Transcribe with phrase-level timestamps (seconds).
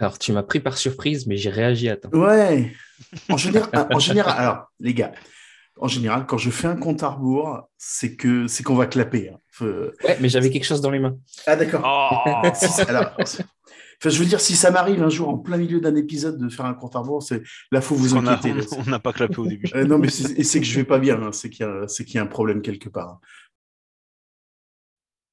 [0.00, 2.08] Alors, tu m'as pris par surprise, mais j'ai réagi à temps.
[2.12, 2.72] Ouais.
[3.28, 5.12] En général, en général, alors, les gars,
[5.78, 9.30] en général, quand je fais un compte à rebours, c'est que c'est qu'on va clapper.
[9.30, 9.38] hein.
[9.52, 9.64] Faut-
[10.04, 11.16] Ouais, mais j'avais quelque chose dans les mains.
[11.46, 11.82] Ah d'accord.
[11.84, 13.44] Oh Si alors, enfin,
[14.08, 16.64] je veux dire, si ça m'arrive un jour en plein milieu d'un épisode de faire
[16.64, 17.42] un compte à rebours, c'est
[17.72, 18.54] là, faut vous inquiéter.
[18.86, 19.68] on n'a pas clapé au début.
[19.74, 21.20] Euh, non, mais c'est que je vais pas bien.
[21.22, 21.30] hein.
[21.32, 23.20] C'est qu'il y, a- c'est qu'il y a un problème quelque part.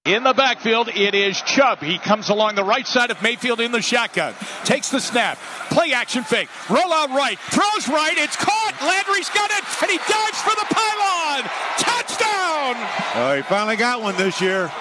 [0.08, 1.80] In the backfield, it is Chubb.
[1.80, 4.34] He comes along the right side of Mayfield in the shotgun.
[4.64, 5.38] Takes the snap.
[5.70, 6.48] Play action fake.
[6.70, 7.38] Roll out right.
[7.52, 8.16] Throws right.
[8.16, 8.73] It's caught.
[8.80, 9.64] Landry's got it.
[9.81, 11.44] And he dives for the pylon.
[11.76, 12.76] Touchdown.
[13.20, 14.72] Oh, he finally got one this year.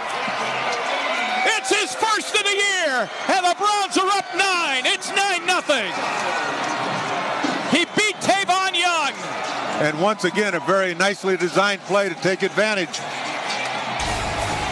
[1.58, 3.11] It's his first of the year.
[3.27, 4.86] And the Browns are up nine.
[4.86, 5.91] It's 9 nothing.
[7.74, 9.12] He beat Tavon Young.
[9.83, 13.00] And once again, a very nicely designed play to take advantage.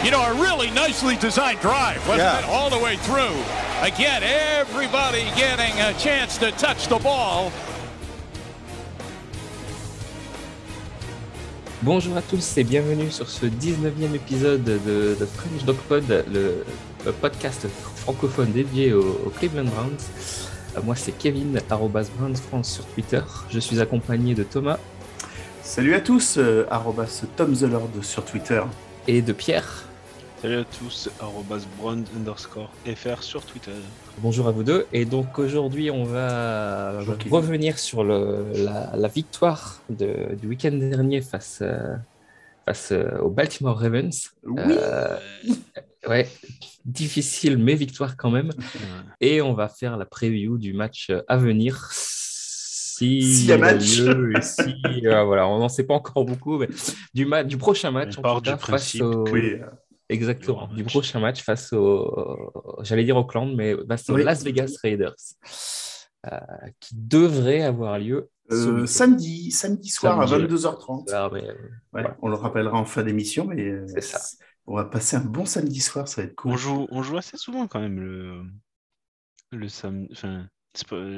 [0.05, 2.39] You know, a really nicely designed drive, wasn't Yeah.
[2.39, 2.45] it?
[2.45, 3.35] All the way through.
[3.81, 4.21] Again,
[4.61, 7.51] everybody getting a chance to touch the ball.
[11.81, 16.63] Bonjour à tous et bienvenue sur ce 19e épisode de, de French Dog Pod, le,
[17.03, 19.97] le podcast francophone dédié aux, aux Cleveland Browns.
[20.77, 23.21] Euh, Moi, c'est Kevin, arrobas Browns France sur Twitter.
[23.49, 24.77] Je suis accompagné de Thomas
[25.63, 28.61] Salut à tous, euh, arrobas Tom the Lord sur Twitter.
[29.07, 29.83] et de Pierre.
[30.45, 33.71] Salut à tous, arrobas brand underscore fr sur Twitter.
[34.19, 34.85] Bonjour à vous deux.
[34.93, 36.99] Et donc aujourd'hui, on va
[37.31, 41.95] revenir sur le, la, la victoire de- du week-end dernier face, euh,
[42.63, 44.33] face euh, aux Baltimore Ravens.
[44.43, 44.61] Oui.
[44.67, 45.17] Euh,
[46.07, 46.29] ouais,
[46.85, 48.51] difficile, mais victoire quand même.
[49.21, 51.89] Et on va faire la preview du match à venir.
[51.91, 53.97] Si S'il y a match.
[53.97, 54.75] lieu, si,
[55.07, 56.69] euh, voilà, on n'en sait pas encore beaucoup, mais
[57.15, 59.25] du, ma- du prochain match, On en part du cas, face principe au.
[60.09, 62.51] Exactement, du prochain match face au,
[62.83, 64.23] j'allais dire Auckland, mais face aux Oui.
[64.23, 65.15] Las Vegas Raiders,
[66.31, 66.37] euh,
[66.79, 71.09] qui devrait avoir lieu ce Euh, samedi, samedi soir Samedi, à 22h30.
[71.13, 72.17] Ah, mais, euh, Ouais, Voilà.
[72.21, 74.19] On le rappellera en fin d'émission, mais euh, C'est ça.
[74.67, 76.51] on va passer un bon samedi soir, ça va être cool.
[76.51, 78.43] On joue, on joue assez souvent quand même le,
[79.51, 80.09] le samedi.
[80.11, 80.47] Enfin,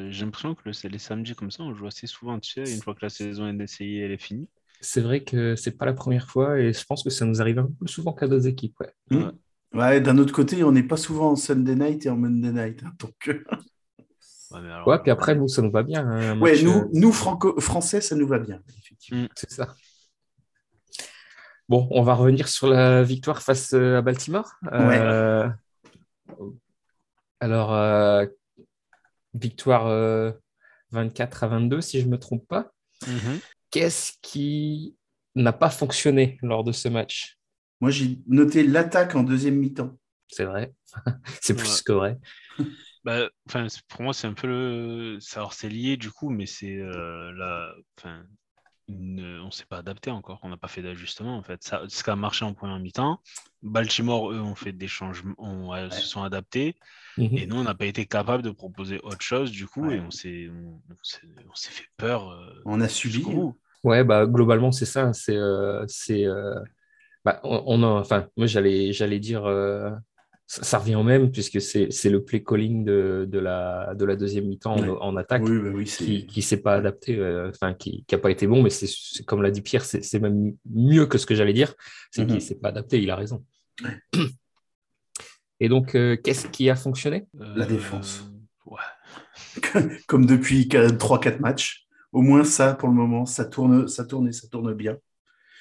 [0.10, 2.82] j'ai l'impression que le- les samedis comme ça, on joue assez souvent, tu sais, une
[2.82, 3.60] fois que la saison elle
[4.12, 4.48] est finie.
[4.80, 7.60] C'est vrai que c'est pas la première fois et je pense que ça nous arrive
[7.60, 8.80] un peu plus souvent qu'à d'autres équipes.
[8.80, 8.94] Ouais.
[9.18, 9.32] Hmm.
[9.74, 12.84] Ouais, d'un autre côté, on n'est pas souvent en Sunday night et en Monday night.
[12.84, 13.44] hein, donc, euh,
[14.52, 16.08] Ouais, mais alors, Ouais, puis après, nous, ça nous va bien.
[16.08, 19.28] hein, ouais, match, nous, euh, nous franco français, ça nous va bien, effectivement.
[19.36, 19.76] C'est ça.
[21.68, 24.50] Bon, on va revenir sur la victoire face euh, à Baltimore.
[24.72, 25.50] Euh,
[27.42, 28.26] alors, euh,
[29.34, 30.32] victoire euh,
[30.92, 32.72] 24 à 22, si je ne me trompe pas.
[33.06, 33.40] Mhm.
[33.78, 34.96] Qu'est-ce qui
[35.36, 37.38] n'a pas fonctionné lors de ce match?
[37.80, 40.00] Moi, j'ai noté l'attaque en deuxième mi-temps.
[40.30, 40.74] C'est vrai.
[41.42, 41.82] c'est plus Ouais.
[41.86, 42.18] que vrai.
[43.06, 43.30] Bah,
[43.88, 45.18] pour moi, c'est un peu le.
[45.22, 47.72] c'est- Alors, c'est lié du coup, mais c'est euh, la.
[48.90, 50.40] Une- on s'est pas adapté encore.
[50.44, 51.62] On n'a pas fait d'ajustement en fait.
[51.64, 53.22] Ça, ce qui a marché en première mi-temps.
[53.62, 56.76] Baltimore, eux, ont fait des changements, ont- euh, se sont adaptés.
[57.18, 57.38] Mhm.
[57.38, 59.98] Et nous, on n'a pas été capable de proposer autre chose du coup, Ouais.
[59.98, 62.30] et on s'est, on, on s'est, on s'est fait peur.
[62.30, 63.24] euh, On a subi.
[63.88, 65.14] Ouais, bah, globalement, c'est ça.
[65.14, 66.56] C'est, euh, c'est, euh,
[67.24, 69.90] bah, on, on a- enfin, moi, j'allais, j'allais dire, euh,
[70.46, 74.04] ça, ça revient au même, puisque c'est, c'est le play calling de, de, la, de
[74.06, 74.98] la deuxième mi-temps en, Ouais.
[75.02, 77.18] en attaque Oui, bah oui, qui ne s'est pas adapté,
[77.50, 80.20] enfin, qui n'a pas été bon, mais c'est, c'est comme l'a dit Pierre, c'est, c'est
[80.20, 81.74] même mieux que ce que j'allais dire,
[82.12, 83.46] c'est qu'il ne s'est pas adapté, il a raison.
[85.60, 87.26] Et donc, qu'est-ce qui a fonctionné?
[87.34, 88.30] La défense.
[88.66, 88.82] Ouais.
[90.08, 91.87] Comme depuis 3-4 matchs.
[92.18, 94.98] Au moins, ça, pour le moment, ça tourne, ça tourne et ça tourne bien.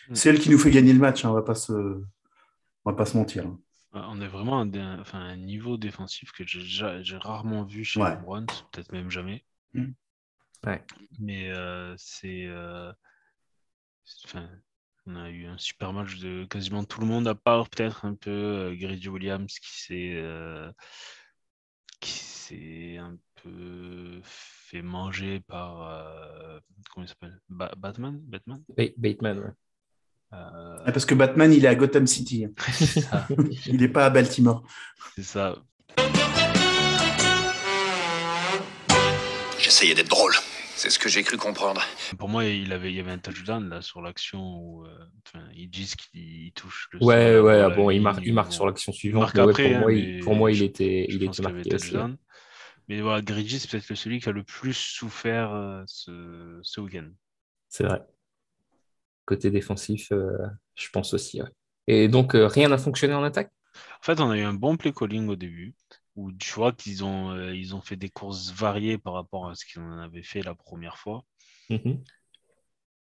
[0.09, 0.15] Mm.
[0.15, 2.95] C'est elle qui nous fait gagner le match, hein, on va pas se, on va
[2.95, 3.47] pas se mentir.
[3.47, 3.59] hein.
[3.93, 7.65] On est vraiment à un, dé- enfin, un niveau défensif que j'ai, ja- j'ai rarement
[7.65, 8.17] vu chez Ouais.
[8.17, 9.45] Browns, peut-être même jamais.
[9.75, 9.93] Mm.
[10.67, 10.83] Ouais.
[11.19, 12.47] Mais euh, c'est.
[12.47, 12.93] euh,
[14.25, 14.49] enfin,
[15.07, 18.15] on a eu un super match de quasiment tout le monde, à part peut-être un
[18.15, 20.13] peu euh, Grady Williams qui s'est.
[20.17, 20.71] euh,
[22.01, 24.21] qui s'est un peu
[24.71, 25.83] fait manger par.
[25.89, 26.59] euh,
[26.93, 27.41] comment il s'appelle?
[27.49, 28.19] Ba- Batman?
[28.25, 28.63] Batman?
[28.77, 29.45] Ba- Bateman, ouais.
[30.33, 32.45] Euh, Ah, Parce que Batman, il est à Gotham City.
[32.47, 32.51] hein.
[32.73, 33.27] ça.
[33.67, 34.65] Il n'est pas à Baltimore.
[35.15, 35.57] C'est ça.
[39.59, 40.33] J'essayais d'être drôle.
[40.75, 41.81] C'est ce que j'ai cru comprendre.
[42.19, 44.91] Pour moi, il, avait, il y avait un touchdown là sur l'action où euh,
[45.27, 48.67] enfin, ils disent qu'il touche le Ouais, ouais, ah bon, il marque, il marque sur
[48.67, 49.23] l'action suivante.
[49.23, 51.39] marque mais ouais, après, pour, moi, hein, il, pour moi, il était, je il pense
[51.39, 51.97] était qu'il y avait marqué aussi.
[51.97, 52.03] ouais.
[52.89, 57.09] Mais voilà, Grigi, c'est peut-être celui qui a le plus souffert euh, ce, ce week-end.
[57.69, 58.03] C'est vrai.
[59.25, 60.37] Côté défensif, euh,
[60.77, 61.43] je pense aussi.
[61.43, 61.49] ouais.
[61.89, 63.53] Et donc, euh, rien n'a fonctionné en attaque?
[64.01, 65.75] En fait, on a eu un bon play calling au début.
[66.15, 69.55] où tu vois qu'ils ont, euh, ils ont fait des courses variées par rapport à
[69.55, 71.25] ce qu'ils en avaient fait la première fois.
[71.69, 72.03] Mhm.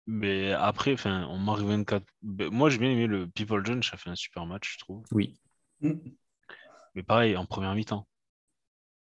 [0.06, 2.04] Mais après, enfin, on marque 24.
[2.22, 5.04] Ben, Moi, j'ai bien aimé le People John, ça fait un super match, je trouve.
[5.12, 5.38] Oui.
[5.80, 8.06] Mais pareil, en première mi-temps.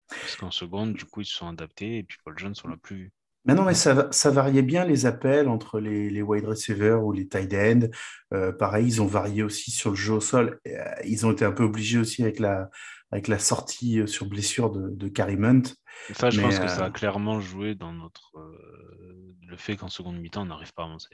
[0.09, 2.97] Parce qu'en seconde, du coup, ils se sont adaptés et People John, on l'a plus
[2.97, 3.13] vu.
[3.47, 7.05] Mais non, mais ça, va- ça variait bien les appels entre les, les wide receivers
[7.05, 7.89] ou les tight ends.
[8.33, 10.61] Euh, pareil, ils ont varié aussi sur le jeu au sol.
[10.67, 10.73] Euh,
[11.05, 12.71] ils ont été un peu obligés aussi avec la,
[13.11, 15.63] avec la sortie euh, sur blessure de, de Carrie Hunt.
[16.09, 18.33] Et ça, je Mais, pense que euh, ça a clairement joué dans notre.
[18.39, 21.11] euh, le fait qu'en seconde mi-temps, on n'arrive pas à avancer.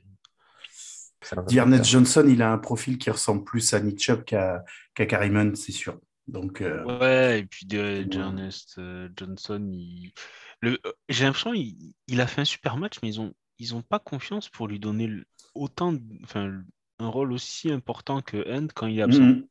[1.23, 1.45] Faire.
[1.85, 4.63] Johnson, il a un profil qui ressemble plus à Nick Chubb qu'à
[4.95, 5.99] qu'à Carrie Hunt, c'est sûr.
[6.33, 8.17] Donc, euh, Ouais, et puis de, Ouais.
[8.17, 10.13] Ernest euh, Johnson, il...
[10.61, 10.79] le...
[10.87, 13.83] euh, j'ai l'impression qu'il il a fait un super match, mais ils ont, ils ont
[13.83, 15.11] pas confiance pour lui donner
[15.55, 15.95] autant,
[16.25, 16.63] enfin,
[16.99, 19.31] un rôle aussi important que Hunt quand il est absent.
[19.31, 19.45] mhm.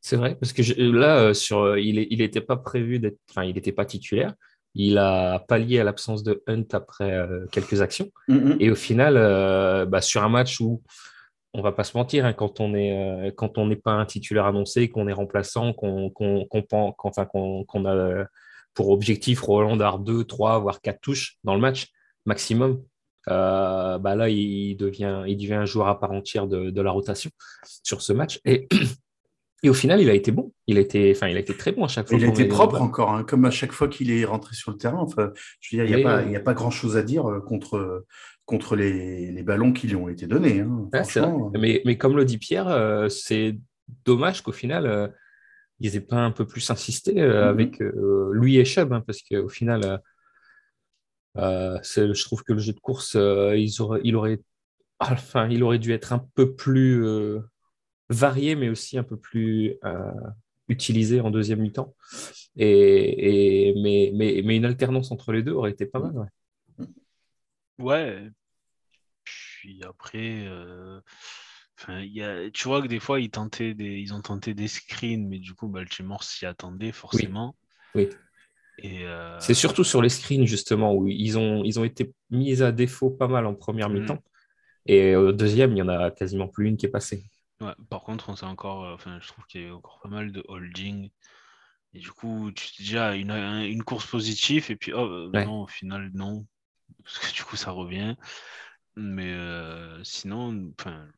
[0.00, 2.98] C'est vrai, parce que je- là, euh, sur, euh, il est- il n'était pas prévu
[3.00, 4.34] d'être, enfin, il n'était pas titulaire.
[4.74, 8.10] Il a pallié à l'absence de Hunt après euh, quelques actions.
[8.28, 8.56] Mhm.
[8.60, 10.82] Et au final, euh, bah, sur un match où
[11.54, 14.06] on va pas se mentir, hein, quand on est euh, quand on n'est pas un
[14.06, 16.10] titulaire annoncé, qu'on est remplaçant, qu'on
[17.02, 17.28] enfin,
[17.86, 18.24] a
[18.74, 21.88] pour objectif Roland Dard 2, 3, voire 4 touches dans le match
[22.24, 22.82] maximum,
[23.28, 26.90] euh, bah là, il devient, il devient un joueur à part entière de, de la
[26.90, 27.30] rotation
[27.82, 28.40] sur ce match.
[28.44, 28.68] Et,
[29.62, 30.52] et au final, il a été bon.
[30.66, 32.18] Il a été, enfin, il a été très bon à chaque fois.
[32.18, 34.76] Il a été propre encore, hein, comme à chaque fois qu'il est rentré sur le
[34.76, 34.98] terrain.
[34.98, 38.04] Enfin, je veux dire, il n'y a, a pas grand-chose à dire euh, contre,
[38.52, 40.60] contre les, les ballons qui lui ont été donnés.
[40.60, 40.90] hein.
[41.54, 43.56] Euh, Mais, mais comme le dit Pierre, euh, c'est
[44.04, 45.08] dommage qu'au final, euh,
[45.80, 47.48] ils n'aient pas un peu plus insisté euh, Mhm.
[47.48, 49.96] avec euh, lui et Chubb, hein, parce qu'au final, euh,
[51.38, 54.38] euh, c'est- je trouve que le jeu de course, euh, ils auraient, il, aurait,
[55.00, 57.40] enfin, il aurait dû être un peu plus euh,
[58.10, 60.12] varié, mais aussi un peu plus euh,
[60.68, 61.94] utilisé en deuxième mi-temps.
[62.56, 66.12] Et, et- mais, mais, mais une alternance entre les deux aurait été pas mal.
[66.18, 66.26] ouais.
[67.78, 68.28] Ouais.
[69.62, 71.00] Puis après, euh,
[71.88, 75.28] y a, tu vois que des fois, ils, tentaient des, ils ont tenté des screens,
[75.28, 77.54] mais du coup, Baltimore s'y attendait forcément.
[77.94, 78.08] oui.
[78.78, 82.62] Et, euh, C'est surtout sur les screens, justement, où ils ont, ils ont été mis
[82.62, 83.90] à défaut pas mal en première Mhm.
[83.90, 84.22] mi-temps.
[84.86, 87.24] Et au deuxième, il n'y en a quasiment plus une qui est passée.
[87.60, 90.00] ouais, par contre, on sait encore, euh, enfin, je trouve qu'il y a eu encore
[90.02, 91.10] pas mal de holding.
[91.94, 95.44] Et du coup, tu ah, une, un- une course positive, et puis, oh, Ouais.
[95.44, 96.46] non, au final, non.
[97.04, 98.16] Parce que du coup, ça revient.
[98.96, 101.08] Mais euh, sinon, enfin,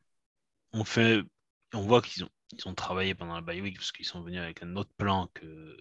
[0.73, 1.21] on fait,
[1.73, 4.41] on voit qu'ils ont, ils ont travaillé pendant la bye week parce qu'ils sont venus
[4.41, 5.77] avec un autre plan que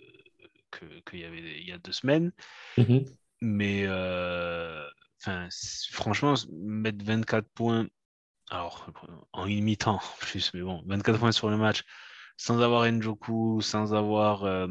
[0.72, 2.32] que- qu'il y avait il y a deux semaines.
[2.76, 3.14] Mhm.
[3.40, 4.88] Mais euh,
[5.92, 7.86] franchement, mettre 24 points,
[8.50, 8.90] alors
[9.32, 11.84] en une mi-temps en plus, mais bon, 24 points sur le match,
[12.36, 14.68] sans avoir Njoku, sans avoir euh,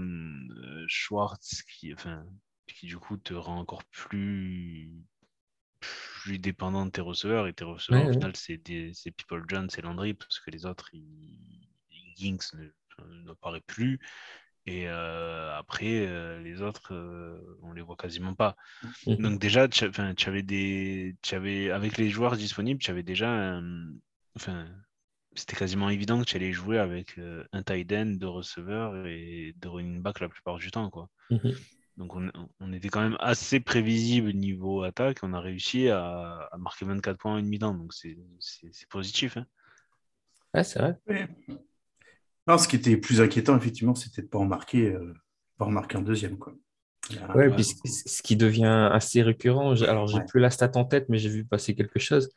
[0.87, 2.25] Schwartz, qui, enfin,
[2.67, 4.91] qui du coup te rend encore plus,
[6.23, 7.47] plus dépendant de tes receveurs.
[7.47, 8.17] Et tes receveurs, Ouais, au ouais.
[8.19, 11.67] final, c'est des- c'est People John, c'est Landry, parce que les autres, ils,
[12.17, 12.69] Ginks ne,
[13.25, 13.99] n'apparaît plus.
[14.65, 18.55] Et euh, après, euh, les autres, euh, on les voit quasiment pas.
[19.17, 19.85] Donc déjà, tu
[20.27, 23.91] avais des, tu avais, avec les joueurs disponibles, tu avais déjà, un-
[24.37, 24.67] enfin,
[25.35, 29.53] c'était quasiment évident que tu allais jouer avec euh, un tight end, deux receveurs et
[29.57, 31.09] deux running back la plupart du temps, quoi.
[31.29, 31.65] Mhm.
[31.97, 35.19] Donc on, on était quand même assez prévisible niveau attaque.
[35.23, 38.17] On a réussi à, à marquer 24 points en une mi-temps, donc c'est
[38.89, 39.37] positif.
[39.37, 39.45] hein.
[40.53, 40.97] Ouais, c'est vrai.
[42.47, 45.13] Non, ce qui était plus inquiétant, effectivement, c'était de ne pas en marquer, euh,
[45.57, 46.37] pas en marquer un deuxième.
[46.37, 46.53] Quoi.
[47.15, 47.55] Là, Ouais, ouais.
[47.55, 50.25] puis ce, qui devient assez récurrent, alors j'ai Ouais.
[50.25, 52.29] plus la stat en tête, mais j'ai vu passer quelque chose,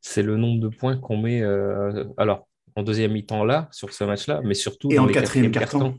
[0.00, 2.46] c'est le nombre de points qu'on met, euh, alors
[2.76, 5.98] en deuxième mi-temps là, sur ce match-là, mais surtout Et dans en les quatrième carton.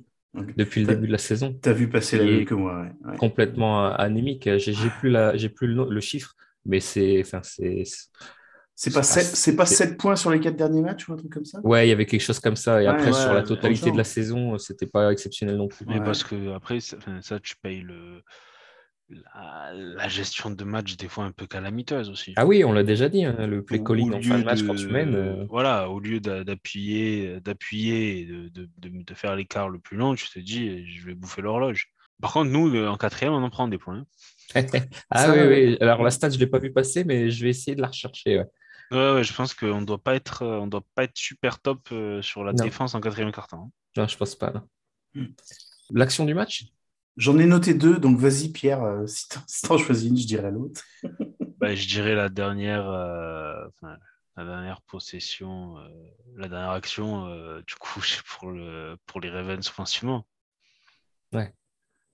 [0.57, 1.57] Depuis le début de la saison.
[1.61, 2.81] Tu as vu passer la même que moi.
[2.81, 3.17] ouais, ouais.
[3.17, 4.49] complètement euh, anémique.
[4.57, 7.83] J'ai plus, la, j'ai plus le, chiffre, mais c'est, enfin, c'est,
[8.93, 11.17] pas, c'est- sept- c'est pas c'est- 7 points sur les 4 derniers matchs ou un
[11.17, 11.59] truc comme ça?
[11.63, 12.81] Ouais, il y avait quelque chose comme ça.
[12.81, 15.85] Et Ouais, après, sur la totalité de la saison, c'était pas exceptionnel non plus.
[15.87, 16.05] Mais Ouais.
[16.05, 18.21] parce que après, ça, tu payes le,
[19.09, 22.33] la, la gestion de match des fois un peu calamiteuse aussi.
[22.37, 24.75] Ah oui, on l'a déjà dit, hein, le play calling en fin de match quand
[24.75, 25.15] tu mènes.
[25.15, 29.79] euh, Voilà, au lieu d'a- d'appuyer, d'appuyer et de, de, de, de faire l'écart le
[29.79, 31.91] plus long, tu te dis, eh, je vais bouffer l'horloge.
[32.21, 34.05] Par contre, nous, le- en quatrième, on en prend des points.
[35.09, 35.67] Ah Ça, oui, ouais.
[35.67, 35.77] oui.
[35.81, 38.39] Alors la stat, je l'ai pas vu passer, mais je vais essayer de la rechercher.
[38.39, 38.45] ouais.
[38.91, 41.87] Ouais, ouais, je pense qu'on doit pas être, euh, on doit pas être super top
[41.91, 42.63] euh, sur la Non.
[42.63, 43.57] défense en quatrième carton.
[43.57, 43.69] hein.
[43.97, 44.63] Non, je pense pas.
[45.15, 45.25] Hmm.
[45.91, 46.65] L'action du match?
[47.17, 50.27] J'en ai noté deux, donc vas-y Pierre, euh, si t'en si t'en choisis une, je
[50.27, 50.81] dirai l'autre.
[51.57, 53.97] Bah, je dirais la dernière, euh, enfin,
[54.35, 55.87] la dernière possession, euh,
[56.35, 60.27] la dernière action, euh, du coup, c'est pour, le, pour les Ravens offensivement.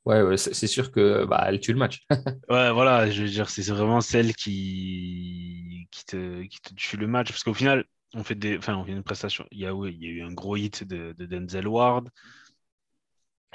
[0.06, 2.06] Ouais, ouais, c'est c'est sûr que bah, elle tue le match.
[2.50, 7.08] Ouais, voilà, je veux dire, c'est vraiment celle qui, qui te, qui te tue le
[7.08, 7.30] match.
[7.30, 9.46] Parce qu'au final, on fait des, enfin, on fait une prestation.
[9.52, 12.10] Il y a, il y a eu un gros hit de, de Denzel Ward.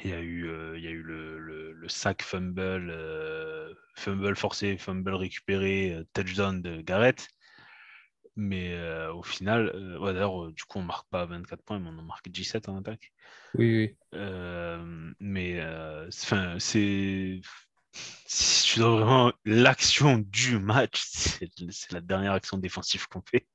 [0.03, 3.75] Il y a eu, euh, il y a eu le, le, le sac fumble, euh,
[3.95, 7.29] fumble forcé, fumble récupéré, euh, touchdown de Garrett.
[8.37, 11.99] Mais euh, au final, ouais, d'ailleurs, du coup, on marque pas 24 points, mais on
[11.99, 13.13] en marque 17 en attaque.
[13.55, 13.97] Oui, oui.
[15.21, 15.61] Mais
[16.09, 17.41] enfin, c'est
[18.27, 23.47] si tu dois vraiment l'action du match, c'est la dernière action défensive qu'on fait.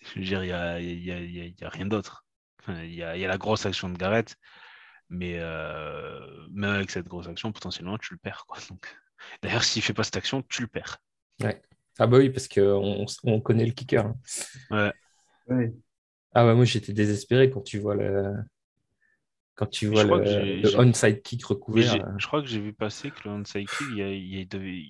[0.14, 2.23] Je veux dire, il y a, y a- y a rien d'autre.
[2.68, 4.36] Il y a, il y a la grosse action de Garrett,
[5.08, 8.44] mais euh, même avec cette grosse action, potentiellement, tu le perds.
[8.46, 8.58] Quoi.
[8.70, 8.96] Donc,
[9.42, 10.98] d'ailleurs, s'il fait pas cette action, tu le perds.
[11.98, 14.04] Ah bah oui, parce qu'on on connaît le kicker.
[14.06, 14.16] hein.
[14.70, 14.92] Ouais.
[15.46, 15.72] Ouais.
[16.32, 18.34] Ah ouais, moi j'étais désespéré quand tu vois le
[19.54, 21.94] quand tu vois je crois le, que j'ai- le onside kick recouvert.
[21.94, 22.12] euh.
[22.18, 24.40] je crois que j'ai vu passer que le onside kick, il y a- il y
[24.40, 24.84] a- devait-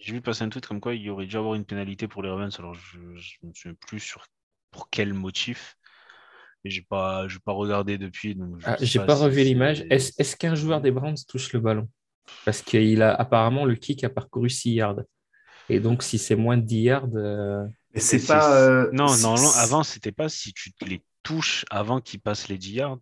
[0.00, 2.22] j'ai vu passer un tweet comme quoi il y aurait dû avoir une pénalité pour
[2.22, 2.58] les Ravens.
[2.58, 4.24] Alors je ne me souviens plus sur
[4.70, 5.76] pour quel motif.
[6.64, 8.34] Mais j'ai pas, j'ai pas regardé depuis.
[8.34, 9.84] Donc je Ah, j'ai pas si revu l'image.
[9.90, 11.88] Est-ce est-ce qu'un joueur des Browns touche le ballon?
[12.44, 15.00] Parce qu'il a apparemment le kick a parcouru 6 yards.
[15.68, 17.64] Et donc si c'est moins de 10 yards, euh,
[17.94, 18.54] Mais c'est c'est- pas.
[18.56, 22.58] euh, Non, c'est- normalement, avant, c'était pas si tu les touches avant qu'ils passent les
[22.58, 22.98] 10 yards.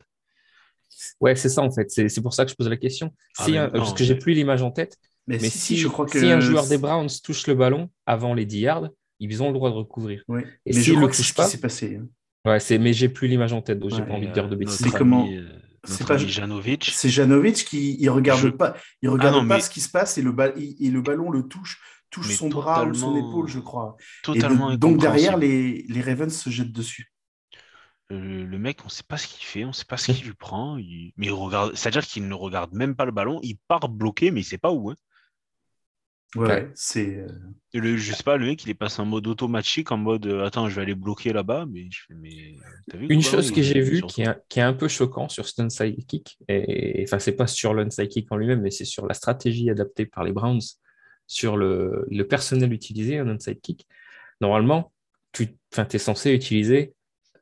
[1.21, 1.91] ouais, c'est ça en fait.
[1.91, 3.13] C'est c'est pour ça que je pose la question.
[3.39, 4.97] Ah, Si un- non, parce que j'ai plus l'image en tête.
[5.27, 6.19] Mais, Mais si, si, je crois que.
[6.19, 8.89] si un joueur des Browns touche le ballon avant les 10 yards,
[9.21, 10.23] ils ont le droit de recouvrir.
[10.29, 10.41] Oui.
[10.65, 12.01] Et Mais s'il je le crois que c'est touche ce qui pas, s'est passé.
[12.49, 14.45] Ouais, c'est mais j'ai plus l'image en tête, donc j'ai Ouais, pas envie de dire
[14.45, 14.77] euh, de bêtises.
[14.79, 15.49] C'est comment- euh,
[15.85, 16.91] c'est pas- Janovic.
[16.93, 19.81] C'est Janovic qui il regarde Je- pas, il regarde Ah non, pas mais- ce qui
[19.81, 22.85] se passe et le, ba- et, et le ballon le touche, touche Mais son bras
[22.85, 23.97] ou son épaule, je crois.
[24.01, 27.13] Et Totalement donc derrière, les, les Ravens se jettent dessus.
[28.11, 30.35] Euh, le mec, on sait pas ce qu'il fait, on sait pas ce qu'il lui
[30.35, 30.79] prend.
[30.79, 34.31] il- Mais il regarde, c'est-à-dire qu'il ne regarde même pas le ballon, il part bloqué,
[34.31, 34.91] mais il sait pas où.
[34.91, 34.95] hein.
[36.37, 37.17] Ouais, c'est.
[37.17, 37.27] euh,
[37.73, 40.45] le, je sais pas, le mec, il est passé en mode automatique, en mode euh,
[40.45, 42.55] attends, je vais aller bloquer là-bas, mais je fais, mais
[42.91, 45.61] t'as vu Une chose que j'ai vue qui qui est un peu choquant sur cet
[45.61, 49.15] onside kick, et, enfin, c'est pas sur l'onside kick en lui-même, mais c'est sur la
[49.15, 50.61] stratégie adaptée par les Browns,
[51.27, 53.87] sur le, le personnel utilisé, un onside kick.
[54.41, 54.93] Normalement,
[55.33, 56.93] tu es censé utiliser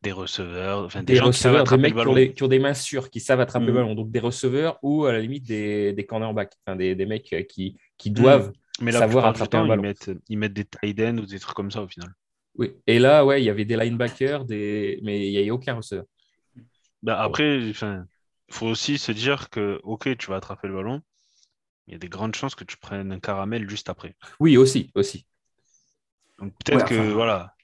[0.02, 2.12] des receveurs, enfin des, des gens qui savent receveurs, des attraper mecs le qui ont,
[2.12, 2.14] ballon.
[2.14, 3.78] des, qui ont des mains sûres, qui savent attraper le Mhm.
[3.78, 7.32] ballon, donc des receveurs ou à la limite des, des cornerbacks, enfin, des, des mecs
[7.32, 8.52] euh, qui, qui doivent.
[8.80, 9.82] Mais la savoir attraper un temps, ils ballon.
[9.82, 12.14] mettent, ils mettent des tight ends ou des trucs comme ça au final.
[12.56, 12.74] Oui.
[12.86, 14.98] Et là, ouais, il y avait des linebackers, des...
[15.02, 16.04] mais il n'y a eu aucun receveur.
[17.02, 18.06] Bah, après, enfin,
[18.50, 21.02] faut aussi se dire que, ok, tu vas attraper le ballon,
[21.88, 24.16] il y a des grandes chances que tu prennes un caramel juste après.
[24.40, 25.26] Oui, aussi, aussi.
[26.38, 27.54] Donc peut-être Ouais, que, enfin, voilà.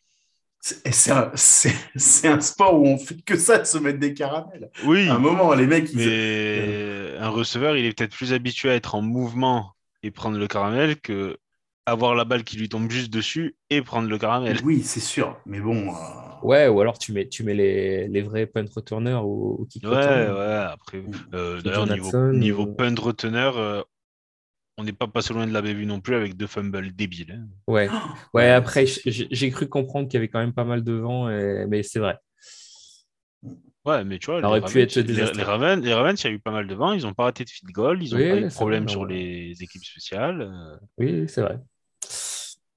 [0.61, 4.15] c'est- un, c'est- c'est un sport où on fait que ça de se mettre des
[4.15, 4.71] caramels.
[4.79, 8.71] Oui, À un moment, les mecs, ils- mais un receveur, il est peut-être plus habitué
[8.71, 11.39] à être en mouvement et prendre le caramel que
[11.87, 14.59] avoir la balle qui lui tombe juste dessus et prendre le caramel.
[14.65, 15.37] oui, c'est sûr.
[15.47, 15.99] Mais bon, euh,
[16.43, 19.85] Ouais, ou alors tu mets, tu mets les, les vrais punt returners ou, ou kick
[19.85, 21.03] Ouais, ouais, après.
[21.35, 23.83] euh, D'ailleurs, niveau, niveau ou- punt reteneur, euh,
[24.79, 27.33] on n'est pas passé loin de la bévue non plus avec deux fumbles débiles.
[27.33, 27.49] hein.
[27.67, 27.89] Ouais.
[27.89, 27.93] ouais,
[28.35, 31.31] Ouais, après, j'ai j'ai cru comprendre qu'il y avait quand même pas mal de vent,
[31.31, 32.17] et- mais c'est vrai.
[33.85, 36.27] Ouais, mais tu vois, Ça aurait les pu Ravens, être les, Ravens, les Ravens, il
[36.27, 38.13] y a eu pas mal de vent, ils n'ont pas raté de field goal, ils
[38.13, 40.43] n'ont Oui, pas eu de problème sur les équipes spéciales.
[40.43, 40.77] euh.
[40.99, 41.59] Oui, c'est vrai.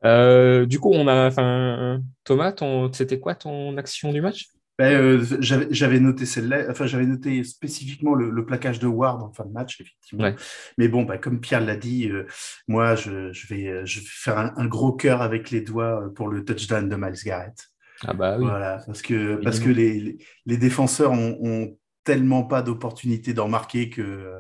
[0.03, 4.47] Euh, du coup, on a, enfin, Thomas, ton, c'était quoi ton action du match?
[4.77, 9.31] Ben, euh, j'avais noté celle-là, enfin j'avais noté spécifiquement le, le plaquage de Ward en
[9.31, 10.25] fin de match, effectivement.
[10.25, 10.35] Ouais.
[10.77, 12.27] Mais bon, bah, comme Pierre l'a dit, euh,
[12.67, 16.27] moi je, je vais, je vais faire un, un gros cœur avec les doigts pour
[16.27, 17.69] le touchdown de Miles Garrett.
[18.01, 18.45] Ah bah oui.
[18.45, 20.17] Voilà, parce que, parce que Évidemment.
[20.45, 24.33] les, défenseurs ont, ont tellement pas d'opportunité d'en marquer que,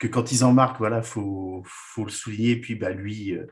[0.00, 2.56] que quand ils en marquent, voilà, faut, faut le souligner.
[2.56, 3.46] Puis bah lui, euh,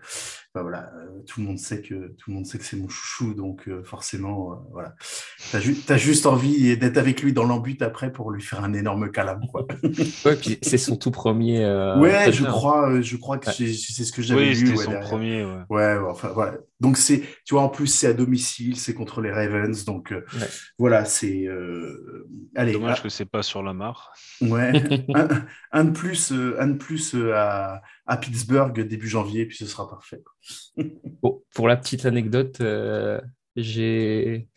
[0.54, 2.88] bah, voilà, euh, tout le monde sait que tout le monde sait que c'est mon
[2.88, 4.94] chouchou, donc euh, forcément, euh, voilà,
[5.52, 8.72] t'as ju t'as juste envie d'être avec lui dans l'embut après pour lui faire un
[8.74, 9.66] énorme câlin, quoi.
[10.24, 11.64] Ouais, puis c'est son tout premier.
[11.64, 13.52] euh, ouais, je crois, euh, je crois que Ouais.
[13.52, 14.66] c'est ce que j'avais Oui, vu.
[14.66, 15.08] c'était ouais, son derrière.
[15.08, 15.44] premier.
[15.44, 15.52] Ouais.
[15.70, 16.54] Ouais, ouais, enfin voilà.
[16.80, 20.24] Donc c'est, tu vois, en plus c'est à domicile, c'est contre les Ravens, donc euh,
[20.34, 20.48] Ouais.
[20.78, 21.46] voilà, c'est.
[21.46, 24.12] euh, allez, Dommage ah, que c'est pas sur la mare.
[24.40, 24.72] ouais,
[25.14, 25.28] un,
[25.72, 29.66] un de plus, euh, un de plus euh, à, à Pittsburgh début janvier, puis ce
[29.66, 30.22] sera parfait.
[31.22, 33.20] Bon, pour la petite anecdote, euh,
[33.56, 34.48] j'ai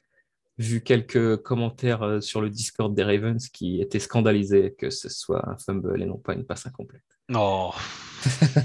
[0.57, 5.49] vu quelques commentaires euh, sur le Discord des Ravens qui étaient scandalisés que ce soit
[5.49, 7.01] un fumble et non pas une passe incomplète.
[7.29, 7.71] Non,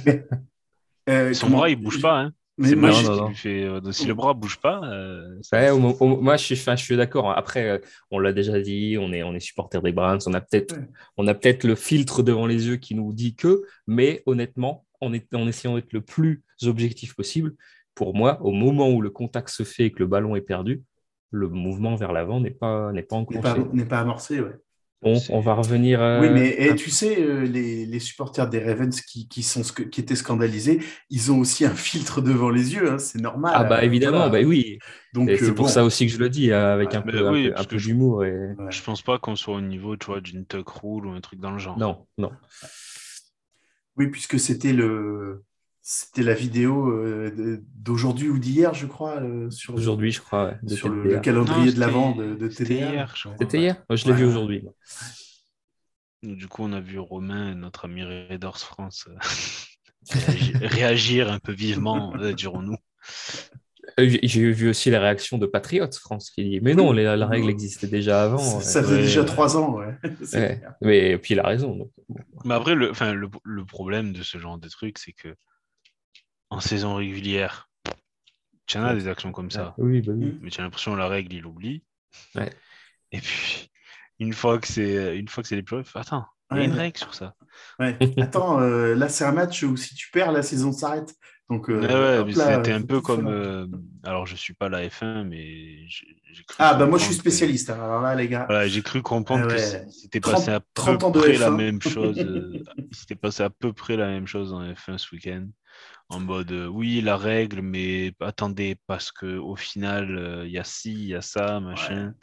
[1.08, 2.18] Euh, son comment- bras, il bouge pas.
[2.20, 2.32] Hein.
[2.58, 3.32] Mais C'est moi, non, non.
[3.44, 4.80] euh, si le bras bouge pas.
[4.84, 7.30] euh, ça- Ouais, au mo- au- moi, je suis, je suis d'accord.
[7.36, 7.78] Après, euh,
[8.10, 10.20] on l'a déjà dit, on est, on est supporter des Browns.
[10.26, 10.88] On a peut-être, Ouais.
[11.18, 15.12] on a peut-être le filtre devant les yeux qui nous dit que, mais honnêtement, en,
[15.12, 17.54] est- en essayant d'être le plus objectif possible,
[17.94, 20.82] pour moi, au moment où le contact se fait et que le ballon est perdu,
[21.30, 23.68] le mouvement vers l'avant n'est pas, n'est pas n'est pas, enclenché.
[23.74, 24.54] n'est pas amorcé, ouais.
[25.02, 26.00] Bon, on va revenir.
[26.02, 29.62] euh, Oui, mais et tu sais, euh, les, les supporters des Ravens qui, qui, sont,
[29.62, 33.54] qui étaient scandalisés, ils ont aussi un filtre devant les yeux, hein, c'est normal.
[33.54, 34.30] Ah bah euh, évidemment, voilà.
[34.30, 34.78] bah oui.
[35.12, 36.94] Donc, Et c'est euh, pour bon, ça aussi que je le dis, euh, avec Ouais.
[36.94, 38.24] un peu, oui, peu- parce un que peu je- d'humour.
[38.24, 38.32] Et...
[38.58, 38.64] ouais.
[38.68, 41.40] Je pense pas qu'on soit au niveau, tu vois, d'une tuck rule ou un truc
[41.40, 41.78] dans le genre.
[41.78, 42.32] Non, non.
[43.96, 45.44] Oui, puisque c'était le
[45.88, 50.46] c'était la vidéo euh, d'aujourd'hui ou d'hier, je crois, euh, sur, le- Aujourd'hui, je crois.
[50.46, 51.14] ouais, de sur le, TDA.
[51.14, 52.90] le calendrier Non, de l'avant de, de c'était TDA.
[52.90, 53.36] hier, je crois.
[53.38, 53.84] C'était hier?
[53.90, 54.64] Je l'ai vu aujourd'hui.
[56.24, 59.14] Du coup, on a vu Romain, notre ami Raiders France, euh,
[60.10, 62.76] réagi- réagir un peu vivement, euh, dirons-nous.
[63.98, 67.48] J'ai vu aussi la réaction de Patriots France qui dit Mais non, la, la règle
[67.48, 68.38] existait déjà avant.
[68.38, 69.94] Ça, faisait Ouais, déjà trois ans, ouais.
[70.82, 71.76] Mais et puis il a raison.
[71.76, 71.90] donc.
[72.44, 75.28] Mais après, le, enfin, le, le problème de ce genre de truc, c'est que
[76.50, 77.68] en saison régulière,
[78.66, 80.38] tu en as des actions comme ça, Oui, bah oui.
[80.42, 81.84] mais tu as l'impression que la règle, il oublie.
[82.34, 82.50] Ouais.
[83.12, 83.70] Et puis,
[84.18, 86.72] une fois que c'est une fois que c'est les playoffs, attends, il y a une
[86.72, 87.34] règle sur ça.
[87.78, 87.96] Ouais.
[88.20, 91.14] Attends, euh, là, c'est un match où si tu perds, la saison s'arrête.
[91.48, 93.28] Donc, euh, Ouais, c'était un peu comme.
[93.28, 93.66] euh,
[94.02, 96.56] alors, je suis pas la F1, mais j'ai j'ai cru.
[96.58, 97.70] Ah, bah moi, je suis que- spécialiste.
[97.70, 97.80] hein.
[97.82, 98.46] Alors là, les gars.
[98.48, 101.56] Voilà, j'ai cru comprendre Ah que c'était 30 passé à 30 peu près la F1.
[101.56, 102.16] même chose.
[102.92, 105.46] s'était passé à peu près la même chose en F1 ce week-end.
[106.08, 110.58] En mode, euh, oui, la règle, mais attendez, parce que au final, euh, il y
[110.58, 112.14] a ci, il y a ça, machin.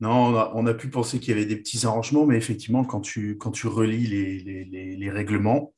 [0.00, 3.38] Non, on a, pu penser qu'il y avait des petits arrangements, mais effectivement, quand tu,
[3.64, 5.72] relis les règlements,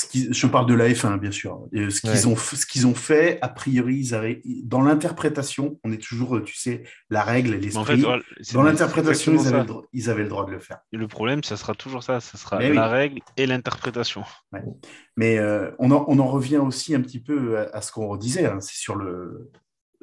[0.00, 1.66] ce qui, je parle de la F1, bien sûr.
[1.72, 2.26] Et ce qu'ils Ouais.
[2.26, 3.96] ont, ce qu'ils ont fait, a priori,
[4.44, 8.00] ils dans l'interprétation, on est toujours, tu sais, la règle, en l'esprit.
[8.00, 10.78] fait, dans l'interprétation, ils, avaient le dro- ils avaient le droit de le faire.
[10.92, 12.20] Et le problème, ça sera toujours ça.
[12.20, 12.76] Ça sera Mais oui.
[12.76, 14.22] la règle et l'interprétation.
[15.16, 18.16] Mais euh, on, en, on en revient aussi un petit peu à, à ce qu'on
[18.16, 19.50] disait, hein, c'est sur le,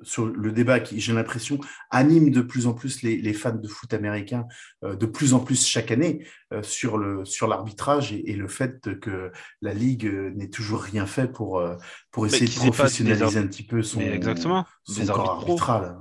[0.04, 3.68] sur le débat qui, j'ai l'impression, anime de plus en plus les, les fans de
[3.68, 4.46] foot américains,
[4.84, 8.48] euh, de plus en plus chaque année, euh, sur le sur l'arbitrage et, et le
[8.48, 9.32] fait que
[9.62, 11.64] la Ligue euh, n'ait toujours rien fait pour,
[12.12, 14.66] pour essayer de professionnaliser un petit peu son, exactement.
[15.08, 15.98] corps arbitral.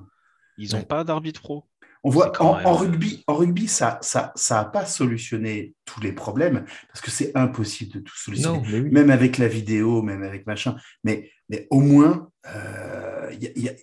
[0.59, 0.85] Ils n'ont Ouais.
[0.85, 1.64] pas d'arbitre pro.
[2.06, 6.00] On voit en, même, en rugby, en rugby, ça, ça, ça a pas solutionné tous
[6.00, 8.90] les problèmes parce que c'est impossible de tout solutionner Non, mais oui.
[8.90, 10.76] même avec la vidéo, même avec machin.
[11.02, 13.74] Mais, mais au moins, euh, y a- y a-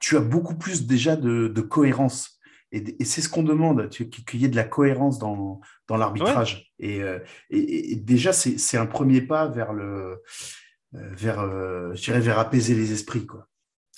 [0.00, 2.40] tu as beaucoup plus déjà de, de cohérence.
[2.72, 6.72] Et, c'est ce qu'on demande, qu'il y ait de la cohérence dans, dans l'arbitrage.
[6.80, 7.20] Et, euh,
[7.50, 10.20] et- et déjà, c'est un premier pas vers le,
[10.96, 11.40] euh, vers,
[11.94, 13.46] je dirais, vers apaiser les esprits, quoi.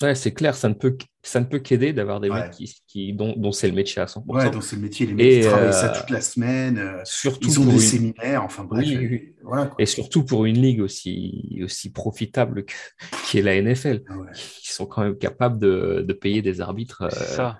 [0.03, 2.43] Ouais, c'est clair, ça ne peut, ça ne peut qu'aider d'avoir des Ouais.
[2.43, 4.25] mecs qui, qui, dont, dont c'est le métier à 100%.
[4.27, 6.79] Ouais, dans ce métier, les mecs Et, qui travaillent ça euh, toute la semaine.
[6.79, 8.85] euh, Surtout ils ont pour des une- séminaires, enfin bref.
[8.85, 9.35] Oui, euh, oui.
[9.45, 9.77] Voilà, quoi.
[9.79, 12.75] Et surtout pour une ligue aussi, aussi profitable que,
[13.31, 14.33] qui est la NFL, Ah ouais.
[14.33, 17.03] qui sont quand même capables de, de payer des arbitres.
[17.03, 17.59] euh, C'est ça.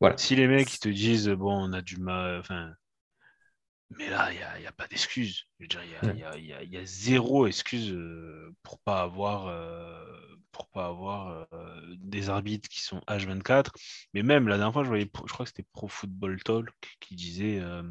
[0.00, 0.16] Voilà.
[0.18, 2.72] Si les mecs ils te disent bon, on a du mal, enfin,
[3.96, 5.44] mais là il n'y a, il y a pas d'excuse.
[5.60, 6.14] Je veux dire, il y a, Ouais.
[6.14, 7.96] il y a- il y a- il y a zéro excuse
[8.64, 10.04] pour pas avoir, euh,
[10.54, 13.72] pour pas avoir euh, des arbitres qui sont H24.
[14.14, 17.16] Mais même la dernière fois, je voyais, je crois que c'était Pro Football Talk qui
[17.16, 17.60] disait.
[17.60, 17.82] euh,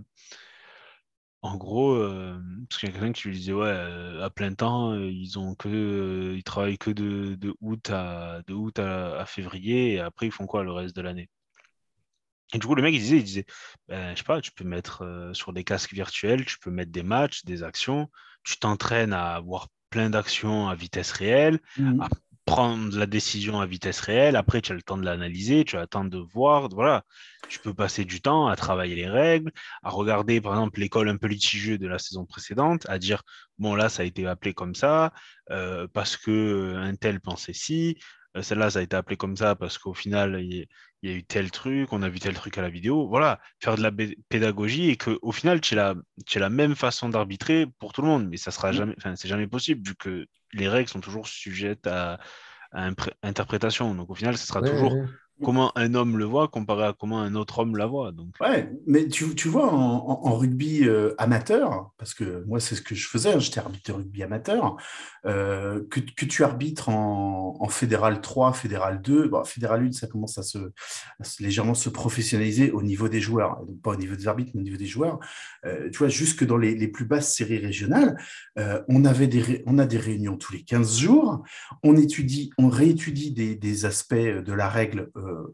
[1.42, 4.96] en gros, euh, parce qu'il y a quelqu'un qui lui disait ouais, à plein temps,
[4.96, 9.94] ils ont que, ils travaillent que de, de août à de août à, à février
[9.96, 11.30] et après ils font quoi le reste de l'année?
[12.54, 13.46] Et du coup, le mec il disait, il disait,
[13.88, 17.04] ben, je sais pas, tu peux mettre sur des casques virtuels, tu peux mettre des
[17.04, 18.10] matchs, des actions,
[18.44, 22.08] tu t'entraînes à avoir plein d'actions à vitesse réelle, Mhm.
[22.46, 24.36] Prendre la décision à vitesse réelle.
[24.36, 26.68] Après, tu as le temps de l'analyser, tu as le temps de voir.
[26.70, 27.06] Voilà,
[27.48, 29.52] tu peux passer du temps à travailler les règles,
[29.82, 33.24] à regarder, par exemple, l'école un peu litigieuse de la saison précédente, à dire
[33.60, 35.14] bon, là, ça a été appelé comme ça
[35.52, 37.98] euh, parce que un tel pensait ci.
[38.36, 40.68] euh, Celle-là, ça a été appelé comme ça parce qu'au final, il
[41.04, 43.08] y, a eu tel truc, on a vu tel truc à la vidéo.
[43.08, 43.92] Voilà, faire de la
[44.30, 48.02] pédagogie et qu'au final, tu as, la- tu as la même façon d'arbitrer pour tout
[48.02, 48.28] le monde.
[48.30, 51.88] Mais ça sera jamais, enfin, c'est jamais possible vu que les règles sont toujours sujettes
[51.88, 52.20] à,
[53.22, 53.94] interprétation.
[53.94, 55.06] Donc au final, ce sera ouais, toujours ouais.
[55.44, 58.12] Comment un homme le voit comparé à comment un autre homme la voit.
[58.12, 58.36] Donc.
[58.40, 62.96] Ouais, mais tu, tu vois, en, rugby euh, amateur, parce que moi, c'est ce que
[62.96, 64.78] je faisais, hein, j'étais arbitre de rugby amateur,
[65.26, 70.38] euh, que, que tu arbitres en, Fédéral 3, Fédéral 2, bon, Fédéral 1, ça commence
[70.38, 70.60] à se,
[71.40, 74.64] légèrement se professionnaliser au niveau des joueurs, donc pas au niveau des arbitres, mais au
[74.64, 75.20] niveau des joueurs.
[75.66, 78.18] Euh, tu vois, jusque dans les, les plus basses séries régionales,
[78.88, 81.44] on, avait des, on a des réunions tous les 15 jours,
[81.84, 85.10] on étudie, on réétudie des, des aspects de la règle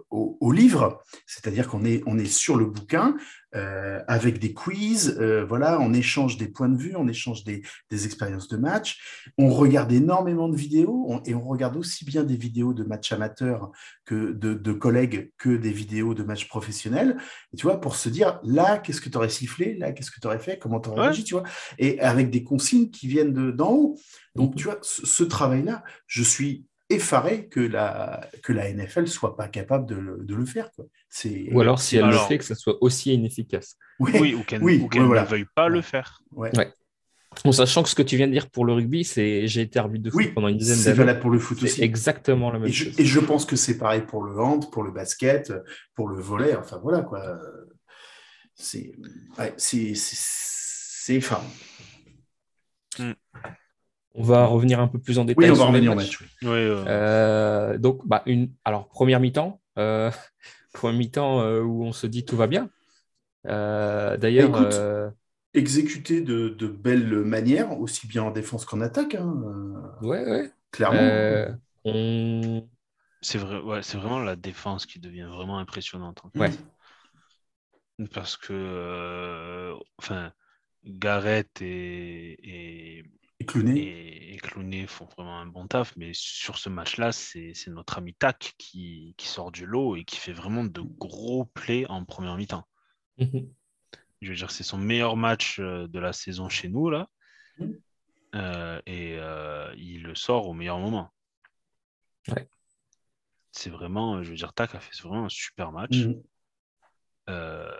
[0.10, 3.16] au, au livre, c'est-à-dire qu'on est, on est sur le bouquin
[3.56, 7.64] euh, avec des quiz, euh, voilà, on échange des points de vue, on échange des,
[7.90, 9.00] des expériences de match,
[9.40, 13.12] on regarde énormément de vidéos on- et on regarde aussi bien des vidéos de matchs
[13.12, 13.72] amateurs
[14.06, 17.18] que de, de collègues que des vidéos de matchs professionnels.
[17.54, 20.20] Et tu vois, pour se dire là, qu'est-ce que tu aurais sifflé, là, qu'est-ce que
[20.20, 21.06] tu aurais fait, comment tu aurais Ouais.
[21.08, 21.44] réagi, tu vois,
[21.80, 23.96] et avec des consignes qui viennent de- d'en haut.
[24.36, 29.36] Donc, tu vois, ce, ce travail-là, je suis effaré que la, que la NFL soit
[29.38, 30.72] pas capable de le, de le faire.
[30.72, 30.86] Quoi.
[31.10, 31.48] C'est...
[31.54, 33.78] Ou alors, si elle Alors- le fait, que ça soit aussi inefficace.
[34.00, 35.22] Ouais, Oui, ou qu'elle oui, ou qu'elle ouais, voilà.
[35.24, 35.72] ne veuille pas Ouais.
[35.72, 36.22] le faire.
[36.32, 36.52] ouais.
[37.46, 39.78] En sachant que ce que tu viens de dire pour le rugby, c'est j'ai été
[39.78, 40.98] arbitre de foot Oui, pendant une dizaine c'est d'années.
[40.98, 41.84] valable pour le foot C'est aussi.
[41.84, 43.00] exactement la même Et je, chose.
[43.00, 45.54] et je pense que c'est pareil pour le hand, pour le basket,
[45.94, 46.56] pour le volet.
[46.56, 47.40] Enfin voilà quoi.
[48.56, 48.92] C'est
[49.38, 50.18] ouais, c'est c'est-
[51.06, 51.46] c'est effarant.
[54.16, 55.46] On va revenir un peu plus en détail.
[55.46, 56.20] Oui, on va revenir match.
[56.42, 56.50] oui.
[56.50, 58.52] Euh, Euh, donc, bah, une...
[58.66, 60.12] alors, première mi-temps, euh,
[60.74, 62.70] première mi-temps euh, où on se dit tout va bien.
[63.48, 65.10] Euh, D'ailleurs, euh,
[65.54, 69.34] Exécuté de, de belles manières, aussi bien en défense qu'en attaque, hein,
[70.02, 70.52] ouais, ouais.
[70.72, 71.00] clairement.
[71.02, 71.52] Euh,
[71.86, 72.68] on...
[73.22, 76.22] c'est vrai, ouais, c'est vraiment la défense qui devient vraiment impressionnante.
[76.24, 76.40] en fait.
[76.40, 76.52] ouais.
[78.14, 80.32] Parce que, euh, enfin,
[80.86, 82.38] Garrett et,
[83.00, 83.04] et,
[83.40, 83.80] Et Clooney.
[83.80, 87.98] et, et Clooney font vraiment un bon taf, mais sur ce match-là, c'est c'est notre
[87.98, 92.04] ami Tak qui, qui sort du lot et qui fait vraiment de gros plays en
[92.06, 92.68] première mi-temps.
[93.18, 93.50] Mhm.
[94.22, 97.10] Je veux dire, c'est son meilleur match euh, de la saison chez nous, là.
[97.58, 97.80] Mhm.
[98.36, 101.10] Euh, et euh, il le sort au meilleur moment.
[102.28, 102.48] Ouais.
[103.52, 105.96] C'est vraiment, je veux dire, Tak a fait vraiment un super match.
[105.96, 106.22] Mhm.
[107.30, 107.72] Euh,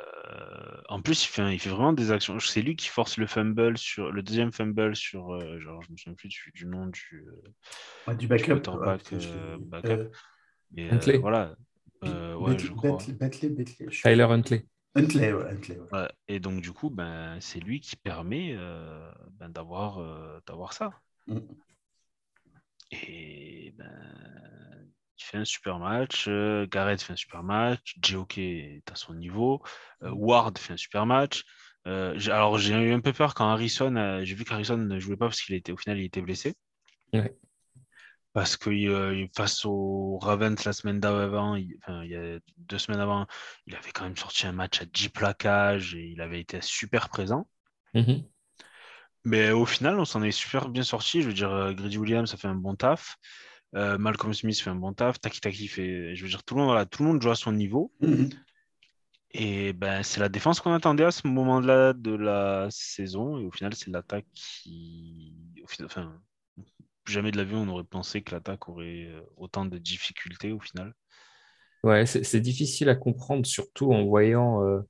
[0.90, 2.40] en plus, il fait, il fait vraiment des actions.
[2.40, 5.98] C'est lui qui force le fumble sur le deuxième fumble sur, euh, genre, je me
[5.98, 7.42] souviens plus du, du nom du, euh,
[8.08, 8.54] Ouais, du backup.
[8.68, 9.90] ouais, je- euh, backup.
[9.90, 10.10] euh,
[10.72, 11.16] mais, Huntley.
[11.16, 11.56] euh, voilà.
[12.04, 12.90] Euh, ouais, Bentley- je crois.
[12.92, 14.66] Bentley- Bentley, Bentley, je- Tyler Huntley.
[14.96, 15.88] Huntley, ouais, Huntley, ouais.
[15.94, 20.74] Ouais, Et donc, du coup, ben, c'est lui qui permet euh, ben, d'avoir euh, d'avoir
[20.74, 20.92] ça.
[21.28, 21.40] Mm.
[22.92, 23.86] Et ben,
[25.20, 26.26] il fait un super match.
[26.28, 27.96] euh, Garrett fait un super match.
[28.02, 28.38] J.O.K.
[28.40, 29.62] est à son niveau.
[30.04, 31.44] euh, Ward fait un super match.
[31.88, 35.18] Euh, alors, j'ai eu un peu peur quand Harrison, a- j'ai vu qu'Harrison ne jouait
[35.18, 36.56] pas parce qu'il était, au final, il était blessé.
[37.14, 37.36] Ouais.
[38.34, 42.78] Parce que euh, face aux Ravens la semaine d'avant, il, enfin, il y a deux
[42.78, 43.26] semaines avant,
[43.66, 47.10] il avait quand même sorti un match à 10 plaquages et il avait été super
[47.10, 47.48] présent.
[47.94, 48.30] Mhm.
[49.26, 51.22] Mais au final, on s'en est super bien sorti.
[51.22, 53.18] Je veux dire, euh, Grady Williams, ça fait un bon taf.
[53.76, 55.20] Euh, Malcolm Smith fait un bon taf.
[55.20, 56.16] Taki Taki fait.
[56.16, 57.92] Je veux dire, tout le monde, voilà, tout le monde joue à son niveau.
[58.02, 58.30] Mhm.
[59.32, 63.38] Et ben, c'est la défense qu'on attendait à ce moment-là de la saison.
[63.38, 65.34] Et au final, c'est l'attaque qui.
[65.64, 66.20] Au final, enfin,
[67.06, 70.60] jamais de la vie, on aurait pensé que l'attaque aurait euh, autant de difficultés au
[70.60, 70.94] final.
[71.84, 74.82] Ouais, c'est difficile à comprendre, surtout en voyant euh,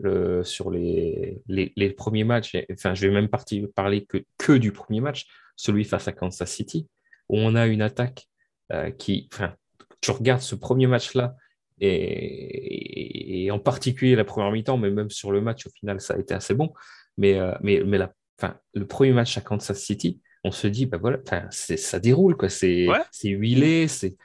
[0.00, 2.56] le- sur les, les, les premiers matchs.
[2.72, 3.28] Enfin, je vais même
[3.76, 6.88] parler que, que du premier match, celui face à Kansas City,
[7.28, 8.28] où on a une attaque
[8.72, 9.54] euh, qui, enfin,
[10.00, 11.34] tu regardes ce premier match-là,
[11.80, 16.14] et, et en particulier la première mi-temps, mais même sur le match, au final, ça
[16.14, 16.72] a été assez bon.
[17.16, 20.86] Mais, euh, mais, mais la, enfin, le premier match à Kansas City, on se dit,
[20.86, 21.18] bah voilà,
[21.50, 22.48] ça déroule, quoi.
[22.48, 23.00] C'est Ouais.
[23.24, 24.16] huilé, c'est.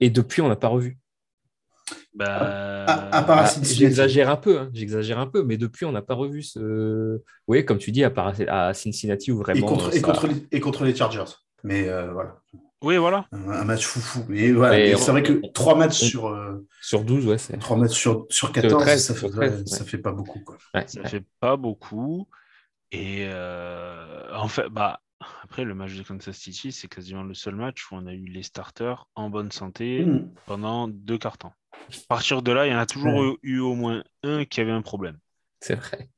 [0.00, 0.98] Et depuis, on n'a pas revu.
[2.20, 3.74] À- à part à Ah, Cincinnati.
[3.74, 7.20] J'exagère un peu, hein, j'exagère un peu, mais depuis, on n'a pas revu ce.
[7.48, 9.66] Oui, comme tu dis, à part à Cincinnati où vraiment.
[9.66, 11.24] Et contre, et, ça- contre les, et contre les Chargers.
[11.64, 12.36] Mais euh, voilà,
[12.82, 13.26] Oui, voilà.
[13.32, 14.30] un, un match foufou.
[14.32, 17.56] Et voilà, et c'est vrai que on- trois matchs sur, euh, Sur 12, ouais, c'est.
[17.58, 19.66] trois matchs sur, sur 14, 13, ça, fait, sur 13, ouais, ouais.
[19.66, 20.40] ça fait pas beaucoup.
[20.40, 20.58] Quoi.
[20.74, 21.08] ouais, Ça ouais.
[21.08, 22.28] fait pas beaucoup.
[22.92, 25.00] Et euh, en fait, bah,
[25.42, 28.26] après, le match de Kansas City, c'est quasiment le seul match où on a eu
[28.26, 30.30] les starters en bonne santé Mhm.
[30.46, 31.54] pendant deux quarts temps.
[31.72, 33.36] À partir de là, il y en a toujours Ouais.
[33.42, 35.18] eu, eu au moins un qui avait un problème.
[35.60, 36.10] C'est vrai.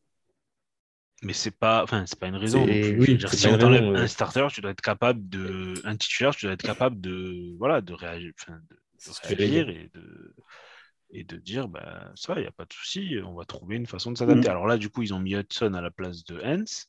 [1.22, 2.64] Mais c'est pas, enfin, c'est pas une raison.
[2.98, 6.44] oui, dire, si on t'enlève un starter, tu dois être capable de, un titulaire, tu
[6.46, 8.76] dois être capable de, voilà, de réagir, de,
[9.06, 9.12] de
[9.70, 10.34] et de,
[11.10, 13.86] et de dire, bah, ça, il n'y a pas de souci, on va trouver une
[13.86, 14.48] façon de s'adapter.
[14.48, 14.50] Mhm.
[14.50, 16.88] Alors là, du coup, ils ont mis Hudson à la place de Hens.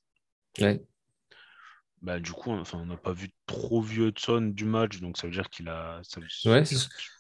[0.59, 0.81] Ouais.
[2.01, 5.17] Bah, du coup, on- enfin, on n'a pas vu trop vu Hudson du match, donc
[5.17, 5.99] ça veut dire qu'il a.
[6.03, 6.63] ça- Ouais,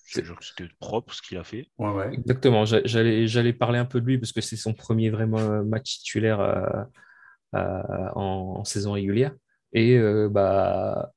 [0.07, 1.69] C'était propre ce qu'il a fait.
[1.77, 2.13] Ouais, ouais.
[2.13, 2.63] Exactement.
[2.65, 6.39] J'allais, j'allais parler un peu de lui parce que c'est son premier vraiment match titulaire
[6.39, 6.83] euh,
[7.55, 9.33] euh, en, saison régulière.
[9.73, 11.11] Et euh, bah,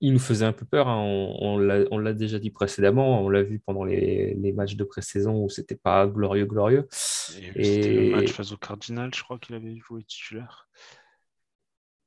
[0.00, 0.88] il nous faisait un peu peur.
[0.88, 1.02] Hein.
[1.02, 1.58] On,
[1.90, 3.22] on l'a déjà dit précédemment.
[3.22, 6.88] On l'a vu pendant les, les matchs de pré-saison où c'était pas glorieux, glorieux.
[7.56, 10.66] Et, C'était le match face au Cardinal, je crois qu'il avait joué titulaire.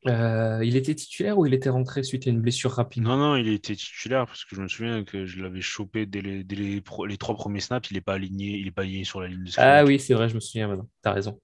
[0.07, 3.03] Euh, il était titulaire ou il était rentré suite à une blessure rapide?
[3.03, 6.21] Non, non, il était titulaire parce que je me souviens que je l'avais chopé dès,
[6.21, 7.91] les, dès les, les, trois premiers snaps.
[7.91, 9.81] Il n'est pas aligné, il est pas aligné sur la ligne de scrimmage.
[9.81, 10.87] Ah oui, c'est vrai, je me souviens maintenant.
[11.03, 11.39] Tu as raison.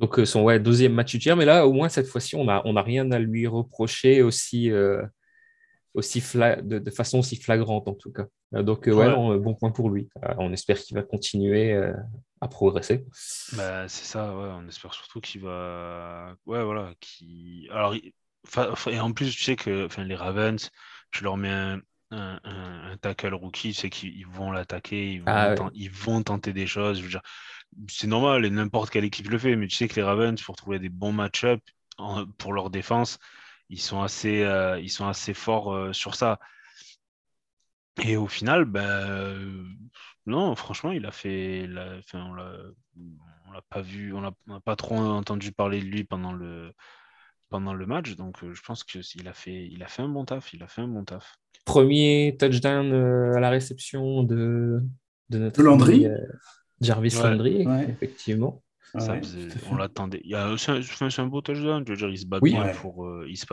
[0.00, 2.62] Donc euh, son ouais, deuxième match titulaire, mais là, au moins cette fois-ci, on n'a
[2.64, 5.02] on a rien à lui reprocher aussi, euh,
[5.94, 8.26] aussi de, de, façon aussi flagrante en tout cas.
[8.52, 10.08] donc ouais, bon point pour lui.
[10.38, 11.72] on espère qu'il va continuer
[12.40, 13.06] à progresser.
[13.52, 16.34] Bah, c'est ça, ouais, on espère surtout qu'il va.
[16.46, 16.92] Ouais, voilà.
[17.00, 17.68] Qui...
[17.70, 20.70] Alors, et en plus, tu sais que enfin, les Ravens,
[21.10, 21.80] je leur mets un,
[22.10, 26.52] un, un, tackle rookie, tu sais qu'ils vont l'attaquer, ils, vont ah ils vont tenter
[26.52, 26.98] des choses.
[26.98, 27.22] Je veux dire,
[27.88, 30.56] c'est normal, et n'importe quelle équipe le fait, mais tu sais que les Ravens, pour
[30.56, 31.60] trouver des bons match-up
[32.38, 33.18] pour leur défense,
[33.68, 36.38] ils sont assez, euh, ils sont assez forts euh, sur ça.
[38.02, 39.64] Et au final, ben,
[40.26, 41.68] non, franchement, il a fait.
[41.98, 46.72] enfin, on l'a pas vu, on n'a pas trop entendu parler de lui pendant le,
[47.50, 48.16] pendant le match.
[48.16, 50.52] Donc, je pense qu'il a, fait, il a fait un bon taf.
[50.54, 51.36] Il a fait un bon taf.
[51.64, 54.82] Premier touchdown à la réception de,
[55.30, 56.08] de notre Landry.
[56.80, 58.63] Jarvis Landry, effectivement.
[59.70, 60.22] On l'attendait.
[60.56, 61.84] C'est un, beau touchdown.
[61.86, 63.46] Je veux dire, il se bat bien pour, il se,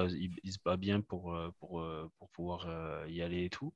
[0.43, 1.83] il, se bat bien pour, pour,
[2.17, 2.67] pour pouvoir
[3.07, 3.73] y aller et tout.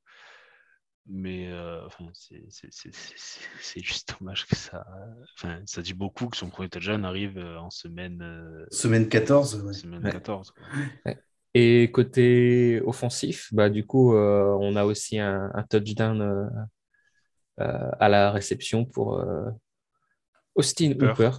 [1.07, 4.85] Mais euh, enfin, c'est juste dommage que ça.
[5.37, 8.21] Enfin, ça dit beaucoup que son premier touchdown arrive euh, en semaine.
[8.23, 9.71] Euh, semaine 14.
[9.71, 10.53] Semaine 14
[11.53, 16.49] Et côté offensif, bah, du coup, on a aussi un, un touchdown
[17.57, 19.23] à la réception pour
[20.55, 21.31] Austin Hooper.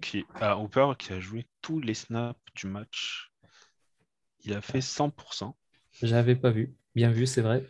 [0.00, 3.30] Qui, Hooper qui a joué tous les snaps du match.
[4.44, 5.54] Il a fait 100%.
[6.02, 6.74] J'avais pas vu.
[6.94, 7.64] Bien vu, c'est vrai.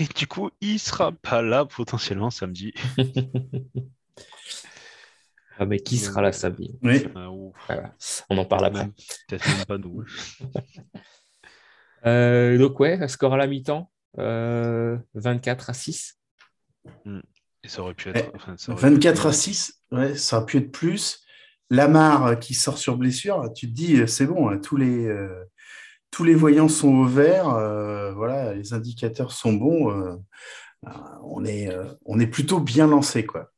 [0.00, 2.72] Et du coup, il sera pas là potentiellement samedi.
[5.58, 6.78] ah, mais qui sera là samedi?
[6.82, 7.06] Oui.
[7.14, 7.30] Ah,
[8.30, 8.88] On en parle après.
[9.28, 10.04] Peut-être même pas nous.
[12.06, 16.18] euh, donc, ouais, score à la mi-temps euh, 24 à 6.
[17.04, 17.20] Hmm.
[17.64, 18.30] Et ça aurait pu être.
[18.34, 19.28] Enfin, ça aurait 24 pu...
[19.28, 21.22] à 6, ouais, ça aurait pu être plus.
[21.70, 25.06] Lamar qui sort sur blessure, tu te dis, c'est bon, hein, tous les.
[25.06, 25.44] Euh
[26.10, 30.16] tous les voyants sont au vert, euh, voilà, les indicateurs sont bons, euh,
[30.86, 30.90] euh,
[31.22, 31.68] on, est,
[32.04, 33.24] on est plutôt bien lancé.
[33.26, 33.52] Quoi.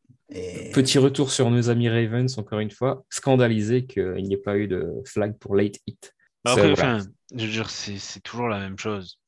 [0.73, 4.69] Petit retour sur nos amis Ravens, encore une fois, scandalisé qu'il n'y ait pas eu
[4.69, 6.15] de flag pour late hit.
[6.45, 6.99] Bah, après, enfin,
[7.35, 9.19] je veux dire, c'est toujours la même chose.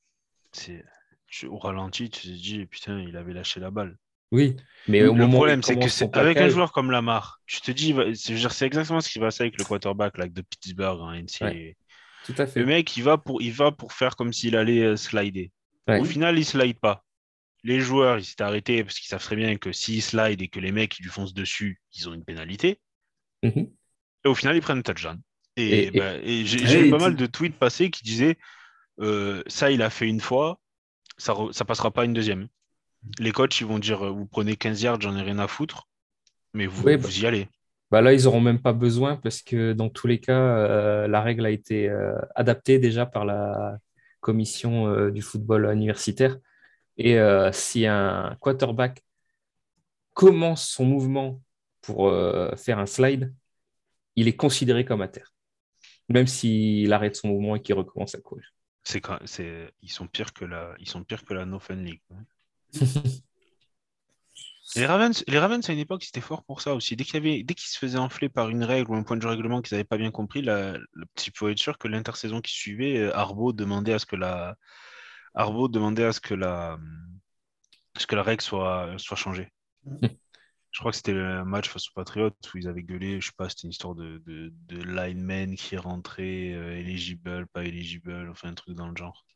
[1.49, 3.97] au ralenti, tu te dis, putain, il avait lâché la balle.
[4.33, 4.57] Oui,
[4.89, 9.01] mais le problème, c'est que avec un joueur comme Lamar, tu te dis, c'est exactement
[9.01, 11.75] ce qui va se avec le quarterback de Pittsburgh en NCAA.
[12.25, 12.61] Tout à fait.
[12.61, 15.51] Le mec, il va pour, il va pour faire comme s'il allait euh, slider.
[15.89, 17.05] Au final, il slide pas.
[17.65, 20.61] Les joueurs, ils s'étaient arrêtés parce qu'ils savent très bien que s'ils slide et que
[20.61, 22.81] les mecs ils lui foncent dessus, ils ont une pénalité.
[23.43, 23.69] Mhm.
[24.25, 25.21] Et au final, ils prennent un touchdown.
[25.57, 28.39] Et, ben, j'ai eu pas mal de tweets passés qui disaient
[29.01, 30.61] euh, ça, il a fait une fois,
[31.19, 32.49] ça, ça passera pas une deuxième.
[33.19, 35.89] Les coachs, ils vont dire vous prenez 15 yards, j'en ai rien à foutre,
[36.55, 37.49] mais vous, bah vous y allez.
[37.93, 41.21] Bah là, ils n'auront même pas besoin parce que dans tous les cas, euh, la
[41.21, 43.77] règle a été euh, adaptée déjà par la
[44.21, 46.39] commission euh, du football universitaire.
[46.97, 47.19] Et
[47.53, 49.03] si un quarterback
[50.13, 51.43] commence son mouvement
[51.81, 52.13] pour
[52.57, 53.33] faire un slide,
[54.15, 55.33] il est considéré comme à terre,
[56.11, 58.53] même s'il arrête son mouvement et qu'il recommence à courir.
[58.85, 59.03] C'est,
[59.81, 62.03] ils sont pires que la, ils sont pires que la No Fun League.
[64.75, 66.97] Les Ravens, les Ravens à une époque, c'était fort pour ça aussi.
[66.97, 69.27] Dès qu'il avait, dès qu'ils se faisaient enfler par une règle ou un point de
[69.27, 70.79] règlement qu'ils n'avaient pas bien compris, le
[71.15, 74.57] petit faut être sûr que l'intersaison qui suivait, euh, Arbo demandait à ce que la,
[75.35, 76.79] Arbo demandait à ce que la,
[77.99, 79.53] ce que la règle soit, soit changée.
[80.71, 83.33] je crois que c'était le match face aux Patriots où ils avaient gueulé, je sais
[83.37, 88.29] pas, c'était une histoire de, de, de lineman qui est rentré, euh, eligible, pas eligible,
[88.31, 89.27] enfin un truc dans le genre.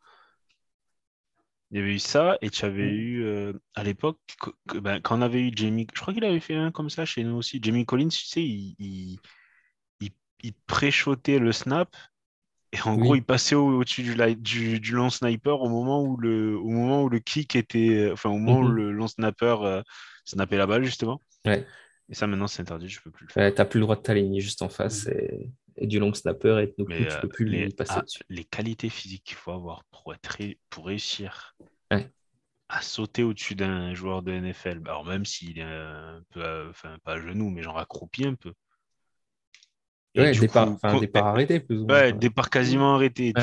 [1.71, 4.19] Il y avait eu ça, et tu avais eu euh, à l'époque,
[4.75, 7.25] ben, quand on avait eu Jamie, je crois qu'il avait fait un comme ça chez
[7.25, 7.59] nous aussi.
[7.61, 10.11] Jamie Collins, tu sais, il, il,
[10.45, 11.97] il, préchotait le snap,
[12.73, 16.57] et en gros, il passait au-dessus du, du, du, long sniper au moment où le,
[16.57, 18.75] au moment où le kick était, enfin, au moment où mhm.
[18.75, 19.83] le long snapper euh,
[20.25, 21.21] snappait la balle, justement.
[21.45, 21.67] Ouais.
[22.09, 23.53] Et ça, maintenant, c'est interdit, je peux plus le faire.
[23.53, 25.09] tu n'as plus le droit de t'aligner juste en face.
[25.09, 28.21] Et et du long snapper et donc tu ne peux plus les, passer ah, dessus.
[28.29, 30.39] Les qualités physiques qu'il faut avoir pour, être,
[30.71, 31.55] pour réussir
[32.69, 34.81] à sauter au-dessus d'un joueur de NFL.
[34.81, 38.27] Bah, alors même s'il est un peu, euh, enfin pas à genoux, mais genre accroupi
[38.27, 38.53] un peu.
[40.15, 41.95] Et Ouais, départ, coup, départ arrêté, plus ou moins.
[41.95, 43.33] Ouais, départ quasiment arrêté.
[43.33, 43.43] Tu-.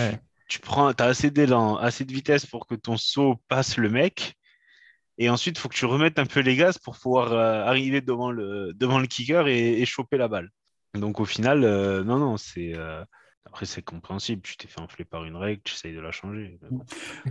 [0.49, 4.35] Tu, prends, as assez d'élan, assez de vitesse pour que ton saut passe le mec.
[5.17, 8.01] Et ensuite, il faut que tu remettes un peu les gaz pour pouvoir euh, arriver
[8.01, 10.49] devant le, devant le kicker et, et choper la balle.
[10.93, 12.73] Donc au final, euh, non, non, c'est.
[12.77, 13.03] euh,
[13.45, 14.41] Après, c'est compréhensible.
[14.41, 16.59] Tu t'es fait enfler par une règle, tu essayes de la changer.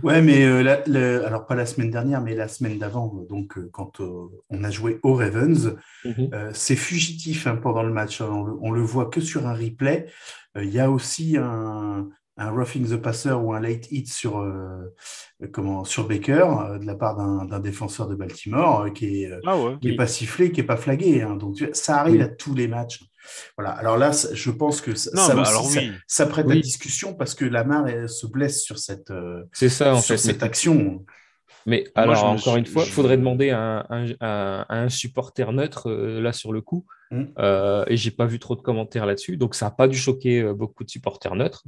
[0.03, 3.69] Ouais, mais euh, la- alors pas la semaine dernière, mais la semaine d'avant, donc euh,
[3.71, 6.33] quand euh, on a joué au Ravens, Mhm.
[6.33, 8.21] euh, c'est fugitif hein, pendant le match.
[8.21, 10.07] hein, on, le, on le voit que sur un replay.
[10.57, 14.39] Euh, Il y a aussi un, un roughing the passer ou un late hit sur,
[14.39, 14.93] euh,
[15.51, 19.39] comment, sur Baker euh, de la part d'un défenseur de Baltimore euh, qui est, euh,
[19.45, 19.75] Ah ouais.
[19.83, 19.95] Oui.
[19.95, 21.21] pas sifflé, qui est pas flagué.
[21.21, 21.35] hein.
[21.35, 22.21] donc tu- ça arrive Oui.
[22.23, 23.03] à tous les matchs.
[23.57, 23.71] Voilà.
[23.73, 25.91] Alors là, je pense que ça, Non, ça bah aussi, alors ça- oui.
[26.07, 29.93] ça, prête à discussion parce que Lamar elle, se blesse sur cette, euh, C'est ça,
[29.95, 30.21] en sur fait.
[30.21, 31.05] cette action.
[31.65, 34.79] Mais Moi, alors, encore suis- une fois, il je- faudrait demander à un, un- à
[34.79, 36.85] un supporter neutre, euh, là, sur le coup.
[37.11, 37.23] Mm.
[37.39, 39.37] Euh, et j'ai pas vu trop de commentaires là-dessus.
[39.37, 41.63] Donc, ça n'a pas dû choquer euh, beaucoup de supporters neutres.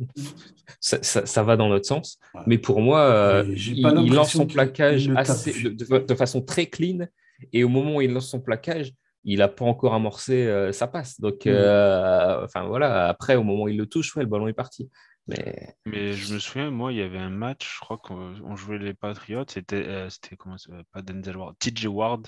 [0.80, 2.20] Ça, ça- ça va dans notre sens.
[2.34, 2.42] Ouais.
[2.48, 3.82] Mais pour moi, euh, il,
[4.14, 7.06] lance son plaquage assez, de, de- de façon très clean.
[7.54, 11.20] Et au moment où il lance son plaquage, il n'a pas encore amorcé sa passe.
[11.20, 11.50] Donc, Mm.
[11.50, 14.90] euh, enfin voilà, après, au moment où il le touche, ouais, le ballon est parti.
[15.28, 18.56] Mais Mais je me souviens, moi, il y avait un match, je crois qu'on on
[18.56, 22.28] jouait les Patriots, c'était euh, c'était comment ça- pas Denzel Ward, TJ Ward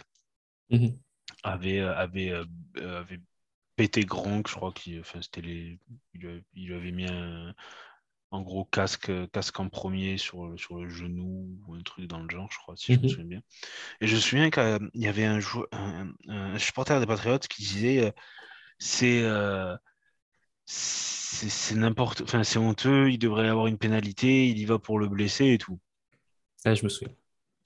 [0.69, 0.99] Mhm.
[1.43, 2.45] avait, euh, avait, euh,
[2.99, 3.19] avait
[3.75, 5.79] pété Gronk, je crois qu'il enfin, c'était les,
[6.15, 7.53] il, il avait mis un,
[8.31, 12.21] en gros casque, casque en premier sur, le- sur le genou ou un truc dans
[12.21, 13.07] le genre, je crois, si je me Mhm.
[13.07, 13.41] souviens bien.
[14.01, 17.39] Et je me souviens qu'il y avait un, joueur, un, un- un supporter des Patriots
[17.39, 18.11] qui disait euh,
[18.79, 19.75] c'est euh,
[20.69, 25.07] c'est n'importe, enfin c'est honteux, il devrait avoir une pénalité, il y va pour le
[25.07, 25.79] blesser et tout.
[26.57, 27.13] ça, je me souviens.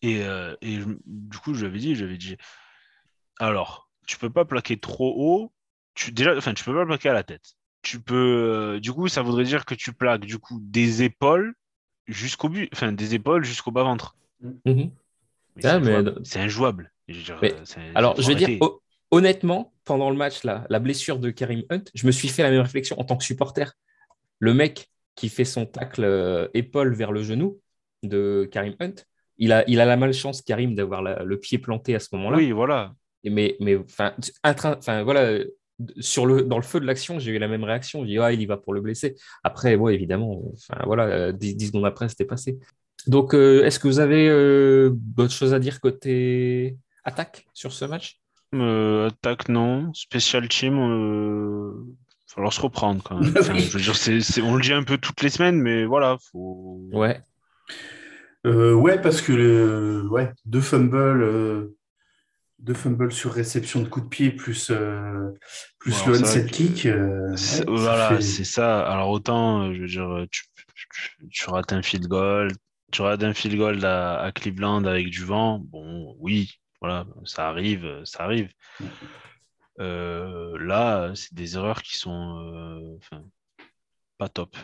[0.04, 2.38] Et, euh, et je- du coup, je l'avais dit, j'avais dit,
[3.40, 5.52] alors, tu peux pas plaquer trop haut,
[5.96, 7.56] tu, déjà, enfin, tu peux pas plaquer à la tête.
[7.82, 8.16] Tu peux,
[8.76, 11.56] euh, du coup, ça voudrait dire que tu plaques du coup des épaules
[12.08, 14.16] jusqu'au but, enfin des épaules jusqu'au bas ventre.
[14.66, 14.92] Mais
[15.64, 15.80] Ah,
[16.24, 16.92] c'est mais- injouable.
[17.08, 18.60] Je veux dire, Mais, euh, Alors, je vais dire,
[19.10, 22.49] honnêtement, pendant le match, là, la blessure de Karim Hunt, je me suis fait la
[22.49, 23.73] même réflexion en tant que supporter.
[24.39, 27.60] Le mec qui fait son tacle euh, épaule vers le genou
[28.01, 28.95] de Karim Hunt,
[29.38, 32.38] il a, il a la malchance, Karim, d'avoir le pied planté à ce moment-là.
[32.38, 32.93] Oui, voilà.
[33.25, 34.15] Mais, mais enfin,
[35.04, 35.45] voilà, euh,
[35.99, 38.06] sur le, dans le feu de l'action, j'ai eu la même réaction.
[38.06, 39.15] J'ai dit, ah, il y va pour le blesser.
[39.43, 42.60] Après, ouais, évidemment, enfin, voilà, euh, dix, dix secondes après, c'était passé.
[43.08, 47.84] Donc, euh, est-ce que vous avez euh, d'autres choses à dire côté attaque sur ce
[47.84, 48.20] match?
[48.54, 49.94] Euh, attaque, non.
[49.94, 51.72] Special team, euh,
[52.28, 53.34] falloir se reprendre quand même.
[53.40, 55.86] Enfin, je veux dire, c'est, c'est- on le dit un peu toutes les semaines, mais
[55.86, 56.82] voilà, faut.
[56.92, 57.22] Ouais.
[58.46, 61.76] Euh, ouais, parce que le, ouais, deux fumbles, euh,
[62.60, 65.30] deux fumbles sur réception de coup de pied plus, euh,
[65.80, 66.86] plus le onset kick.
[66.88, 68.82] euh, C'est- ouais, ça voilà, fait- c'est ça.
[68.88, 70.44] Alors autant, je veux dire, tu,
[70.76, 72.52] tu, tu rates un field goal,
[72.92, 75.60] tu rates un field goal à, à Cleveland avec du vent.
[75.60, 78.50] Bon, oui, voilà, ça arrive, ça arrive.
[79.80, 83.24] Euh, là, c'est des erreurs qui sont, euh, enfin,
[84.17, 84.56] pas top.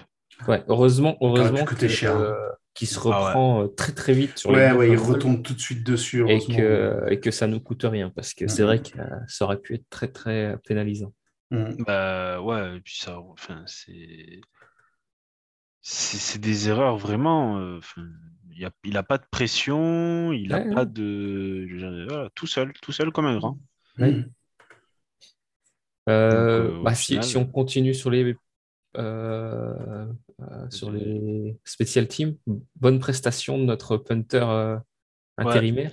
[0.47, 2.21] Ouais, heureusement, heureusement que, cher, hein.
[2.21, 3.15] euh, qu'il se Ah ouais.
[3.15, 5.83] reprend euh, très très vite sur les Ouais, deux ouais, il retombe tout de suite
[5.83, 8.67] dessus, et que, et que ça nous coûte rien parce que c'est Mhm.
[8.67, 11.13] vrai que euh, ça aurait pu être très très pénalisant.
[11.49, 11.83] Mm.
[11.85, 14.41] Bah ouais, et puis ça, enfin, c'est,
[15.81, 17.57] c'est des erreurs vraiment.
[17.57, 17.79] euh,
[18.57, 20.91] il a, il a pas de pression, il a Ouais, pas ouais.
[20.91, 23.59] de, voilà, tout seul, tout seul comme un grand.
[23.99, 24.25] Ouais.
[26.09, 28.35] Euh, Donc, euh, bah, si, final- si on continue sur les
[28.97, 30.05] euh,
[30.41, 32.35] euh, sur les special teams,
[32.75, 34.77] bonne prestation de notre punter euh,
[35.37, 35.91] intérimaire.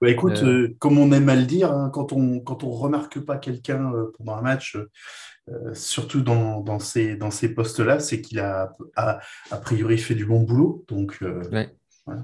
[0.00, 0.68] Bah, écoute, Euh.
[0.68, 3.92] euh, comme on aime à le dire, hein, quand on quand on remarque pas quelqu'un
[3.92, 4.76] euh, pendant un match,
[5.52, 10.14] euh, surtout dans, dans ces dans ces postes-là, c'est qu'il a, a a priori fait
[10.14, 10.84] du bon boulot.
[10.88, 11.42] Donc euh,
[12.06, 12.14] Ouais.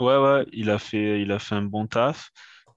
[0.00, 2.30] Ouais, ouais, il a fait, il a fait un bon taf.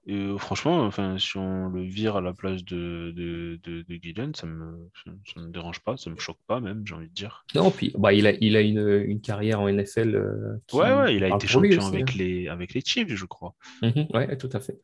[0.08, 4.34] Et, franchement, enfin, si on le vire à la place de, de, de, de Gillen,
[4.34, 7.44] ça me, ça, me dérange pas, ça me choque pas même, j'ai envie de dire.
[7.54, 10.14] Non, puis bah, il a, il a une, une carrière en NFL.
[10.14, 12.14] euh, Ouais, ouais, il a été champion aussi, avec hein.
[12.16, 13.54] les, avec les Chiefs, je crois.
[13.82, 14.80] Mhm, ouais, tout à fait.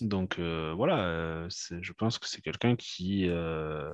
[0.00, 3.90] Donc euh, voilà, euh, je pense que c'est quelqu'un qui, euh,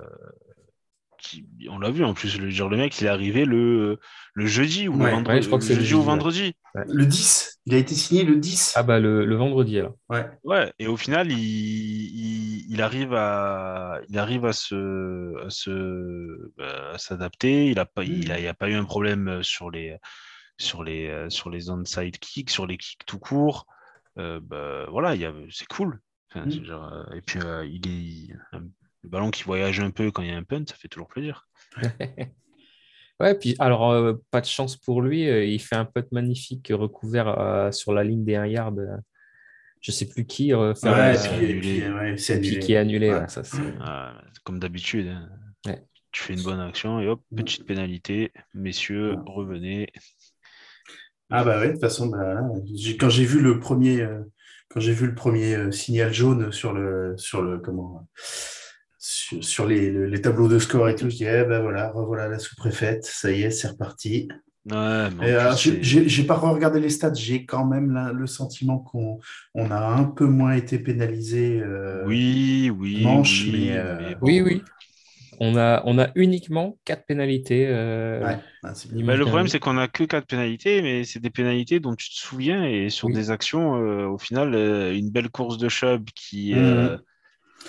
[1.22, 3.98] qui, on l'a vu en plus, le, genre, le mec, il est arrivé le,
[4.34, 5.98] le jeudi ou le Ouais, vendredi, ouais, je crois que le c'est le jeudi ou
[5.98, 6.06] jeudi, ouais.
[6.10, 6.52] vendredi.
[6.74, 8.72] le 10, il a été signé le 10.
[8.76, 9.94] Ah bah le, le vendredi alors.
[10.08, 10.26] Ouais.
[10.44, 16.50] Ouais, et au final, il, il, il arrive à, il arrive à se, à se,
[16.56, 17.68] bah, à s'adapter.
[17.70, 19.96] Il a pas, il a, il a pas eu un problème sur les,
[20.58, 23.66] sur les, sur les onside kicks, sur les kicks tout court.
[24.18, 26.00] Euh, bah, voilà, il y a- c'est cool.
[26.30, 26.50] Enfin, Mm.
[26.50, 28.34] c'est genre, euh, et puis, euh, il est
[29.02, 31.08] le ballon qui voyage un peu quand il y a un punt, ça fait toujours
[31.08, 31.48] plaisir.
[33.20, 36.72] Ouais, puis alors, euh, pas de chance pour lui, euh, il fait un putt magnifique
[36.74, 38.78] recouvert euh, sur la ligne des 1 yard.
[38.80, 38.96] euh,
[39.80, 41.28] je sais plus qui, euh, Ouais, c'est
[42.34, 42.58] annulé.
[42.58, 43.10] qui est annulé.
[43.10, 43.20] Ouais.
[43.20, 45.06] ouais, ça, c'est- Ah, comme d'habitude.
[45.08, 45.28] hein.
[45.66, 45.84] Ouais.
[46.10, 48.32] Tu fais une bonne action et hop, petite pénalité.
[48.54, 49.18] Messieurs, Ouais.
[49.26, 49.92] revenez.
[51.30, 52.40] Ah bah ouais, de toute façon, bah,
[52.98, 54.20] quand j'ai vu le premier, euh,
[54.68, 58.08] quand j'ai vu le premier euh, signal jaune sur le, sur le, comment,
[59.02, 61.90] sur, sur les, le- les tableaux de score et tout, je dis, eh ben voilà,
[61.90, 64.28] revoilà la sous-préfète, ça y est, c'est reparti.
[65.20, 69.18] Ouais, alors, j'ai pas regardé les stats, j'ai quand même la- le sentiment qu'on
[69.54, 71.60] on a un peu moins été pénalisé.
[71.60, 73.02] euh, Oui, oui.
[73.02, 74.20] manche, oui, mais, euh, bon.
[74.20, 74.64] Oui, oui.
[75.38, 77.66] On a, on a uniquement quatre pénalités.
[77.68, 81.30] euh, ouais, ah, Bah, le problème, c'est qu'on a que quatre pénalités, mais c'est des
[81.30, 83.12] pénalités dont tu te souviens et sur Oui.
[83.12, 87.02] des actions, euh, au final, euh, une belle course de Chubb qui, Mhm.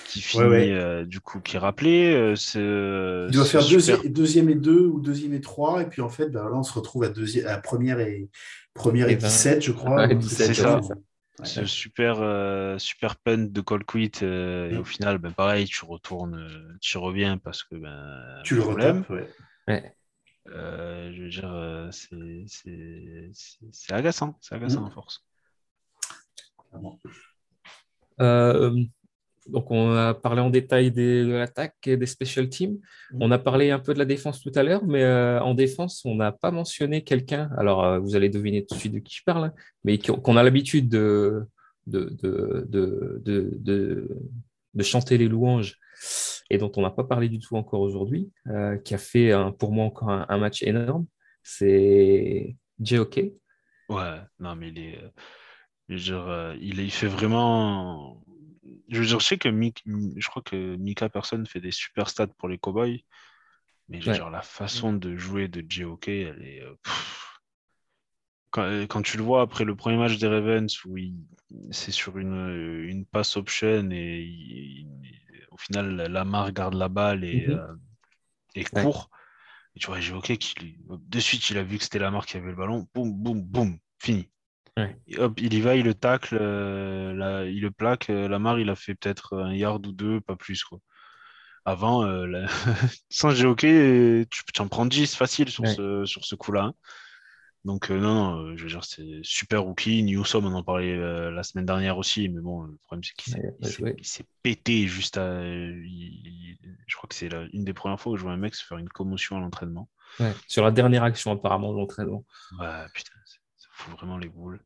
[0.05, 0.71] Qui finit, ouais.
[0.71, 2.13] euh, du coup, qui est rappelé.
[2.13, 6.09] euh, Il doit faire deuxi- deuxième et deux ou deuxième et trois, et puis en
[6.09, 8.29] fait, bah, là, on se retrouve à, deuxième, à première et,
[8.73, 9.27] première et, Et vingt.
[9.27, 9.95] 17, je crois.
[10.07, 10.77] Ouais, ou 17, quelque c'est ça.
[11.39, 11.45] Ouais.
[11.45, 16.47] Ce super, euh, super punt de Colquitt, euh, et au final, ben, pareil, tu retournes,
[16.79, 18.97] tu reviens parce que ben, Tu le problème.
[18.97, 19.29] retapes, ouais.
[19.67, 19.95] Ouais.
[20.49, 24.87] Euh, je veux dire, c'est- c'est c'est- c'est agaçant, c'est agaçant Mhm.
[24.87, 25.25] à force.
[26.69, 26.99] clairement.
[28.21, 28.75] Euh,
[29.47, 32.77] donc, on a parlé en détail des- de l'attaque et des special teams.
[33.19, 36.03] On a parlé un peu de la défense tout à l'heure, mais euh, en défense,
[36.05, 37.49] on n'a pas mentionné quelqu'un.
[37.57, 40.37] Alors, euh, vous allez deviner tout de suite de qui je parle, hein, mais qu'on
[40.37, 41.43] a l'habitude de,
[41.87, 43.51] de, de, de,
[44.73, 45.77] de, chanter les louanges
[46.49, 49.51] et dont on n'a pas parlé du tout encore aujourd'hui, euh, qui a fait un-
[49.51, 51.05] pour moi encore un, un match énorme.
[51.43, 53.31] C'est JOK.
[53.89, 54.99] Ouais, non, mais il est.
[55.89, 58.23] il, est- il fait vraiment.
[58.89, 62.57] Je sais que Mik- je crois que Mika Person fait des super stats pour les
[62.57, 63.03] Cowboys,
[63.89, 64.13] mais Ouais.
[64.13, 66.61] dire, la façon de jouer de JOK, elle est.
[66.61, 67.19] euh, pff.
[68.51, 70.95] Quand, euh, quand tu le vois après le premier match des Ravens où
[71.71, 77.23] c'est sur une, une pass option et il- il- au final Lamar garde la balle
[77.23, 77.73] et, euh,
[78.55, 78.83] et Ouais.
[78.83, 79.09] court.
[79.75, 82.37] Et tu vois, JOK qui lui- de suite il a vu que c'était Lamar qui
[82.37, 84.29] avait le ballon, boum, boum, boum, fini.
[84.77, 84.95] Ouais.
[85.17, 88.09] Hop, il y va, il le tacle, euh, il le plaque.
[88.09, 90.63] euh, Lamar, il a fait peut-être un yard ou deux, pas plus.
[90.63, 90.79] Quoi.
[91.65, 92.47] Avant, euh, la-
[93.09, 93.31] sans
[93.71, 95.73] euh, tu en prends 10 facile sur Ouais.
[95.75, 96.63] ce, sur ce coup-là.
[96.63, 96.73] hein.
[97.65, 100.03] Donc, euh, non, non, je veux dire, c'est super rookie.
[100.03, 100.97] Newsom, on en parlait
[101.31, 103.95] la semaine dernière aussi, mais bon, le problème, c'est qu'il s'est- Ouais,
[104.41, 105.41] pété juste à.
[105.45, 106.57] il- il-
[106.87, 108.79] je crois que c'est une des premières fois où je vois un mec se faire
[108.79, 109.87] une commotion à l'entraînement.
[110.47, 112.25] Sur la dernière action apparemment de l'entraînement.
[112.59, 113.13] Ouais, putain,
[113.83, 114.59] fout vraiment les boules.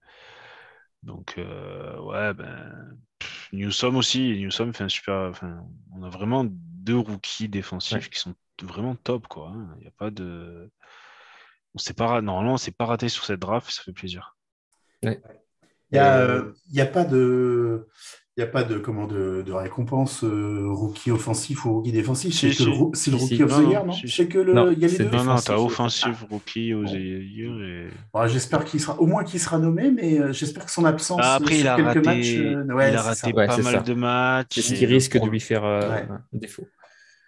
[1.03, 4.37] Donc, euh, ouais, ben, pff, Newsom aussi.
[4.37, 5.15] Newsom fait un super.
[5.29, 5.63] Enfin,
[5.93, 8.09] on a vraiment deux rookies défensifs Ouais.
[8.09, 9.49] qui sont vraiment top, quoi.
[9.49, 9.69] hein.
[9.77, 10.69] Il n'y a pas de.
[11.75, 14.35] On s'est pas Normalement, on s'est pas raté sur cette draft, ça fait plaisir.
[15.03, 15.17] Il
[15.93, 17.87] n'y a, euh, il y a pas de.
[18.37, 22.31] Il n'y a pas de, comment, de, de récompense euh, rookie offensif ou rookie défensif.
[22.35, 23.09] Si, C'est le si.
[23.09, 23.43] rookie si.
[23.43, 23.93] of Non, the non, year, non.
[23.93, 24.53] C'est que le.
[24.53, 25.65] Non, il y a les deux Non, t'as ouais.
[25.65, 26.85] offensive rookie year
[27.63, 27.89] et.
[28.13, 31.19] Bon, j'espère qu'il sera, au moins qu'il sera nommé, mais euh, j'espère que son absence
[31.23, 32.35] Ah, euh, après, sur il a quelques raté, matchs.
[32.35, 33.33] euh, ouais, il a raté.
[33.33, 33.81] Ouais, pas mal ça.
[33.81, 34.47] de matchs.
[34.53, 36.07] C'est ce qui risque de lui faire euh, Ouais.
[36.11, 36.67] un défaut?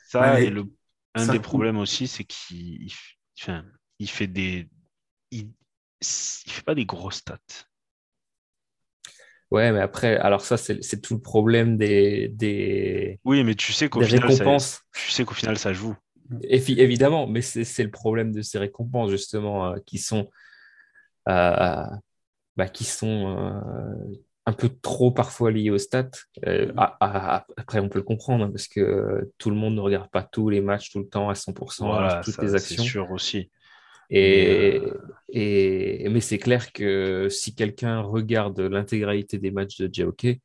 [0.07, 0.66] Ça, et le,
[1.16, 3.66] un ça- des problèmes aussi, c'est qu'il il f- enfin,
[3.97, 4.70] il fait des.
[5.32, 5.49] Il,
[6.01, 7.38] il fait pas des grosses stats.
[9.52, 13.72] Ouais, mais après, alors ça, c'est c'est tout le problème des, des, Oui, mais tu
[13.72, 14.45] sais qu'au final, ça,
[14.93, 15.95] tu sais qu'au final, ça joue.
[16.43, 20.30] Évi- Évidemment, mais c'est c'est le problème de ces récompenses, justement, euh, qui sont,
[21.30, 21.86] euh,
[22.58, 26.12] bah, qui sont euh, un peu trop parfois liées aux stats.
[26.47, 26.97] Euh, à-
[27.39, 30.24] à- après, on peut le comprendre, hein, parce que tout le monde ne regarde pas
[30.24, 32.78] tous les matchs tout le temps à 100%, Voilà, toutes ça, les c'est actions.
[32.78, 33.52] sûr aussi.
[34.10, 34.93] Et, Mais, euh,
[35.30, 40.39] et, mais c'est clair que si quelqu'un regarde l'intégralité des matchs de JOK,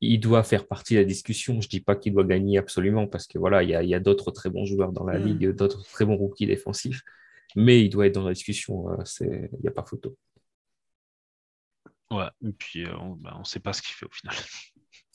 [0.00, 1.60] il doit faire partie de la discussion.
[1.60, 4.50] Je dis pas qu'il doit gagner absolument parce que voilà, il y a, d'autres très
[4.50, 5.24] bons joueurs dans la Mm.
[5.26, 7.02] ligue, d'autres très bons rookies défensifs,
[7.56, 8.90] mais il doit être dans la discussion.
[8.90, 10.16] euh, c'est- Il n'y a pas photo.
[12.10, 14.34] Ouais, et puis euh, on bah, on sait pas ce qu'il fait au final.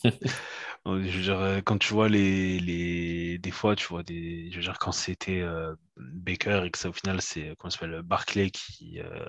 [0.86, 4.50] Je veux dire, euh, quand tu vois les, les des fois, tu vois des.
[4.52, 7.70] Je veux dire, quand c'était euh, Baker et que ça au final c'est euh, comment
[7.70, 9.26] s'appelle Barclay qui euh,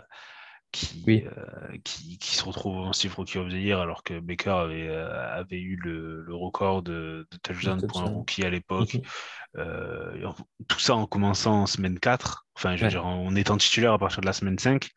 [0.73, 1.25] qui, Oui.
[1.27, 5.61] euh, qui qui se retrouve offensive rookie of the year alors que Baker avait avait
[5.61, 9.01] eu le, le record de, de touchdown pour un rookie à l'époque.
[9.01, 9.07] Mhm.
[9.57, 10.35] En-
[10.69, 12.91] tout ça en commençant en semaine 4, enfin je veux Ouais.
[12.91, 14.91] dire en étant titulaire à partir de la semaine 5,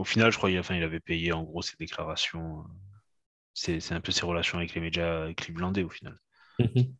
[0.00, 2.64] Au final, je crois qu'il enfin, il avait payé en gros ses déclarations.
[3.52, 6.16] C'est un peu ses relations avec les médias clevelandais au final.
[6.58, 6.94] Mhm.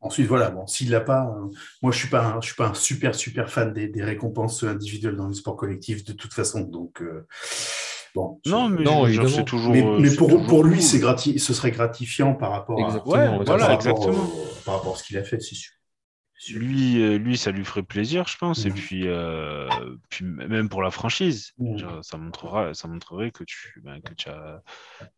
[0.00, 1.50] Ensuite, voilà, bon, s'il l'a pas, euh,
[1.82, 4.62] moi je suis pas, un, je suis pas un super super fan des, des, récompenses
[4.62, 7.26] individuelles dans le sport collectif de toute façon, donc euh,
[8.14, 8.40] bon.
[8.46, 9.72] Non, mais non, c'est toujours.
[9.72, 13.14] Mais, euh, mais pour, toujours pour lui, c'est grati ce serait gratifiant par rapport exactement,
[13.14, 14.12] à, ouais, voilà, par exactement.
[14.12, 15.72] Rapport au, par rapport à ce qu'il a fait, c'est sûr.
[16.50, 18.64] Lui, lui, ça lui ferait plaisir, je pense.
[18.64, 18.68] Mmh.
[18.68, 21.78] Et puis, euh, puis, même pour la franchise, Mmh.
[21.78, 24.62] genre, ça, montrera, ça montrerait que tu, ben, que tu as,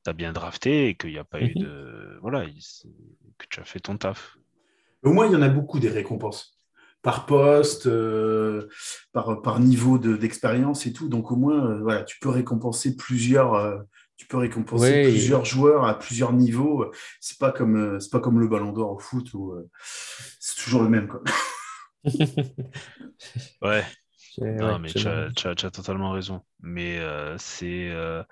[0.06, 1.62] as, bien drafté et qu'il n'y a pas eu Mhm.
[1.62, 2.18] de.
[2.20, 2.62] Voilà, il-
[3.38, 4.36] que tu as fait ton taf.
[5.02, 6.58] Au moins, il y en a beaucoup des récompenses
[7.02, 8.68] par poste, euh,
[9.12, 11.08] par, par niveau de- d'expérience et tout.
[11.08, 13.78] Donc au moins, euh, voilà, tu peux récompenser plusieurs, euh,
[14.16, 16.90] tu peux récompenser Ouais, plusieurs joueurs à plusieurs niveaux.
[17.20, 19.68] C'est pas comme, euh, c'est pas comme le Ballon d'Or au foot où euh,
[20.66, 21.08] toujours le même.
[21.08, 21.22] Quoi.
[23.62, 23.82] Ouais,
[24.38, 26.42] non, ouais, mais tu as, totalement raison.
[26.60, 27.88] Mais euh, c'est.
[27.90, 28.22] euh,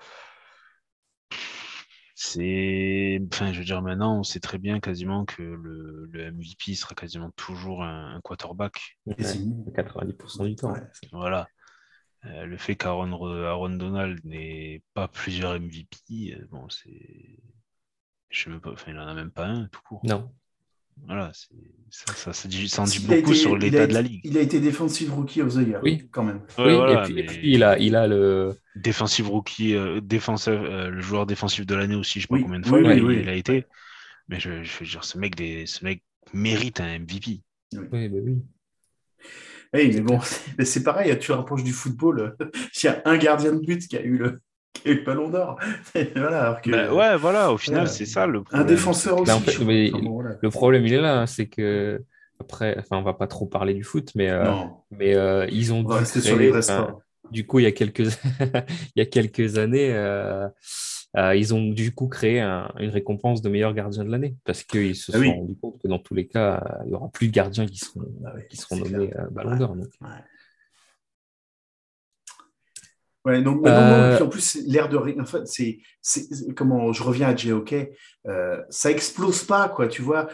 [2.15, 3.21] c'est.
[3.33, 6.95] Enfin, je veux dire, maintenant, on sait très bien quasiment que le, le MVP sera
[6.95, 8.99] quasiment toujours un, un quarterback.
[9.07, 9.65] Ouais, Quasiment.
[9.75, 10.73] 90% du temps.
[10.73, 10.83] Ouais.
[11.13, 11.49] Voilà.
[12.27, 13.13] Euh, le fait qu'Aaron
[13.45, 17.39] Aaron Donald n'ait pas plusieurs MVP, bon, c'est.
[18.29, 20.01] Je sais même pas, enfin, il en a même pas un, tout court.
[20.05, 20.31] Non.
[21.07, 21.33] Voilà,
[21.91, 24.21] ça, ça, ça dit, ça en dit Il beaucoup été- sur l'état de la ligue.
[24.25, 26.09] Il a été Defensive Rookie of the Year, Oui.
[26.11, 26.41] quand même.
[26.59, 28.57] Ouais, oui, voilà, et, puis, et mais puis il a, il a le.
[28.77, 32.43] Defensive rookie, euh, défenseur, euh, le joueur défensif de l'année aussi, je sais pas Oui,
[32.43, 33.19] combien de oui, fois oui, il, oui.
[33.23, 33.67] il a été.
[34.29, 37.43] Mais je, je veux dire, ce mec, des, ce mec mérite un MVP.
[37.75, 38.39] Oui, bah oui.
[39.75, 40.19] Oui, mais bon,
[40.65, 42.37] c'est pareil, tu rapproches du football.
[42.83, 44.41] Il y a un gardien de but qui a eu le,
[44.75, 45.59] qui a eu le ballon d'or.
[46.17, 47.91] voilà, alors que Bah ouais, voilà, au final, voilà.
[47.91, 48.67] c'est ça le un problème.
[48.67, 49.27] défenseur aussi.
[49.27, 49.53] Bah, en fait,
[49.93, 50.37] Enfin, voilà.
[50.43, 52.03] Le problème, il est là, hein, c'est que.
[52.41, 54.53] Après, enfin, on va pas trop parler du foot, mais, euh,
[54.91, 57.01] mais euh, ils ont on va dû rester créer, sur les enfin, sports.
[57.31, 58.01] Du coup, il y a quelques,
[58.41, 60.47] il y a quelques années, euh,
[61.17, 64.65] euh, ils ont du coup créé un- une récompense de meilleur gardien de l'année parce
[64.65, 65.31] qu'ils se Ah sont oui.
[65.31, 68.03] rendus compte que dans tous les cas, il y aura plus de gardiens qui seront,
[68.27, 69.77] Ah oui, qui seront nommés euh, Ballon d'Or.
[69.77, 69.87] donc.
[73.25, 75.15] Ouais, mais non, Euh, non, en plus, l'air de rien.
[75.19, 75.79] En fait, c'est,
[76.55, 77.75] comment je reviens à JOK,
[78.27, 79.89] euh, ça explose pas, quoi.
[79.89, 80.29] Tu vois,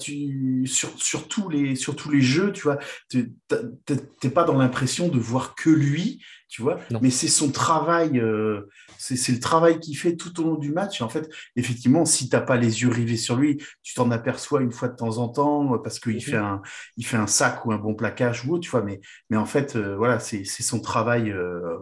[0.00, 2.78] tu, sur, sur, tous les, sur tous les jeux, tu vois,
[3.08, 6.20] t'es pas dans l'impression de voir que lui,
[6.52, 7.00] tu vois, Non.
[7.02, 11.00] mais c'est son travail, euh, c'est, le travail qu'il fait tout au long du match.
[11.00, 14.60] Et en fait, effectivement, si t'as pas les yeux rivés sur lui, tu t'en aperçois
[14.60, 16.20] une fois de temps en temps euh, parce qu'il Mhm.
[16.20, 16.60] fait un,
[16.98, 19.00] il fait un sac ou un bon plaquage ou autre, tu vois, mais,
[19.30, 21.30] mais en fait, euh, voilà, c'est, son travail.
[21.30, 21.78] euh,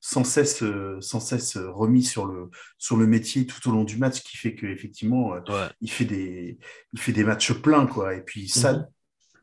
[0.00, 0.62] sans cesse,
[1.00, 2.48] sans cesse remis sur le,
[2.78, 5.68] sur le métier tout au long du match, qui fait qu'effectivement, euh, Ouais.
[5.80, 6.58] il, fait des,
[6.92, 7.86] il fait des matchs pleins.
[7.86, 8.14] Quoi.
[8.14, 8.86] Et puis ça, Mhm.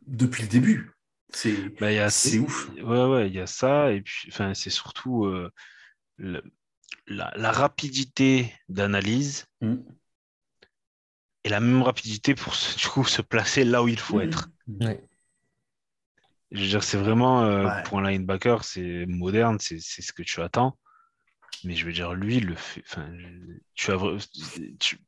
[0.08, 0.93] depuis le début,
[1.34, 2.70] c'est Bah, c'est ouf.
[2.78, 3.92] Ouais, ouais, il y a ça.
[3.92, 5.52] Et puis, enfin, c'est surtout euh,
[6.18, 6.44] le-
[7.08, 9.76] la, la rapidité d'analyse Mm.
[11.44, 14.28] et la même rapidité pour se, du coup, se placer là où il faut Mhm.
[14.28, 14.50] être.
[16.52, 17.84] Je veux dire, c'est vraiment, euh, Ouais.
[17.84, 20.78] pour un linebacker, c'est moderne, c'est ce que tu attends.
[21.64, 22.84] Mais je veux dire, lui, il le fait.
[23.74, 23.98] Tu as,
[24.80, 25.00] tu-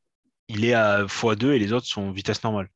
[0.48, 2.70] il est à x2 et les autres sont vitesse normale.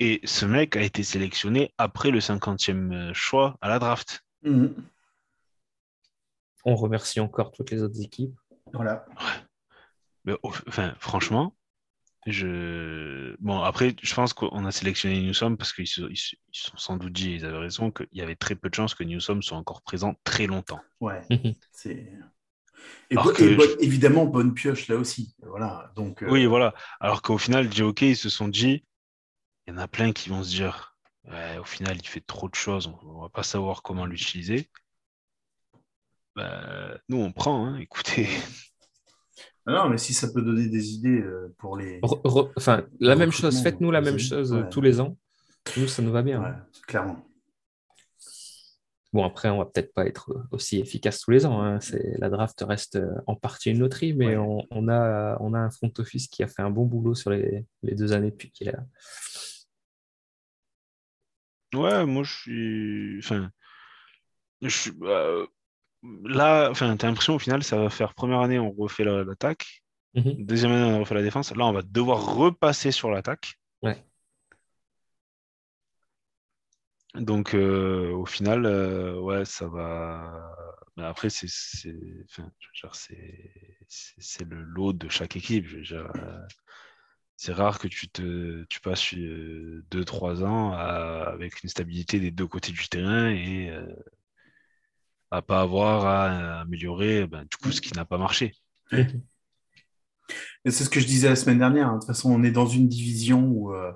[0.00, 4.24] Et ce mec a été sélectionné après le 50e choix à la draft.
[4.42, 4.74] Mhm.
[6.64, 8.34] On remercie encore toutes les autres équipes.
[8.72, 9.04] Voilà.
[10.24, 11.54] Mais, enfin, franchement,
[12.26, 13.34] je.
[13.40, 16.70] Bon, après, je pense qu'on a sélectionné Newsom parce qu'ils se, ils se- ils se
[16.70, 19.04] sont sans doute dit, ils avaient raison, qu'il y avait très peu de chances que
[19.04, 20.80] Newsom soit encore présent très longtemps.
[21.00, 21.22] Ouais.
[21.30, 21.54] Mhm.
[21.72, 22.12] c'est...
[23.10, 25.34] Et, Alors bo- que et bo- je- évidemment, bonne pioche là aussi.
[25.42, 25.92] Voilà.
[25.96, 26.74] Donc, euh, Oui, voilà.
[27.00, 28.84] Alors qu'au final, JOK, ils se sont dit,
[29.66, 30.96] il y en a plein qui vont se dire,
[31.28, 34.68] ouais, au final, il fait trop de choses, on ne va pas savoir comment l'utiliser.
[36.36, 38.28] Bah, nous, on prend, hein, écoutez.
[39.66, 42.00] ah non, mais si ça peut donner des idées euh, pour les.
[42.00, 44.68] Re- re- enfin, la même chose, faites-nous la même chose euh, ouais.
[44.70, 45.16] tous les ans.
[45.76, 46.42] Nous, ça nous va bien.
[46.42, 46.54] Ouais,
[46.86, 47.24] clairement.
[49.12, 51.60] Bon, après, on va peut-être pas être aussi efficace tous les ans.
[51.60, 51.80] hein.
[51.80, 54.36] C'est, la draft reste euh, en partie une loterie, mais Ouais.
[54.36, 57.30] on, on a, on a un front office qui a fait un bon boulot sur
[57.30, 58.84] les, les deux années depuis qu'il est là.
[61.74, 63.18] Ouais, moi, je suis.
[63.18, 63.50] Enfin,
[64.62, 64.92] je suis.
[65.02, 65.46] euh,
[66.24, 69.82] Là, enfin, t'as l'impression au final, ça va faire première année, on refait la- l'attaque.
[70.14, 70.44] Mhm.
[70.46, 71.54] Deuxième année, on refait la défense.
[71.56, 73.54] Là, on va devoir repasser sur l'attaque.
[73.82, 74.02] Ouais.
[77.14, 80.54] Donc, euh, au final, euh, ouais, ça va.
[80.96, 81.46] Mais après, c'est
[82.26, 82.50] enfin,
[83.88, 85.66] c'est le lot de chaque équipe.
[85.66, 86.38] Je veux dire, euh,
[87.42, 92.86] c'est rare que tu, te, passes 2-3 ans avec une stabilité des deux côtés du
[92.86, 93.72] terrain et
[95.30, 98.52] à pas avoir à améliorer ben, du coup ce qui n'a pas marché.
[100.66, 101.88] C'est ce que je disais la semaine dernière.
[101.88, 101.94] Hein.
[101.94, 103.92] De toute façon, on est dans une division où, euh,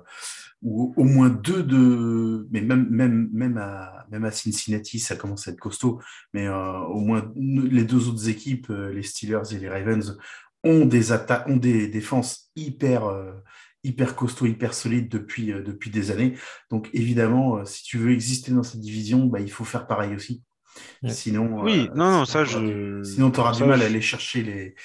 [0.63, 5.51] au moins deux de, mais même même même à même à Cincinnati, ça commence à
[5.51, 6.01] être costaud.
[6.33, 10.17] Mais euh, au moins les deux autres équipes, euh, les Steelers et les Ravens,
[10.65, 13.03] ont des attaques, ont des défenses hyper
[13.83, 16.35] hyper costauds, hyper solides depuis depuis des années.
[16.69, 20.43] Donc évidemment, si tu veux exister dans cette division, bah, il faut faire pareil aussi.
[21.07, 23.01] Sinon, oui, non, non, ça je.
[23.03, 24.75] Sinon, tu auras du mal à aller chercher les,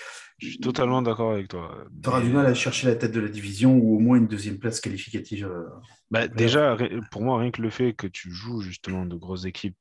[0.40, 1.84] je suis totalement d'accord avec toi.
[2.02, 4.26] Tu auras du mal à chercher la tête de la division ou au moins une
[4.26, 5.46] deuxième place qualificative.
[5.46, 5.68] Euh,
[6.10, 6.78] bah, déjà,
[7.10, 9.76] pour moi, rien que le fait que tu joues justement de grosses équipes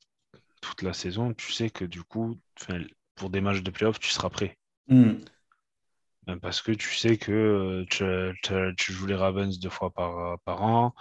[0.61, 2.37] toute la saison, tu sais que du coup,
[3.15, 4.57] pour des matchs de playoff, tu seras prêt.
[4.89, 5.13] Hmm.
[6.29, 8.33] Ben, parce que tu sais que euh,
[8.77, 10.93] tu, joues les Ravens deux fois par, par an,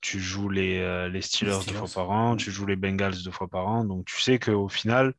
[0.00, 3.30] tu joues les, euh, les Steelers deux fois par an, tu joues les Bengals deux
[3.30, 3.84] fois par an.
[3.84, 5.12] Donc tu sais qu'au final,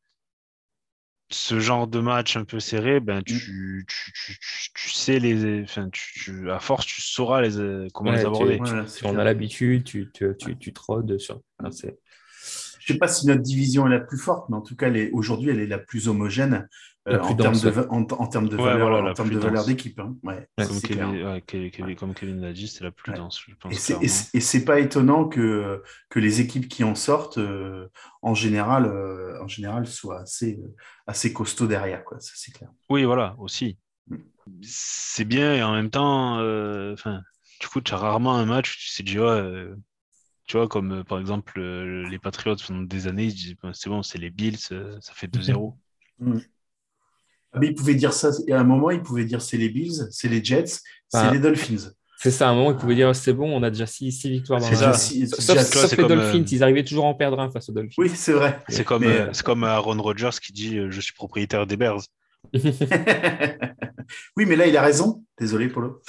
[1.30, 3.24] ce genre de match un peu serré, ben, mm.
[3.24, 4.39] tu, tu, tu,
[4.74, 5.62] tu sais les.
[5.62, 8.59] Enfin, tu, à force, tu sauras les, comment les aborder.
[8.88, 11.39] si on a l'habitude, tu, tu, tu, tu trodes sur.
[11.59, 14.76] Enfin, je ne sais pas si notre division est la plus forte, mais en tout
[14.76, 16.68] cas, aujourd'hui, elle est la plus homogène
[17.08, 19.99] euh, en, termes de, en, termes de valeur, en termes de valeur d'équipe.
[19.99, 20.16] Hein.
[20.24, 23.41] Ouais, comme, Kevin, comme, Kevin, l'a dit, c'est la plus dense.
[23.47, 23.89] Je pense
[24.34, 27.88] et c'est pas étonnant que, que les équipes qui en sortent, euh,
[28.22, 30.60] en général, euh, en général, soient assez,
[31.08, 32.04] assez costauds derrière.
[32.04, 32.20] Quoi.
[32.20, 32.70] Ça, c'est clair.
[32.89, 33.78] Oui, voilà, aussi.
[34.08, 34.18] Mm.
[34.62, 36.36] C'est bien et en même temps,
[36.93, 37.22] enfin,
[37.60, 39.43] du coup, tu as rarement un match où tu sais déjà
[40.52, 43.72] tu vois, comme euh, par exemple euh, les Patriots pendant des années, ils disaient ben,
[43.72, 45.78] c'est bon, c'est les Bills, ça fait 2-0.
[46.20, 46.39] Mm.
[47.60, 50.30] Mais ils pouvaient dire ça, à un moment, ils pouvaient dire c'est les Bills, c'est
[50.30, 50.80] les Jets,
[51.10, 51.91] c'est les Dolphins.
[52.18, 54.60] C'est ça, à un moment, ils pouvaient dire c'est bon, on a déjà 6 victoires
[54.60, 57.74] dans la sauf, sauf les Dolphins, ils arrivaient toujours à en perdre un face aux
[57.74, 57.95] Dolphins.
[57.97, 58.60] Oui, c'est vrai.
[58.70, 59.06] C'est comme,
[59.43, 62.02] comme Aaron Rodgers qui dit je suis propriétaire des Bears.
[62.54, 65.24] oui, mais là, il a raison.
[65.39, 66.02] Désolé, Polo.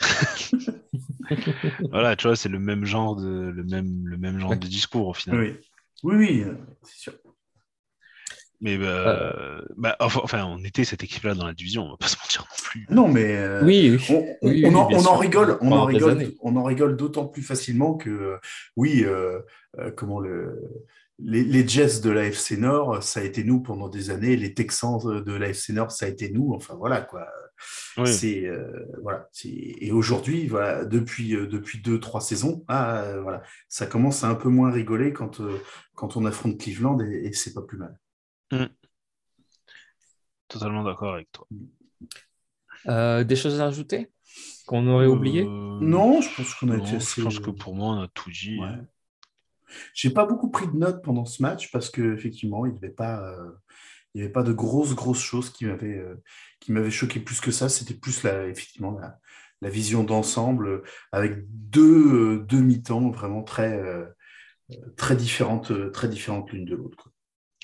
[1.90, 5.08] voilà, tu vois, c'est le même genre de, le même, le même genre de discours
[5.08, 5.40] au final.
[5.40, 5.54] Oui,
[6.04, 7.12] oui, oui euh, c'est sûr.
[8.62, 9.60] Mais bah, euh.
[9.76, 12.56] bah, enfin, on était cette équipe-là dans la division, on va pas se mentir non
[12.64, 12.86] plus.
[12.90, 14.86] Non, mais euh, oui, on, en,
[15.16, 18.38] rigole, on en rigole, on en rigole d'autant plus facilement que
[18.76, 19.04] oui,
[19.96, 20.60] comment le
[21.18, 24.34] les, les, Jets de l'AFC Nord, ça a été nous pendant des années.
[24.34, 26.52] Les Texans de l'AFC Nord, ça a été nous.
[26.52, 27.28] Enfin voilà quoi.
[28.06, 29.28] C'est euh, voilà.
[29.44, 34.34] Et aujourd'hui, voilà, depuis euh, depuis deux trois saisons, ah, voilà, ça commence à un
[34.34, 35.58] peu moins rigoler quand euh,
[35.94, 37.96] quand on affronte Cleveland et, c'est pas plus mal.
[38.52, 38.66] Mm.
[40.48, 41.46] Totalement d'accord avec toi.
[43.24, 44.10] des choses à rajouter
[44.66, 48.02] qu'on aurait oublié Non, je pense qu'on a été Je pense que pour moi, on
[48.02, 48.58] a tout dit.
[48.58, 48.78] Ouais.
[49.94, 53.34] J'ai pas beaucoup pris de notes pendant ce match parce que effectivement, il devait pas
[54.14, 56.22] il n'y avait pas de grosses, grosses choses qui m'avaient euh,
[56.60, 57.68] qui m'avaient choqué plus que ça.
[57.68, 59.18] C'était plus la, effectivement la,
[59.60, 63.80] la vision d'ensemble euh, avec deux, euh, deux mi-temps vraiment très,
[64.96, 67.11] très différentes, très différentes l'une de l'autre.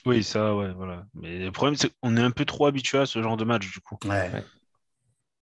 [0.06, 1.04] Oui, ça, ouais, voilà.
[1.14, 3.70] Mais le problème, c'est qu'on est un peu trop habitué à ce genre de match,
[3.70, 3.98] du coup.
[4.04, 4.30] Ouais.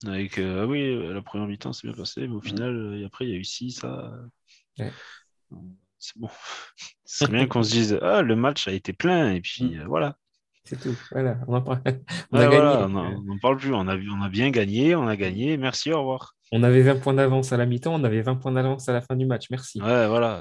[0.06, 3.32] Avec, ah oui, la première mi-temps, c'est bien passé, mais au final, et après, il
[3.32, 4.12] y a eu six, ça.
[6.00, 6.30] C'est bon.
[7.04, 9.86] C'est bien qu'on se dise, ah, le match a été plein, et puis mm.
[9.88, 10.16] voilà.
[10.64, 10.96] C'est tout.
[11.12, 11.82] Voilà, on, a
[12.32, 12.90] on
[13.24, 13.74] n'en parle plus.
[13.74, 15.58] On a, on a bien gagné, on a gagné.
[15.58, 16.36] Merci, au revoir.
[16.52, 19.02] On avait 20 points d'avance à la mi-temps, on avait 20 points d'avance à la
[19.02, 19.48] fin du match.
[19.50, 19.82] Merci.
[19.82, 20.40] Ouais, voilà.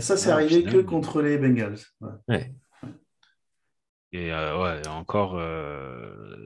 [0.00, 1.78] ça, c'est arrivé que contre les Bengals.
[2.28, 2.52] Ouais.
[4.12, 6.36] Et euh, ouais, encore, euh,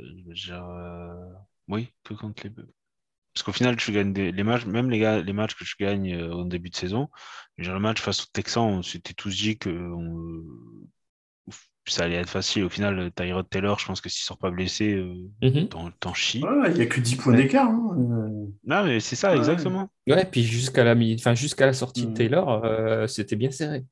[0.50, 1.32] euh,
[1.68, 5.32] oui, que contre les Parce qu'au final, tu gagnes les matchs, même les, gars, les
[5.32, 7.08] matchs que tu gagnes au début de saison,
[7.56, 9.70] le match face aux Texans, on s'était tous dit que
[11.86, 12.64] ça allait être facile.
[12.64, 15.68] Au final, Tyrod Taylor, je pense que s'il sort pas blessé, euh, mhm.
[15.98, 16.42] t'en chies.
[16.68, 17.68] Il n'y a que 10 points d'écart.
[17.68, 17.96] Hein.
[18.64, 19.90] Non, mais c'est ça, exactement.
[20.06, 22.14] Ouais, puis jusqu'à la, enfin, jusqu'à la sortie de mm.
[22.14, 23.84] Taylor, euh, c'était bien serré.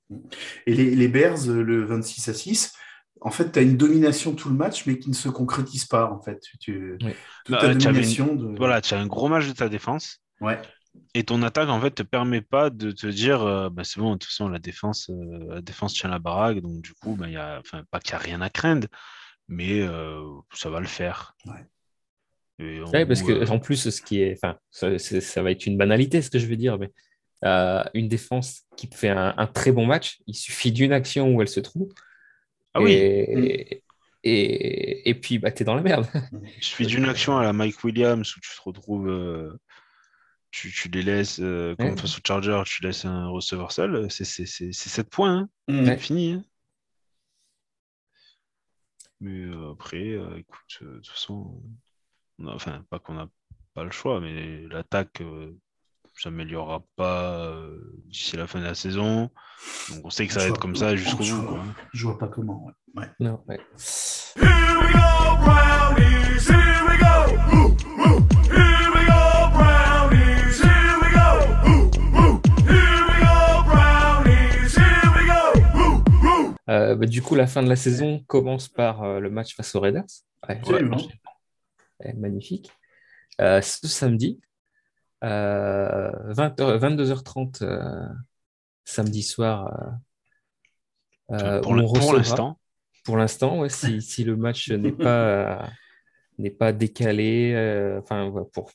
[0.66, 2.72] Et les, les, Bears, le 26 à 6,
[3.20, 6.10] en fait, tu as une domination tout le match, mais qui ne se concrétise pas,
[6.10, 6.42] en fait.
[6.58, 6.98] Tu,
[7.48, 10.18] bah, domination Voilà, tu as un gros match de ta défense.
[10.40, 10.60] Ouais.
[11.14, 14.12] Et ton attaque, en fait, te permet pas de te dire, euh, bah, c'est bon,
[14.12, 17.28] de toute façon, la défense, euh, la défense tient la baraque, donc du coup, bah,
[17.28, 18.86] y a, pas qu'il n'y a rien à craindre,
[19.48, 21.34] mais euh, ça va le faire.
[21.46, 23.06] Ouais.
[23.06, 26.38] parce que en plus, ce qui est, enfin, ça, va être une banalité, ce que
[26.38, 26.90] je veux dire, mais
[27.94, 31.60] une défense qui fait un, très bon match, il suffit d'une action où elle se
[31.60, 31.88] trouve.
[32.74, 32.92] Ah oui.
[32.92, 33.82] Et,
[34.22, 36.06] et, et, puis, bah, tu es dans la merde.
[36.56, 39.58] Il suffit d'une action à la Mike Williams où tu te retrouves
[40.52, 41.96] tu, tu les laisses, euh, comme Ouais.
[41.96, 45.48] face au Charger, tu laisses un receveur seul, c'est c'est- c'est- c'est 7 points.
[45.68, 45.72] hein.
[45.72, 45.84] Mm.
[45.86, 46.32] C'est fini.
[46.32, 46.44] hein.
[49.20, 51.62] Mais euh, après, euh, écoute, euh, de toute façon,
[52.38, 53.28] on a- enfin, pas qu'on n'a
[53.74, 55.56] pas le choix, mais l'attaque euh,
[56.22, 59.30] s'améliorera pas euh, d'ici la fin de la saison.
[59.90, 61.46] Donc on sait que ça va être comme ça jusqu'au bout.
[61.46, 61.64] quoi.
[61.92, 62.64] Je vois pas comment.
[62.66, 62.72] ouais.
[62.96, 63.08] Ouais.
[63.20, 63.60] Non, ouais.
[76.68, 79.74] Euh, bah, du coup, la fin de la saison commence par euh, le match face
[79.74, 80.04] aux Raiders.
[80.48, 80.98] Ouais, Absolument.
[82.04, 82.70] ouais, magnifique.
[83.40, 84.40] Euh, ce samedi,
[85.22, 88.06] 20 22h30 euh,
[88.84, 90.00] samedi soir.
[91.32, 92.58] euh, euh, pour le- on pour l'instant,
[93.04, 95.70] Pour l'instant, ouais, si, si le match n'est pas,
[96.38, 98.70] n'est pas décalé, enfin, pour...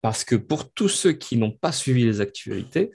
[0.00, 2.92] parce que pour tous ceux qui n'ont pas suivi les actualités,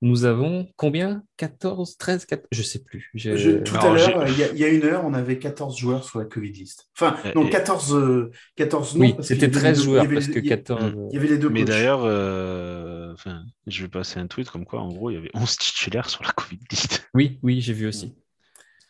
[0.00, 1.24] nous avons combien?
[1.38, 3.10] 14, 13, 14, je sais plus.
[3.14, 5.12] Je- Je- tout Alors, à l'heure, il y, a- il y a une heure, on
[5.14, 6.88] avait 14 joueurs sur la Covid list.
[6.96, 9.00] Enfin, Euh, non, et- 14, euh, 14 non.
[9.00, 10.92] Oui, c'était avait les 13 deux- il y joueurs parce que il y a- 14.
[11.10, 14.64] Il y avait les deux mais d'ailleurs, euh, enfin, je vais passer un tweet comme
[14.64, 17.08] quoi, en gros, il y avait 11 titulaires sur la Covid list.
[17.14, 18.14] Oui, oui, j'ai vu aussi.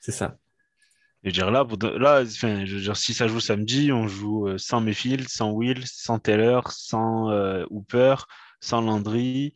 [0.01, 0.37] C'est ça.
[1.25, 1.67] Je veux dire, là,
[1.99, 5.51] là enfin, je veux dire, si ça joue samedi, on joue euh, sans Mayfield, sans
[5.53, 8.15] Will, sans Taylor, sans euh, Hooper,
[8.61, 9.53] sans Landry,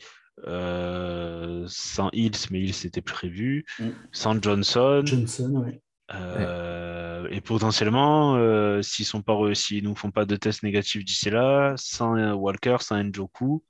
[0.46, 3.90] euh, sans Hills, mais Hills c'était prévu, Mm.
[4.12, 5.80] sans Johnson, Johnson, ouais.
[6.14, 11.30] euh, et potentiellement, euh, s'ils sont pas s'ils nous font pas de tests négatifs d'ici
[11.30, 13.64] là, sans Walker, sans Njoku,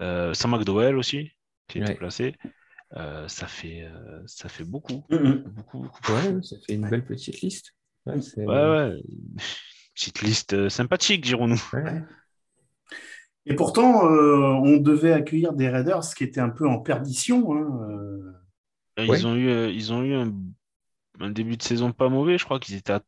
[0.00, 1.32] euh, sans McDowell aussi,
[1.68, 1.94] qui est Ouais.
[1.94, 2.36] placé,
[2.96, 6.12] euh, ça fait euh, ça fait beaucoup, beaucoup, beaucoup.
[6.12, 7.74] Ouais, ça fait une belle petite liste.
[8.06, 9.02] Ouais, c'est- Ouais, ouais.
[9.94, 11.62] Petite liste sympathique, dirons-nous.
[11.72, 12.02] ouais.
[13.48, 17.52] Et pourtant, euh, on devait accueillir des Raiders qui étaient un peu en perdition.
[17.54, 18.32] hein, euh.
[18.98, 19.24] Ils Ouais.
[19.26, 20.32] ont eu, euh, ils ont eu un,
[21.20, 22.38] un début de saison pas mauvais.
[22.38, 23.02] Je crois qu'ils étaient à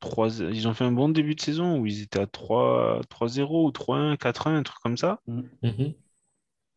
[0.00, 0.40] 3...
[0.40, 3.00] Ils ont fait un bon début de saison où ils étaient à 3...
[3.10, 5.20] 3-0 ou 3-1, 4-1, un truc comme ça.
[5.62, 5.94] Mhm.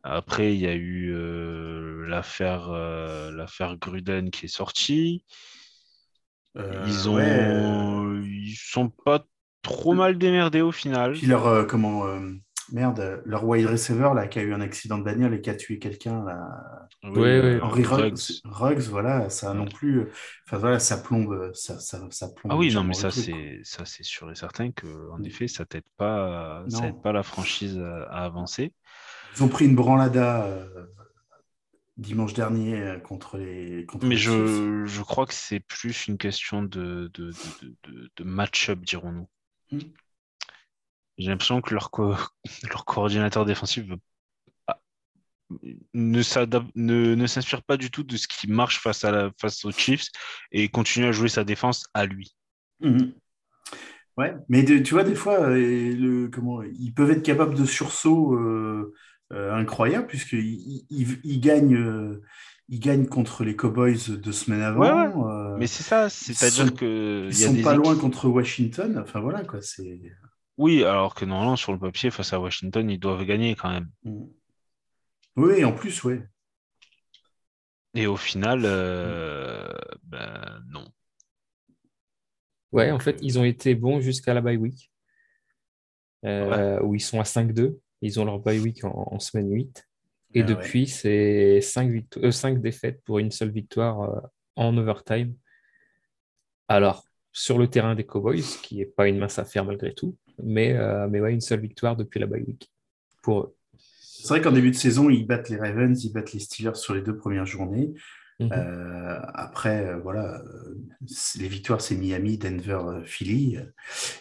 [0.03, 5.23] Après, il y a eu euh, l'affaire euh, l'affaire Gruden qui est sortie.
[6.57, 9.25] Euh, Ils ont, ouais, ils sont pas
[9.61, 11.13] trop mal démerdés au final.
[11.13, 12.31] Puis leur, euh, comment, euh,
[12.71, 15.55] merde, leur wide receiver là, qui a eu un accident de bagnole et qui a
[15.55, 16.87] tué quelqu'un là.
[17.03, 18.81] Oui, euh, Henry Ruggs, Ruggs.
[18.89, 20.07] Voilà, ça non plus.
[20.45, 22.51] Enfin voilà, ça plombe, ça, ça, ça plombe.
[22.53, 25.25] Ah oui, non, mais ça, c'est ça, c'est sûr et certain que, en Mm.
[25.25, 26.87] effet, ça t'aide pas, ça Non.
[26.87, 28.73] aide pas la franchise à, à avancer.
[29.35, 30.85] Ils ont pris une branlada euh,
[31.97, 33.85] dimanche dernier euh, contre les.
[33.85, 38.09] Contre Mais les je, je crois que c'est plus une question de, de, de, de-
[38.15, 39.27] de match-up, dirons-nous.
[39.71, 39.79] Mm.
[41.19, 42.15] J'ai l'impression que leur, co-
[42.71, 43.85] leur coordinateur défensif
[45.93, 49.31] ne, s'adap- ne, ne s'inspire pas du tout de ce qui marche face, à la,
[49.39, 50.07] face aux Chiefs
[50.51, 52.35] et continue à jouer sa défense à lui.
[52.81, 53.13] Mhm.
[54.17, 55.55] Ouais, mais de- tu vois, des fois, euh,
[55.95, 58.93] le, comment, ils peuvent être capables de sursauts euh,
[59.31, 62.19] euh, incroyables, puisqu'ils ils, ils- ils gagnent,
[62.67, 64.81] ils gagnent contre les Cowboys deux semaines avant.
[64.81, 67.95] Ouais, Mais c'est ça, c'est-à-dire sont- que ils il y a sont des pas loin
[67.95, 68.99] contre Washington.
[69.01, 69.61] Enfin voilà, quoi.
[69.61, 70.01] C'est.
[70.59, 73.89] Oui, alors que normalement, sur le papier, face à Washington, ils doivent gagner quand même.
[74.03, 74.29] Mhm.
[75.37, 76.21] Oui, en plus, ouais.
[77.93, 80.85] Et au final, euh, ben non.
[82.73, 84.91] Ouais, en fait, ils ont été bons jusqu'à la bye week,
[86.25, 87.79] euh, où ils sont à 5-2.
[88.01, 89.87] Ils ont leur bye week en, en semaine 8.
[90.33, 90.55] Et Ah ouais.
[90.55, 94.19] depuis, c'est 5, défaites pour une seule victoire euh,
[94.57, 95.35] en overtime.
[96.67, 100.73] Alors, sur le terrain des Cowboys, qui n'est pas une mince affaire malgré tout, mais,
[100.75, 102.71] euh, mais ouais, une seule victoire depuis la bye week
[103.21, 103.55] pour eux.
[103.77, 106.93] C'est vrai qu'en début de saison, ils battent les Ravens, ils battent les Steelers sur
[106.93, 107.93] les deux premières journées.
[108.39, 108.49] Mhm.
[108.53, 110.41] Euh, après, euh, voilà,
[111.37, 113.57] les victoires, c'est Miami, Denver, Philly.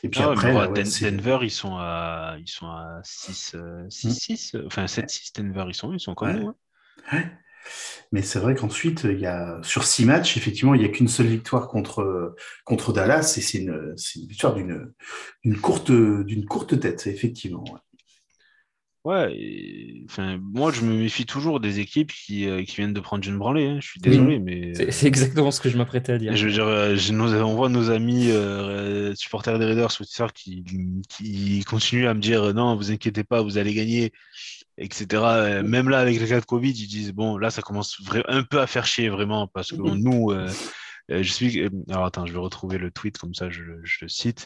[0.03, 3.85] Et puis Ah après, ouais, ouais, Denver, ils sont à, ils sont à 6, euh,
[3.89, 6.41] 6-6, enfin 7-6, Denver, ils sont, ils sont comme Ouais.
[6.41, 6.49] nous.
[6.49, 6.57] hein.
[7.13, 7.31] Ouais.
[8.13, 11.09] Mais c'est vrai qu'ensuite, il y a sur six matchs, effectivement, il n'y a qu'une
[11.09, 14.93] seule victoire contre, contre Dallas, et c'est une, c'est une victoire d'une
[15.45, 17.73] d'une courte, d'une courte tête, effectivement.
[17.73, 17.79] ouais.
[19.05, 23.01] Ouais, et- enfin, moi je me méfie toujours des équipes qui, euh, qui viennent de
[23.01, 23.67] prendre une branlée.
[23.67, 23.79] hein.
[23.81, 26.37] Je suis désolé, mais C'est c'est exactement ce que je m'apprêtais à dire.
[26.37, 30.27] je veux dire, euh, nos- on voit nos amis euh, supporters des Raiders sur Twitter
[30.35, 30.65] qui,
[31.09, 34.13] qui continuent à me dire non, vous inquiétez pas, vous allez gagner,
[34.79, 35.07] etc.
[35.25, 37.97] Euh, Même là, avec les cas de Covid, ils disent bon, là ça commence
[38.29, 40.49] un peu à faire chier vraiment parce que nous, euh,
[41.11, 41.67] Euh, je suis.
[41.89, 44.45] Alors attends, je vais retrouver le tweet comme ça, je, le- je le cite,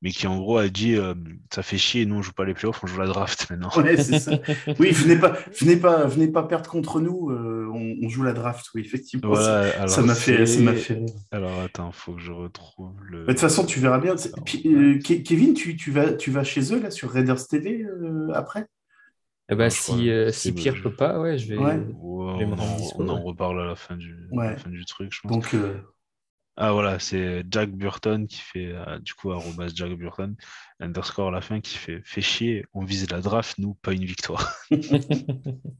[0.00, 1.12] mais qui en gros a dit euh,
[1.52, 3.68] ça fait chier, nous on joue pas les playoffs, on joue la draft maintenant.
[3.76, 4.30] Ouais, c'est ça.
[4.78, 7.30] Oui, venez pas, venez pas, venez pas perdre contre nous.
[7.32, 9.28] euh, on, on joue la draft, oui, effectivement.
[9.30, 11.06] Voilà, ça- alors ça m'a fait, ça m'a fait rire.
[11.32, 13.22] Alors attends, faut que je retrouve le.
[13.22, 14.14] De toute façon, tu verras bien.
[14.44, 14.62] Puis,
[15.24, 17.84] Kevin, tu, tu vas, tu vas chez eux là sur Raiders TV
[18.32, 18.66] après?
[19.50, 21.58] Eh ben, je si, euh, si Pierre je- peut pas, ouais, je vais.
[21.58, 21.76] Ouais.
[21.78, 21.84] Ouais,
[22.32, 23.22] je vais me on, en, dispo, on en ouais.
[23.22, 24.50] reparle à la fin du, à Ouais.
[24.50, 25.30] la fin du truc, je pense.
[25.30, 25.80] Donc, euh,
[26.56, 30.36] Ah voilà, c'est Jack Burton qui fait, euh, du coup, arrobas Jack Burton,
[30.80, 34.04] underscore à la fin, qui fait, fait chier, on vise la draft, nous, pas une
[34.04, 34.54] victoire.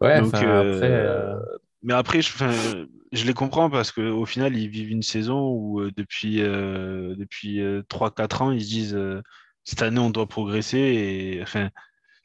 [0.00, 0.90] Ouais, Donc, euh, après.
[0.92, 1.38] euh,
[1.82, 5.90] Mais après, je, je les comprends parce qu'au final, ils vivent une saison où euh,
[5.96, 9.22] depuis, euh, depuis euh, 3-4 ans, ils se disent euh,
[9.64, 10.78] cette année, on doit progresser.
[10.78, 11.70] Et enfin,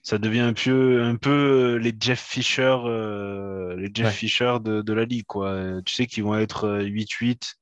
[0.04, 4.12] ça devient un peu, un peu euh, les Jeff Fisher, euh, les Jeff Ouais.
[4.12, 5.26] Fisher de, de la ligue.
[5.26, 5.50] Quoi.
[5.50, 7.56] Euh, Tu sais qu'ils vont être euh, 8-8,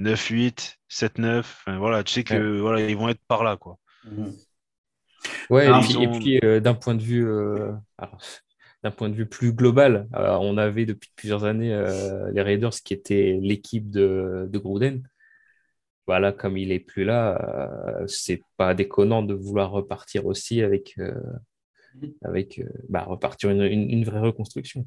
[0.00, 1.40] 9-8, 7-9.
[1.40, 3.56] Enfin, voilà, tu sais que voilà, ils vont être par là.
[3.56, 3.78] Quoi.
[4.04, 4.32] mhm.
[5.50, 8.18] Ouais, Ah, et puis, ont- et puis, euh, d'un point de vue, euh, alors,
[8.82, 12.94] d'un point de vue plus global, on avait depuis plusieurs années euh, les Raiders qui
[12.94, 15.02] étaient l'équipe de, de Gruden.
[16.06, 17.38] Voilà, comme il est plus là,
[18.00, 21.14] euh, c'est pas déconnant de vouloir repartir aussi avec, euh,
[22.22, 24.84] avec euh, bah, repartir une, une, une vraie reconstruction.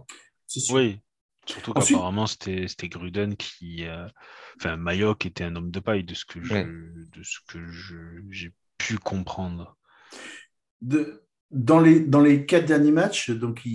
[0.72, 1.00] Oui,
[1.46, 3.86] surtout Ensuite- qu'apparemment, c'était c'était Gruden qui.
[3.86, 4.08] euh,
[4.58, 6.66] Enfin, Mayock était un homme de paille de ce que je- Ouais.
[6.66, 9.78] de ce que je- j'ai pu comprendre.
[10.82, 13.72] De- dans, les, dans les quatre derniers matchs, donc il,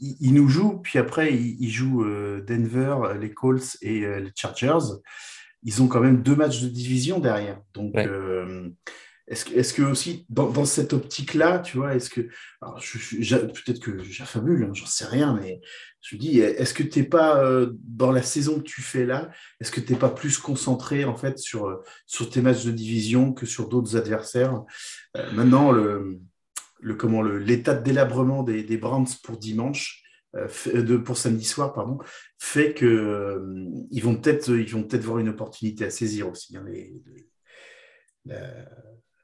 [0.00, 4.20] il- il nous joue, puis après il, il joue euh, Denver, les Colts et euh,
[4.20, 4.96] les Chargers.
[5.62, 7.60] Ils ont quand même deux matchs de division derrière.
[7.74, 8.06] Donc, Ouais.
[8.06, 8.70] euh,
[9.28, 12.22] est-ce que, est-ce que aussi, dans, cette optique-là, tu vois, est-ce que,
[12.60, 15.60] peut-être que j'affabule, hein, j'en sais rien, mais
[16.00, 19.04] je me dis, est-ce que tu n'es pas, euh, dans la saison que tu fais
[19.04, 22.64] là, est-ce que tu n'es pas plus concentré en fait sur, euh, sur tes matchs
[22.64, 24.62] de division que sur d'autres adversaires?
[25.16, 26.20] Euh, Maintenant, le,
[26.80, 30.04] le, comment, l'état de délabrement des, des pour dimanche,
[30.34, 31.98] de, pour samedi soir, pardon,
[32.38, 33.42] fait que
[33.90, 36.64] ils vont peut-être peut-être voir une opportunité à saisir aussi, hein,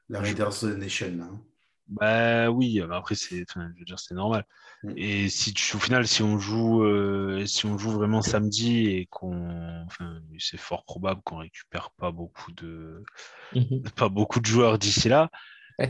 [0.09, 1.19] la Raiders Nation.
[1.21, 1.41] hein.
[1.87, 4.45] Bah oui, mais après, c'est enfin, je veux dire, c'est normal.
[4.83, 4.93] Mm.
[4.97, 9.05] Et si tu, au final, si on joue, euh, si on joue vraiment samedi et
[9.05, 9.83] qu'on.
[9.85, 13.03] Enfin, c'est fort probable qu'on récupère pas beaucoup de,
[13.95, 15.29] pas beaucoup de joueurs d'ici là.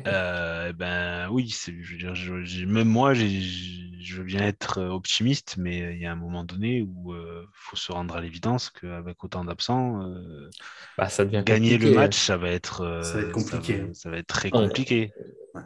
[0.07, 5.55] Euh, ben oui, je veux dire, je- même moi, je veux bien être euh, optimiste,
[5.57, 9.23] mais il y a un moment donné où il faut se rendre à l'évidence qu'avec
[9.23, 10.49] autant d'absents, euh,
[10.97, 11.95] Bah, ça devient gagner le compliqué.
[11.95, 13.79] match, ça va être, euh, Ça va être compliqué.
[13.79, 15.11] va, ça va être très compliqué.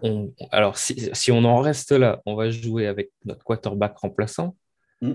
[0.01, 4.55] On- alors, si, si on en reste là, on va jouer avec notre quarterback remplaçant,
[5.01, 5.13] Mm.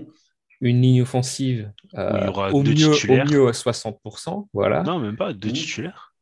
[0.61, 4.49] une ligne offensive euh, Où il y aura au, deux mieux, au mieux à 60%,
[4.53, 4.83] voilà.
[4.83, 5.53] Non, même pas, deux Mm.
[5.53, 6.14] titulaires.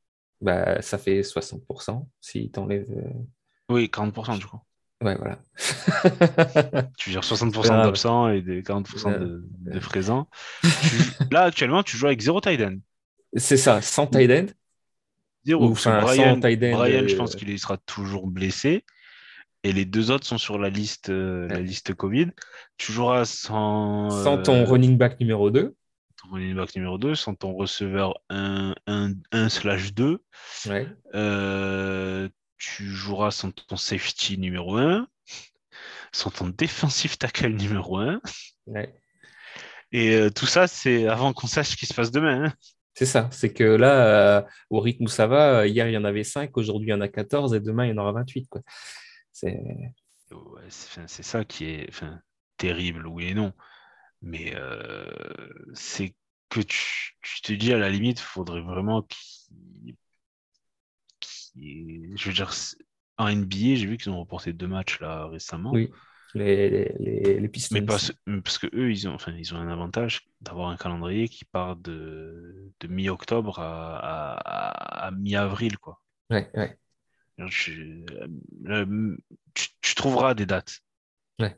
[0.43, 2.85] Bah, ça fait 60% si t'enlèves.
[2.91, 3.09] euh,
[3.69, 4.59] Oui, 40% du coup.
[5.01, 5.39] Ouais, voilà.
[6.97, 7.85] Tu dire 60% grave.
[7.85, 9.19] d'absents et des 40% Ouais.
[9.19, 10.27] de, de présents.
[10.61, 10.69] Tu-
[11.31, 12.77] là, actuellement, tu joues avec zéro tight end.
[13.35, 14.45] C'est ça, sans tight end.
[15.45, 15.71] Zéro.
[15.71, 18.85] Enfin, Brian, sans tight end, Brian, je euh, pense qu'il y sera toujours blessé.
[19.65, 22.27] Et les deux autres sont sur la liste, euh, la liste Covid.
[22.77, 25.73] Tu joueras sans, Sans euh, ton running back numéro 2.
[26.23, 30.23] Ton running back numéro 2, sans ton receveur 1, 1, slash 2.
[30.67, 30.87] Ouais.
[31.15, 35.07] Euh, tu joueras sans ton safety numéro 1,
[36.11, 38.21] sans ton defensive tackle numéro 1.
[38.67, 38.93] ouais.
[39.91, 42.45] Et euh, tout ça, c'est avant qu'on sache ce qui se passe demain.
[42.45, 42.53] hein.
[42.95, 43.29] C'est ça.
[43.31, 46.23] C'est que là, euh, au rythme où ça va, euh, hier il y en avait
[46.23, 48.47] 5, aujourd'hui il y en a 14 et demain il y en aura 28.
[48.49, 48.61] Quoi.
[49.31, 49.59] C'est...
[50.31, 51.89] Ouais, c'est ça qui est
[52.57, 53.53] terrible, oui et non.
[54.23, 55.11] Mais euh,
[55.73, 56.15] c'est
[56.49, 59.95] que tu, tu te dis à la limite, il faudrait vraiment qu'il.
[61.55, 62.51] Je veux dire,
[63.17, 65.71] en NBA, j'ai vu qu'ils ont reporté deux matchs là récemment.
[65.73, 65.91] Oui.
[66.35, 67.75] Les, les, les, les Pistons.
[67.75, 68.11] Mais parce,
[68.43, 71.75] parce que eux, ils ont, enfin, ils ont un avantage d'avoir un calendrier qui part
[71.75, 73.97] de, de mi-octobre à,
[74.37, 76.01] à- à mi-avril, quoi.
[76.31, 76.77] Ouais, ouais.
[77.37, 78.03] Je-
[78.67, 79.15] euh,
[79.53, 80.81] tu, tu trouveras des dates.
[81.39, 81.55] Ouais.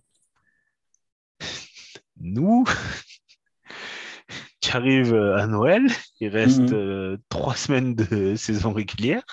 [2.20, 2.64] Nous,
[4.62, 5.84] tu arrives à Noël,
[6.20, 6.74] il reste Mhm.
[6.74, 9.24] euh, trois semaines de saison régulière.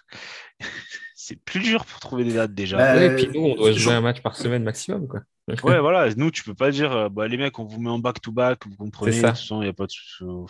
[1.14, 2.76] C'est plus dur pour trouver des dates déjà.
[2.76, 5.06] Bah, Ouais, et puis nous, on doit jouer un match par semaine maximum.
[5.06, 5.20] Quoi.
[5.64, 7.98] Ouais, voilà, nous, tu peux pas dire, euh, bah, les mecs, on vous met en
[7.98, 9.32] back-to-back, vous comprenez, C'est de ça.
[9.32, 9.92] toute façon, y a pas de...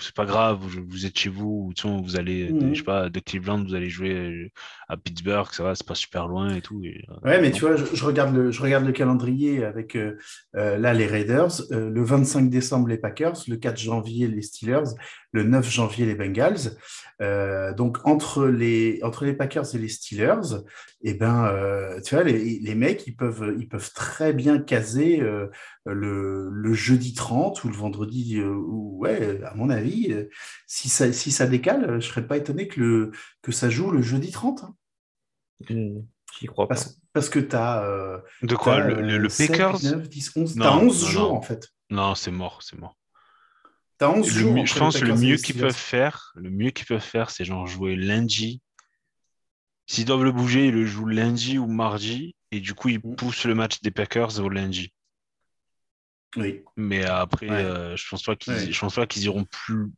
[0.00, 2.74] c'est pas grave, vous, vous êtes chez vous, ou de toute façon, vous allez, Mhm.
[2.74, 4.48] je sais pas, de Cleveland, vous allez jouer euh,
[4.88, 6.82] à Pittsburgh, ça va, c'est pas super loin et tout.
[6.84, 9.96] et, euh, Ouais, mais tu vois, je, je regarde le, je regarde le calendrier avec
[9.96, 10.16] euh,
[10.56, 14.90] euh, là les Raiders, euh, le 25 décembre les Packers, le 4 janvier les Steelers,
[15.32, 16.76] le 9 janvier les Bengals.
[17.20, 20.58] Euh, donc entre les entre les Packers et les Steelers,
[21.02, 25.20] eh ben euh, tu vois les, les mecs ils peuvent ils peuvent très bien caser
[25.20, 25.48] euh,
[25.86, 30.28] le, le jeudi 30 ou le vendredi euh, ou ouais à mon avis euh,
[30.66, 33.10] si ça si ça décale, je serais pas étonné que le
[33.42, 34.74] que ça joue le jeudi 30 hein.
[36.38, 36.74] J'y crois pas.
[36.74, 39.82] parce, parce que tu as De quoi, le, le, Packers?
[39.82, 40.56] 9, 10, 11.
[40.56, 41.36] Non, T'as 11 non, jours non.
[41.36, 41.68] en fait.
[41.90, 42.96] Non, c'est mort, c'est mort.
[43.98, 44.66] T'as 11 Le jours.
[44.66, 47.66] je pense que le mieux qu'ils peuvent faire, le mieux qu'ils peuvent faire, c'est genre
[47.66, 48.60] jouer lundi.
[49.86, 53.16] S'ils doivent le bouger, ils le jouent lundi ou mardi, et du coup, ils Mm.
[53.16, 54.92] poussent le match des Packers au lundi.
[56.36, 56.62] Oui.
[56.76, 57.56] Mais après, Ouais.
[57.56, 58.72] euh, je pense pas qu'ils, Ouais.
[58.72, 59.90] je pense pas qu'ils iront plus.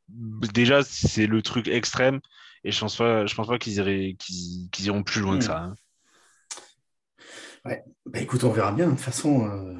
[0.52, 2.20] Déjà, c'est le truc extrême,
[2.64, 5.44] et je pense pas, je pense pas qu'ils iraient, qu'ils, qu'ils iront plus loin que
[5.44, 5.46] Mm.
[5.46, 5.59] ça.
[5.62, 5.74] hein.
[8.07, 8.86] Bah écoute, on verra bien.
[8.86, 9.74] De toute façon, euh,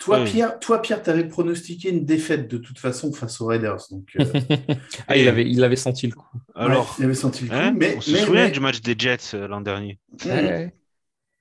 [0.00, 0.24] toi, Ouais.
[0.24, 3.78] Pierre, toi, Pierre, t'avais pronostiqué une défaite de toute façon face aux Raiders.
[3.90, 4.24] Donc, euh,
[5.06, 6.26] Ah, il avait, il avait senti le coup.
[6.56, 7.54] Alors, ouais, il avait senti le coup.
[7.54, 10.00] hein, mais, on se mais- souvient mais- du match des Jets euh, l'an dernier.
[10.24, 10.74] Ouais,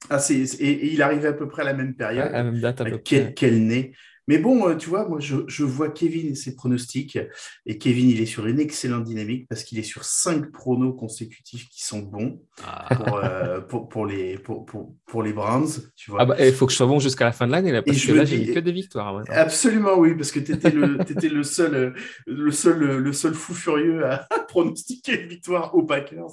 [0.10, 2.28] Ah, c'est- et, et il arrivait à peu près à la même période.
[2.28, 3.18] à la même date à peu avec près.
[3.18, 3.94] quel, quel nez.
[4.28, 7.18] Mais bon, euh, tu vois, moi, je, je vois Kevin et ses pronostics.
[7.66, 11.68] Et Kevin, il est sur une excellente dynamique parce qu'il est sur cinq pronos consécutifs
[11.70, 15.68] qui sont bons Ah, pour, euh, pour, pour les, pour, pour, pour les Browns.
[15.96, 16.22] Tu vois.
[16.22, 17.98] Ah bah, il faut que je sois bon jusqu'à la fin de l'année, là, parce
[17.98, 19.16] je que là, dis- j'ai que des victoires.
[19.16, 19.34] maintenant.
[19.36, 21.92] Absolument, oui, parce que tu étais le, t'étais le, seul, euh,
[22.28, 26.28] le, seul, euh, le seul fou furieux à pronostiquer une victoire aux Packers.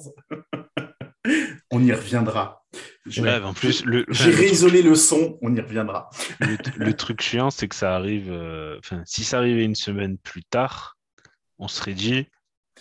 [1.71, 2.63] on y reviendra.
[3.05, 6.09] Je- ouais, en plus, le, enfin, J'ai réisolé le son, on y reviendra.
[6.39, 8.31] le, le truc chiant, c'est que ça arrive.
[8.31, 10.97] euh, Enfin, si ça arrivait une semaine plus tard,
[11.59, 12.27] on serait dit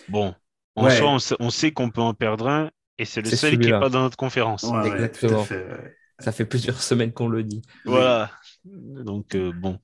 [0.09, 0.35] bon,
[0.75, 0.97] en Ouais.
[0.97, 3.53] soi, on sait, on sait qu'on peut en perdre un, et c'est le C'est seul
[3.53, 4.65] qui n'est pas dans notre conférence.
[4.65, 5.45] Ouais, Exactement.
[5.45, 5.97] fait, ouais.
[6.19, 7.63] Ça fait plusieurs semaines qu'on le dit.
[7.85, 8.31] Voilà.
[8.65, 9.79] Donc, euh, bon.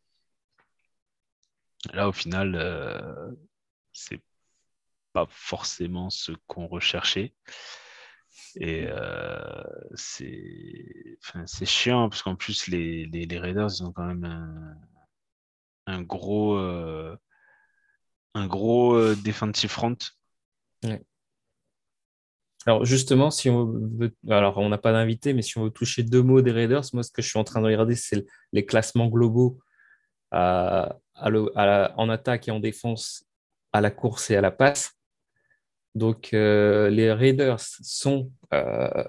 [1.92, 3.30] Là, au final, euh,
[3.92, 4.20] c'est
[5.12, 7.34] pas forcément ce qu'on recherchait.
[8.56, 9.62] Et euh,
[9.94, 14.76] c'est enfin, chiant parce qu'en plus, les, les, les Raiders, ils ont quand même un,
[15.86, 17.16] un gros, euh,
[18.34, 19.96] un gros euh, defensive front.
[22.66, 23.66] Alors justement, si on
[23.98, 26.82] veut, alors on n'a pas d'invité, mais si on veut toucher deux mots des Raiders,
[26.92, 29.58] moi ce que je suis en train de regarder, c'est les classements globaux
[30.30, 33.24] à- à le- à la- en attaque et en défense,
[33.72, 34.92] à la course et à la passe.
[35.94, 39.04] Donc euh, les Raiders sont euh,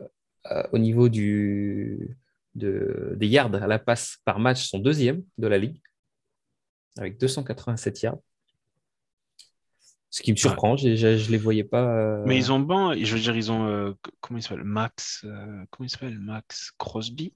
[0.51, 2.17] euh, au niveau du,
[2.55, 5.81] de- des yards à la passe par match, sont deuxième de la ligue,
[6.97, 8.17] avec 287 yards.
[10.09, 11.87] Ce qui me surprend, je ne les voyais pas.
[11.97, 14.63] euh, Mais ils ont bon, je veux dire, ils ont euh, comment il s'appelle?
[14.63, 16.19] Max, euh, comment il s'appelle?
[16.19, 17.33] Max Crosby,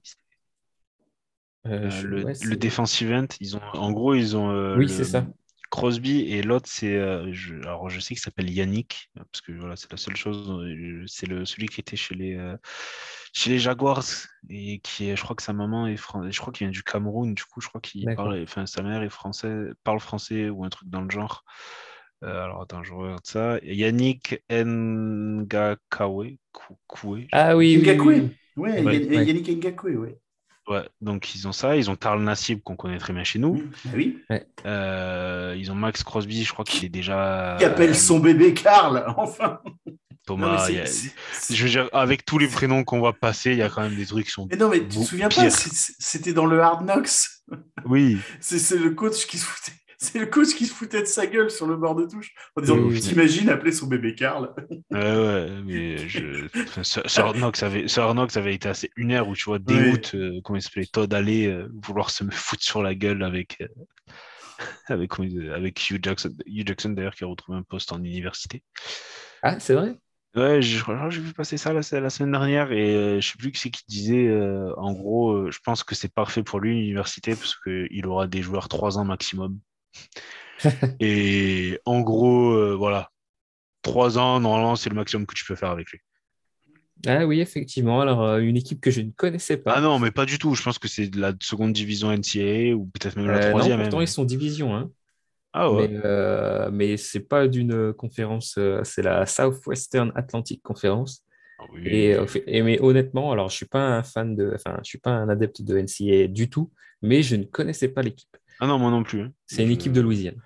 [1.64, 3.26] je- le, ouais, le defensive end.
[3.40, 5.26] Ils ont, en gros, ils ont Oui, le- c'est ça.
[5.70, 9.76] Crosby et l'autre, c'est, euh, je, alors je sais qu'il s'appelle Yannick parce que voilà,
[9.76, 10.50] c'est la seule chose.
[10.50, 12.56] euh, C'est le celui qui était chez les euh,
[13.34, 14.04] chez les Jaguars
[14.50, 16.82] et qui est, je crois que sa maman est française, je crois qu'il vient du
[16.82, 17.34] Cameroun.
[17.34, 20.68] Du coup, je crois qu'il parle, enfin sa mère est française, parle français ou un
[20.70, 21.44] truc dans le genre.
[22.24, 23.58] Euh, alors attends, je regarde ça.
[23.62, 28.30] Yannick Ngakawe, Kou- Koué, je Ah oui, oui, oui, Ngakwe.
[28.56, 28.64] oui.
[28.84, 29.24] Ouais, Ouais.
[29.24, 30.14] Yannick Ngakwe, oui.
[30.68, 33.62] Ouais, donc ils ont ça, ils ont Karl Nassib qu'on connaît très bien chez nous.
[33.94, 34.18] Oui.
[34.66, 37.56] Euh, ils ont Max Crosby, je crois qu'il est déjà.
[37.58, 39.60] Qui appelle euh, son bébé Karl, enfin.
[39.66, 40.56] Non, mais Thomas.
[40.66, 43.70] a- c'est- Je veux dire, avec tous les prénoms qu'on va passer, il y a
[43.70, 44.46] quand même des trucs qui sont.
[44.50, 47.08] Mais non, mais tu te Beau- souviens pas, c'était dans le Hard Knocks.
[47.86, 49.72] Oui, c'est le coach qui se foutait.
[49.98, 52.60] C'est le coach qui se foutait de sa gueule sur le bord de touche en
[52.60, 53.00] disant Oui, oui.
[53.00, 54.54] T'imagines appeler son bébé Karl?
[54.90, 56.48] Ouais, ouais, mais je.
[57.34, 57.86] Knocks avait,
[58.38, 59.64] avait été assez une heure où tu vois Oui.
[59.66, 63.22] dégoûte, euh, comment il s'appelait, Todd Alley, euh, vouloir se me foutre sur la gueule
[63.22, 63.58] avec.
[63.60, 63.68] euh,
[64.88, 65.12] avec,
[65.52, 68.62] avec Hugh Jackson, Hugh Jackson d'ailleurs qui a retrouvé un poste en université.
[69.42, 69.98] Ah, c'est vrai?
[70.34, 73.20] Ouais, je je crois que j'ai vu passer ça la, la semaine dernière et euh,
[73.20, 74.28] je sais plus qui c'est qui disait.
[74.28, 78.26] euh, en gros, euh, je pense que c'est parfait pour lui l'université parce qu'il aura
[78.26, 79.58] des joueurs 3 ans maximum.
[81.00, 83.10] et en gros, euh, voilà,
[83.82, 86.00] 3 ans, normalement, c'est le maximum que tu peux faire avec lui.
[87.06, 88.00] Ah oui, effectivement.
[88.00, 89.74] Alors, euh, une équipe que je ne connaissais pas.
[89.76, 90.54] Ah non, mais pas du tout.
[90.54, 93.50] Je pense que c'est de la seconde division NCAA ou peut-être même la Euh, non,
[93.50, 93.78] troisième.
[93.80, 94.04] pourtant, même.
[94.04, 94.74] ils sont division.
[94.74, 94.90] Hein.
[95.52, 95.88] Ah ouais.
[95.88, 101.24] Mais, euh, mais c'est pas d'une conférence, c'est la Southwestern Atlantic Conference.
[101.58, 101.82] Ah oui.
[101.86, 104.98] Et, fait- et mais honnêtement, alors je suis pas un fan de, enfin, je suis
[104.98, 106.70] pas un adepte de NCAA du tout,
[107.02, 108.36] mais je ne connaissais pas l'équipe.
[108.60, 109.22] Ah non, moi non plus.
[109.22, 109.32] hein.
[109.46, 110.40] C'est une équipe de Louisiane.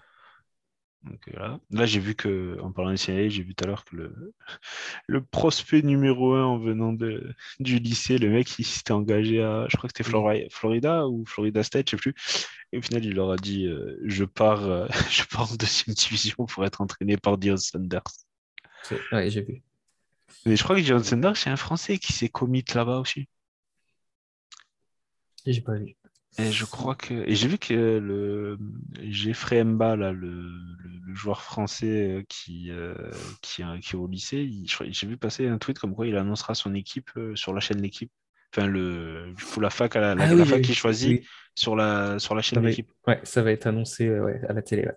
[1.05, 3.85] Donc, euh, là, j'ai vu que, en parlant de NCAA, j'ai vu tout à l'heure
[3.85, 4.35] que le,
[5.09, 9.67] le prospect numéro un en venant de, du lycée, le mec, il s'était engagé à,
[9.69, 12.15] je crois que c'était Flori- Florida ou Florida State, je sais plus.
[12.73, 15.95] Et au final, il leur a dit euh, je, pars, euh, je pars en deuxième
[15.97, 18.03] division pour être entraîné par Dion Sanders.
[19.13, 19.63] Ouais, j'ai vu.
[20.47, 23.27] Mais je crois que Dion Sanders, c'est un Français qui s'est commit là-bas aussi.
[25.47, 25.97] J'ai pas vu.
[26.39, 27.13] Et je crois que.
[27.29, 28.59] Et j'ai vu que le
[29.03, 30.51] Jeffrey Mba, là, le,
[31.15, 32.95] joueur français euh, qui, euh,
[33.43, 36.17] qui, est- qui est au lycée, il- j'ai vu passer un tweet comme quoi il
[36.17, 38.11] annoncera son équipe euh, sur la chaîne L'équipe.
[38.57, 41.21] Enfin, le, du coup, la fac, à la, la- Ah la fac oui, qu'il choisit
[41.21, 41.27] oui.
[41.55, 42.91] sur, la, sur la chaîne va, L'équipe.
[43.07, 44.85] ouais, ça va être annoncé ouais, à la télé.
[44.87, 44.97] ouais.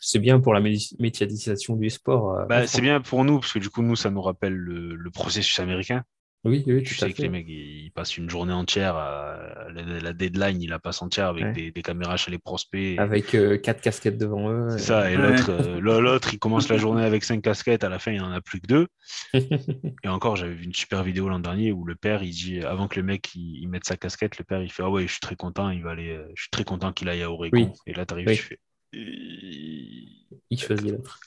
[0.00, 2.46] C'est bien pour la médi- médiatisation du sport.
[2.48, 5.10] Bah, c'est bien pour nous, parce que du coup, nous, ça nous rappelle le, le
[5.10, 6.04] processus américain.
[6.44, 7.22] Oui, oui, Tu tout à sais que fait.
[7.22, 11.28] les mecs, ils passent une journée entière, à- la, la deadline, ils la passent entière
[11.28, 11.52] avec Ouais.
[11.52, 12.98] des, des caméras chez les prospects.
[12.98, 14.70] Avec euh, quatre casquettes devant eux.
[14.70, 15.30] C'est ça, et Ouais.
[15.36, 18.32] l'autre, euh, l'autre, il commence la journée avec cinq casquettes, à la fin, il n'en
[18.32, 18.88] a plus que deux.
[20.04, 22.88] Et encore, j'avais vu une super vidéo l'an dernier où le père, il dit, avant
[22.88, 25.12] que le mec il, il mette sa casquette, le père, il fait Ah ouais, je
[25.12, 27.56] suis très content, il va aller, euh, je suis très content qu'il aille à Oregon.
[27.56, 27.68] Oui.
[27.86, 28.36] Et là, tu arrives, Oui.
[28.36, 28.58] tu fais.
[28.92, 31.18] Il choisit l'autre.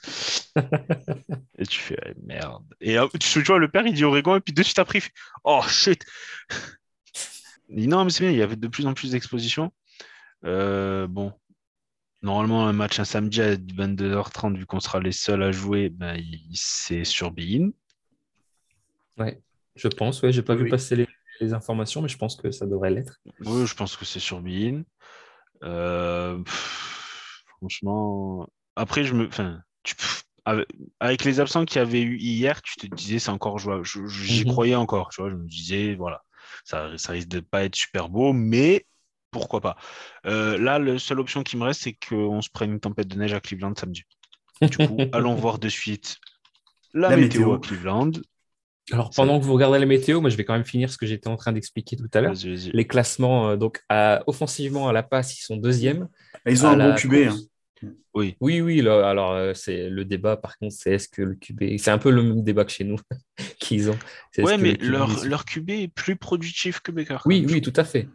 [1.58, 2.64] et tu fais Ah, merde.
[2.82, 5.02] Et euh, tu vois, le père, il dit Oregon, et puis de suite après, il
[5.02, 5.12] fait
[5.44, 6.04] Oh shit
[7.70, 9.72] Il dit, Non, mais c'est bien, il y avait de plus en plus d'expositions.
[10.46, 11.34] Euh, bon,
[12.22, 16.16] Normalement, un match un samedi à 22h30, vu qu'on sera les seuls à jouer, ben,
[16.16, 17.70] il- c'est sur Bein.
[19.18, 19.40] Ouais,
[19.76, 20.22] je pense.
[20.24, 21.08] Ouais, j'ai pas Oui, vu passer les,
[21.40, 23.20] les informations, mais je pense que ça devrait l'être.
[23.42, 24.84] Oui, je pense que c'est sur Bein.
[25.64, 26.95] Euh, pff,
[27.70, 29.28] franchement, après, je me.
[29.28, 30.24] Enfin, tu- pff,
[31.00, 33.84] avec, les absents qu'il y avait eu hier, tu te disais c'est encore jouable.
[34.08, 34.52] J'y Mhm.
[34.52, 35.32] croyais encore, tu vois.
[35.32, 36.22] Je me disais, voilà,
[36.64, 38.86] ça, ça risque de pas être super beau, mais
[39.32, 39.76] pourquoi pas.
[40.28, 43.18] Euh, là, la seule option qui me reste, c'est qu'on se prenne une tempête de
[43.18, 44.04] neige à Cleveland samedi.
[44.62, 46.18] Du coup, allons voir de suite
[46.94, 47.54] la, La météo, météo.
[47.56, 48.12] à Cleveland.
[48.92, 51.08] Alors, pendant que vous regardez la météo, moi, je vais quand même finir ce que
[51.08, 52.36] j'étais en train d'expliquer tout à l'heure.
[52.72, 56.08] Les classements, euh, donc, à- offensivement, à la passe, ils sont deuxièmes.
[56.46, 57.10] Ils ont À un bon QB.
[57.26, 57.48] course- hein.
[58.14, 61.36] Oui, Oui, oui, là, alors, euh, c'est le débat, par contre, c'est est-ce que le
[61.36, 61.78] QB.
[61.78, 62.98] C'est un peu le même débat que chez nous
[63.60, 63.98] qu'ils ont.
[64.38, 67.18] Ouais, mais le QB leur, est- leur QB est plus productif que Baker.
[67.26, 68.08] Oui, oui, tout à fait.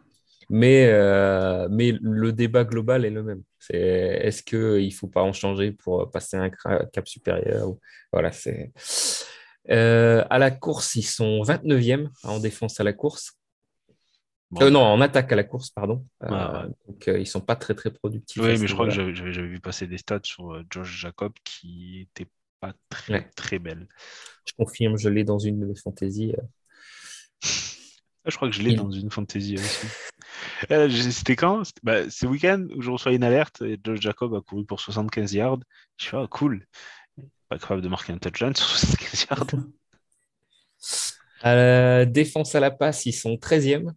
[0.49, 3.41] Mais, euh, mais le débat global est le même.
[3.59, 7.79] C'est est-ce qu'il ne faut pas en changer pour passer un cap supérieur ou-
[8.11, 8.73] Voilà, c'est.
[9.69, 13.33] Euh, à la course, ils sont 29e en défense à la course.
[14.51, 14.61] Bon.
[14.63, 16.05] Euh, non, en attaque à la course, pardon.
[16.23, 16.69] Euh, Ouais, ouais.
[16.87, 18.41] Donc, euh, ils ne sont pas très, très productifs.
[18.41, 22.07] Oui, mais je crois que j'avais vu passer des stats sur euh, Josh Jacob qui
[22.17, 22.29] n'étaient
[22.59, 23.29] pas très, Ouais.
[23.35, 23.87] très belles.
[24.45, 26.33] Je confirme, je l'ai dans une de mes fantaisies.
[26.37, 26.41] euh.
[28.23, 29.87] Ah, je crois que je l'ai Il- dans une fantasy aussi.
[30.69, 31.63] Euh, C'était quand?
[31.81, 35.33] Bah, ce week-end où je reçois une alerte et Josh Jacob a couru pour 75
[35.33, 35.59] yards.
[35.97, 36.67] Je fais, ah, cool.
[37.49, 39.47] Pas capable de marquer un touchdown sur 75 yards.
[41.41, 43.91] À la défense à la passe, ils sont 13e.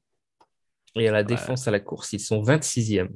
[0.96, 3.08] Et à la défense à la course, ils sont 26e.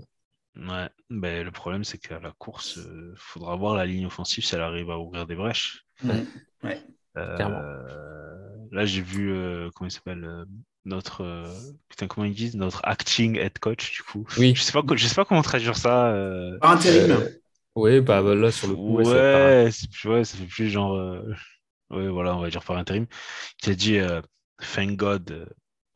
[0.56, 4.54] Ouais, ben, le problème, c'est qu'à la course, il faudra voir la ligne offensive si
[4.54, 5.84] elle arrive à ouvrir des brèches.
[6.02, 6.26] Mhm.
[7.16, 7.62] Euh, Clairement.
[8.72, 10.44] là, j'ai vu, euh, comment il s'appelle, euh,
[10.84, 11.44] notre, euh,
[11.88, 14.26] putain, comment ils disent, notre acting head coach, du coup.
[14.38, 14.54] Oui.
[14.54, 16.08] Je sais pas, je sais pas comment traduire ça.
[16.08, 17.12] euh, Par intérim.
[17.12, 17.28] Euh,
[17.76, 20.94] oui, bah, bah, là, sur le coup, ouais, ouais, ça ouais, ça fait plus genre,
[20.94, 21.22] euh,
[21.90, 23.06] ouais, voilà, on va dire par intérim.
[23.64, 24.20] Il a dit, euh,
[24.74, 25.46] thank God, euh,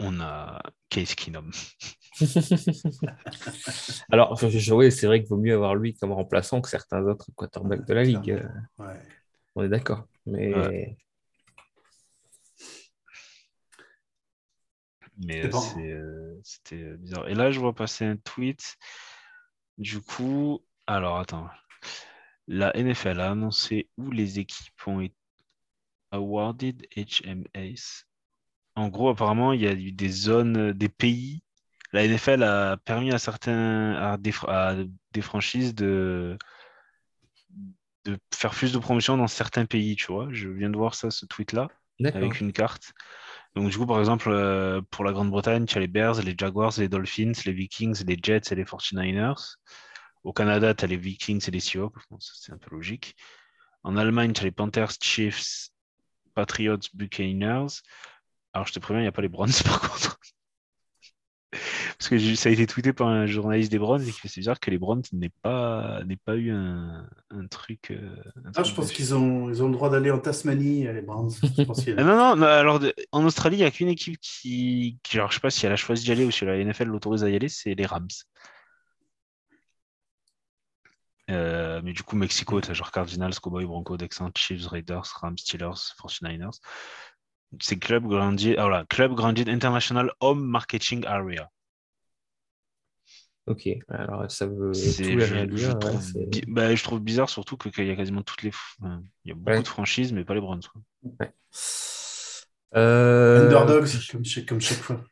[0.03, 1.51] on a Case Keenum.
[4.11, 7.03] Alors, je- je- oui, c'est vrai qu'il vaut mieux avoir lui comme remplaçant que certains
[7.07, 8.43] autres quarterbacks de la ligue.
[8.79, 9.01] Ouais.
[9.55, 10.07] On est d'accord.
[10.27, 10.97] Mais Ouais.
[15.19, 16.41] Mais C'est euh, bon.
[16.43, 17.29] c'était euh, bizarre.
[17.29, 18.77] Et là, je vois passer un tweet.
[19.79, 21.49] Du coup, alors attends.
[22.49, 25.15] La NFL a annoncé où les équipes ont été
[26.11, 28.05] awarded HMAs.
[28.75, 31.43] En gros, apparemment, il y a eu des zones, euh, des pays.
[31.93, 34.77] La NFL a permis à certains, à des, à
[35.13, 36.39] des franchises de,
[38.05, 40.29] de faire plus de promotion dans certains pays, tu vois.
[40.31, 41.69] Je viens de voir ça, ce tweet-là
[42.15, 42.93] avec une carte.
[43.55, 46.73] Donc, du coup, par exemple, euh, pour la Grande-Bretagne, tu as les Bears, les Jaguars,
[46.79, 49.57] les Dolphins, les Vikings, les Jets et les 49ers.
[50.25, 51.95] Au Canada, tu as les Vikings et les Seahawks.
[52.11, 53.17] Bon, c'est un peu logique.
[53.83, 55.69] En Allemagne, tu as les Panthers, Chiefs,
[56.35, 57.83] Patriots, Buccaneers.
[58.53, 60.19] Alors, je te préviens, il n'y a pas les Browns, par contre.
[61.99, 64.41] Parce que ça a été tweeté par un journaliste des Browns et qui fait c'est
[64.41, 67.91] bizarre que les Browns n'aient pas, n'aient pas eu un, un truc.
[67.93, 70.87] euh, un Ah, truc je pense qu'ils ont, ils ont le droit d'aller en Tasmanie,
[70.89, 71.31] euh, les Browns.
[71.57, 73.65] Je pense qu'il y a- Ah, non, non, non, alors de- en Australie, il n'y
[73.67, 76.25] a qu'une équipe qui, qui, alors, je sais pas si elle a choisi d'y aller
[76.25, 78.09] ou si la NFL l'autorise à y aller, c'est les Rams.
[81.31, 85.95] Euh, mais du coup, Mexico, t'as genre Cardinals, Cowboys, Broncos, Texans, Chiefs, Raiders, Rams, Steelers,
[85.99, 86.59] 49ers.
[87.61, 91.51] C'est Club Grandier, ah, voilà, Club Grandier International Home Marketing Area.
[93.47, 95.75] Ok, alors ça veut tout je, dire.
[95.75, 96.01] ouais, trouve,
[96.47, 98.53] bah, je trouve bizarre surtout qu'il y a quasiment toutes les.
[99.25, 99.63] il y a beaucoup Ouais.
[99.63, 100.63] de franchises, mais pas les Browns.
[100.73, 101.27] quoi.
[102.77, 105.05] Euh, Underdogs, comme chaque, comme chaque fois.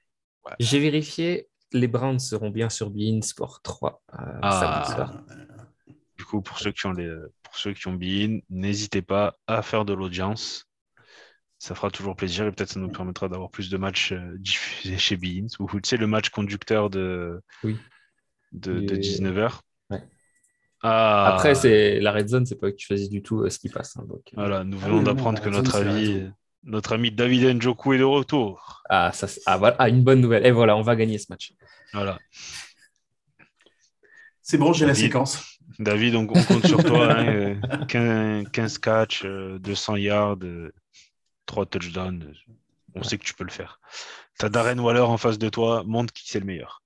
[0.61, 4.85] J'ai vérifié, les Browns seront bien sur Bein Sport 3 euh, Ah.
[4.95, 5.23] soir.
[6.17, 7.11] Du coup, pour ceux qui ont les,
[7.43, 10.70] pour ceux qui ont Bein, n'hésitez pas à faire de l'audience.
[11.63, 14.97] Ça fera toujours plaisir et peut-être ça nous permettra d'avoir plus de matchs euh, diffusés
[14.97, 15.47] chez Bein.
[15.59, 17.77] Ou tu sais, le match conducteur de, Oui.
[18.53, 19.61] de, de Et- 19h.
[19.91, 20.03] Ouais.
[20.83, 23.59] Ah, Après, c'est la red zone, c'est pas eux qui choisissent du tout euh, ce
[23.59, 23.95] qui passe.
[23.99, 26.35] hein, donc, euh, Voilà, nous Ah venons oui, d'apprendre que Zone, notre Zone.
[26.65, 28.83] notre ami David Njoku est de retour.
[28.89, 30.47] Ah, ça, ah, voilà, ah, une bonne nouvelle.
[30.47, 31.53] Et voilà, on va gagner ce match.
[31.93, 32.19] Voilà.
[34.41, 35.05] C'est bon, j'ai la David.
[35.09, 35.59] séquence.
[35.79, 37.13] David, on, on compte sur toi.
[37.19, 40.39] hein, euh, 15, 15 catchs, euh, 200 yards,
[41.47, 42.33] 3 touchdowns.
[42.95, 43.81] On sait que tu peux le faire.
[44.39, 46.83] T'as Darren Waller en face de toi, montre qui c'est le meilleur.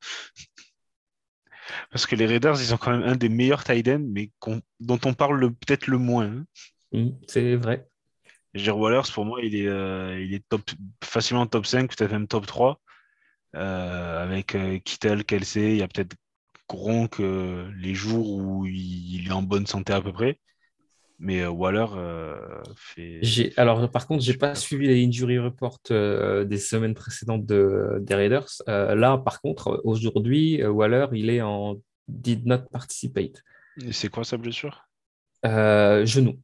[1.90, 4.31] Parce que les Raiders, ils ont quand même un des meilleurs tight ends, mais
[4.81, 6.26] dont on parle le- peut-être le moins.
[6.26, 6.44] hein.
[6.93, 7.89] Hmm, c'est vrai.
[8.52, 10.62] Je veux dire, Wallers, pour moi, il est, euh, il est top,
[11.02, 12.81] facilement top 5, peut-être même top 3.
[13.56, 16.14] Euh, avec euh, Kittel, Kelsey, il y a peut-être
[16.68, 20.40] Gronk euh, les jours où il, il est en bonne santé à peu près.
[21.20, 22.36] Mais euh, Waller euh,
[22.77, 23.20] fait.
[23.57, 28.15] Alors, par contre, j'ai pas suivi les injury reports euh, des semaines précédentes de, des
[28.15, 28.49] Raiders.
[28.69, 31.77] Euh, là, par contre, aujourd'hui, Waller, il est en
[32.09, 33.43] did not participate.
[33.85, 34.86] Et C'est quoi sa blessure?
[35.47, 36.41] Euh, genou.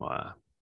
[0.00, 0.08] Ouais.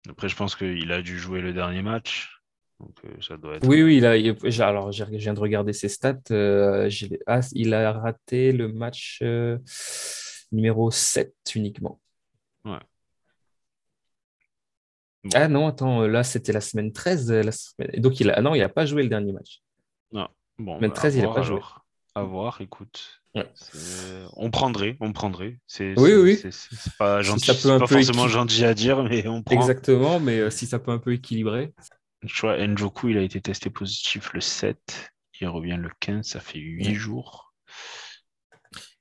[0.08, 2.40] Après, je pense qu'il a dû jouer le dernier match.
[2.80, 3.66] Donc, euh, ça doit être.
[3.66, 6.16] Oui, oui, il a, il- alors, j'ai- je viens de regarder ses stats.
[6.30, 6.88] euh,
[7.26, 9.58] ah, il a raté le match euh,
[10.52, 12.00] numéro 7 uniquement.
[12.64, 12.78] Ouais.
[15.24, 15.30] Bon.
[15.34, 17.30] Ah non, attends, là, c'était la semaine 13.
[17.30, 19.32] euh, la semaine- et Donc, il a, ah non, il n'a pas joué le dernier
[19.32, 19.60] match.
[20.12, 20.28] Non.
[20.58, 21.60] Bon, Mais bah, 13, à il a voir pas joué.
[22.14, 23.20] À voir, écoute.
[23.34, 23.46] Ouais.
[24.36, 25.58] On prendrait, on prendrait.
[25.66, 26.36] C'est, Oui, oui.
[26.36, 26.50] C'est,
[26.98, 29.26] pas, Si gentil, ça peut c'est un pas peu forcément équi- gentil à dire, mais
[29.28, 29.54] on prend.
[29.54, 31.72] Exactement, mais euh, si ça peut un peu équilibrer.
[32.26, 35.12] Tu vois, Njoku, il a été testé positif le 7.
[35.40, 36.94] Il revient le 15, ça fait 8 Ouais.
[36.94, 37.54] jours.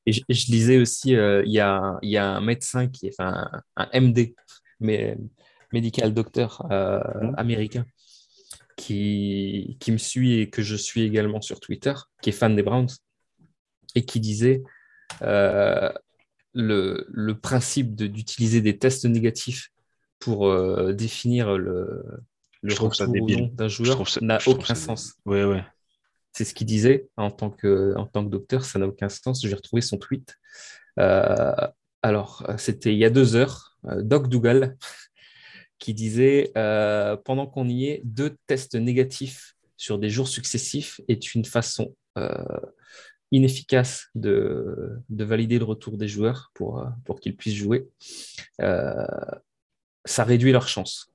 [0.08, 2.88] Et je, je lisais aussi, euh, il y, a, un- il y a un médecin
[2.90, 4.36] qui est, enfin, un, un MD,
[4.82, 5.18] mais
[5.74, 7.36] médical docteur euh, Mhm.
[7.38, 7.86] américain,
[8.78, 12.64] qui, qui me suit et que je suis également sur Twitter, qui est fan des
[12.64, 12.90] Browns,
[13.96, 14.64] et qui disait
[15.24, 15.92] euh,
[16.54, 19.72] le, le principe de- d'utiliser des tests négatifs
[20.20, 22.04] pour euh, définir le,
[22.64, 25.16] le retour d'un joueur n'a aucun sens.
[25.26, 25.64] Ouais, ouais.
[26.38, 27.96] C'est ce qu'il disait en tant que,
[28.30, 29.42] docteur, ça n'a aucun sens.
[29.42, 30.38] J'ai retrouvé son tweet.
[31.00, 31.56] Euh,
[32.04, 34.78] alors, c'était il y a deux heures, euh, Doc Dougal
[35.80, 41.34] qui disait euh, Pendant qu'on y est, deux tests négatifs sur des jours successifs est
[41.34, 41.96] une façon
[43.32, 47.88] inefficace de, de valider le retour des joueurs pour, pour qu'ils puissent jouer.
[48.60, 51.12] Ça réduit leurs chances.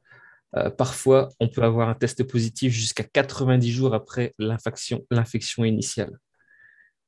[0.56, 5.04] Euh, parfois, on peut avoir un test positif jusqu'à 90 jours après l'infection,
[5.64, 6.12] initiale.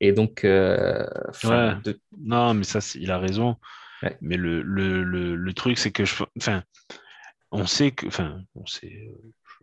[0.01, 1.81] Et donc, euh, enfin, Ouais.
[1.83, 3.57] de- Non, mais ça, il a raison.
[4.03, 4.17] Ouais.
[4.21, 6.23] Mais le, le, le, le truc, c'est que je.
[6.37, 6.63] Enfin,
[7.51, 8.07] on sait que.
[8.07, 9.09] Enfin, on sait.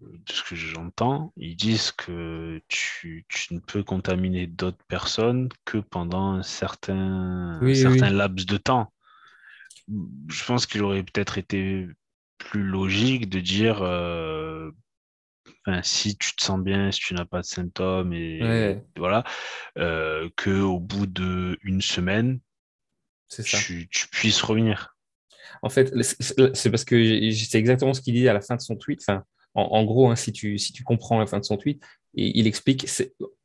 [0.01, 5.79] De ce que j'entends, ils disent que tu, tu ne peux contaminer d'autres personnes que
[5.79, 8.17] pendant un certain, un Oui, certain oui.
[8.17, 8.93] laps de temps.
[10.29, 11.87] Je pense qu'il aurait peut-être été
[12.45, 14.71] plus logique de dire euh,
[15.67, 18.85] enfin, si tu te sens bien, si tu n'as pas de symptômes, et Ouais.
[18.97, 19.25] voilà,
[19.79, 22.41] euh, que au bout d'une semaine,
[23.29, 23.43] ça.
[23.43, 24.97] tu, tu puisses revenir.
[25.63, 28.77] En fait, c'est parce que c'est exactement ce qu'il dit à la fin de son
[28.77, 29.01] tweet.
[29.03, 29.25] Enfin,
[29.55, 31.83] en, en gros, hein, si, tu, si tu comprends la fin de son tweet,
[32.15, 32.87] et il explique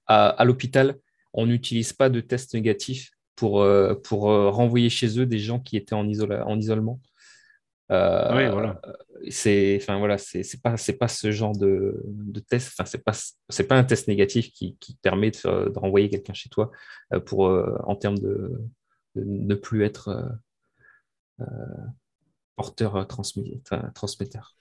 [0.07, 0.97] à, à l'hôpital,
[1.33, 5.59] on n'utilise pas de tests négatifs pour, euh, pour euh, renvoyer chez eux des gens
[5.59, 6.99] qui étaient en, isola- en isolement.
[7.91, 8.81] Euh, Oui, voilà.
[9.29, 13.01] c'est enfin voilà c'est c'est pas c'est pas ce genre de, de test enfin c'est
[13.03, 13.13] pas
[13.49, 16.69] c'est pas un test négatif qui, qui permet de, faire- de renvoyer quelqu'un chez toi
[17.13, 18.51] euh, pour euh, en termes de,
[19.15, 21.45] de ne plus être euh, euh,
[22.57, 24.55] porteur euh, transmetteur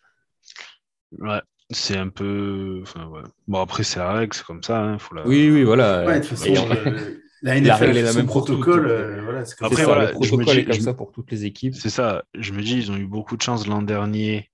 [1.18, 1.40] Ouais.
[1.70, 2.80] C'est un peu.
[2.82, 3.22] Enfin, ouais.
[3.48, 4.80] Bon, après, c'est la règle, c'est comme ça.
[4.80, 5.26] Hein, faut la...
[5.26, 6.04] Oui, oui, voilà.
[6.06, 8.18] Ouais, de toute façon, Et on- euh, la La NFL règle est fait la son
[8.18, 8.86] même protocole.
[8.90, 9.86] euh, voilà, c'est comme Après, ça.
[9.86, 11.74] voilà, le je me protocole dis- est comme je ça pour toutes les équipes.
[11.74, 12.24] C'est ça.
[12.34, 14.50] Je me dis, ils ont eu beaucoup de chance l'an dernier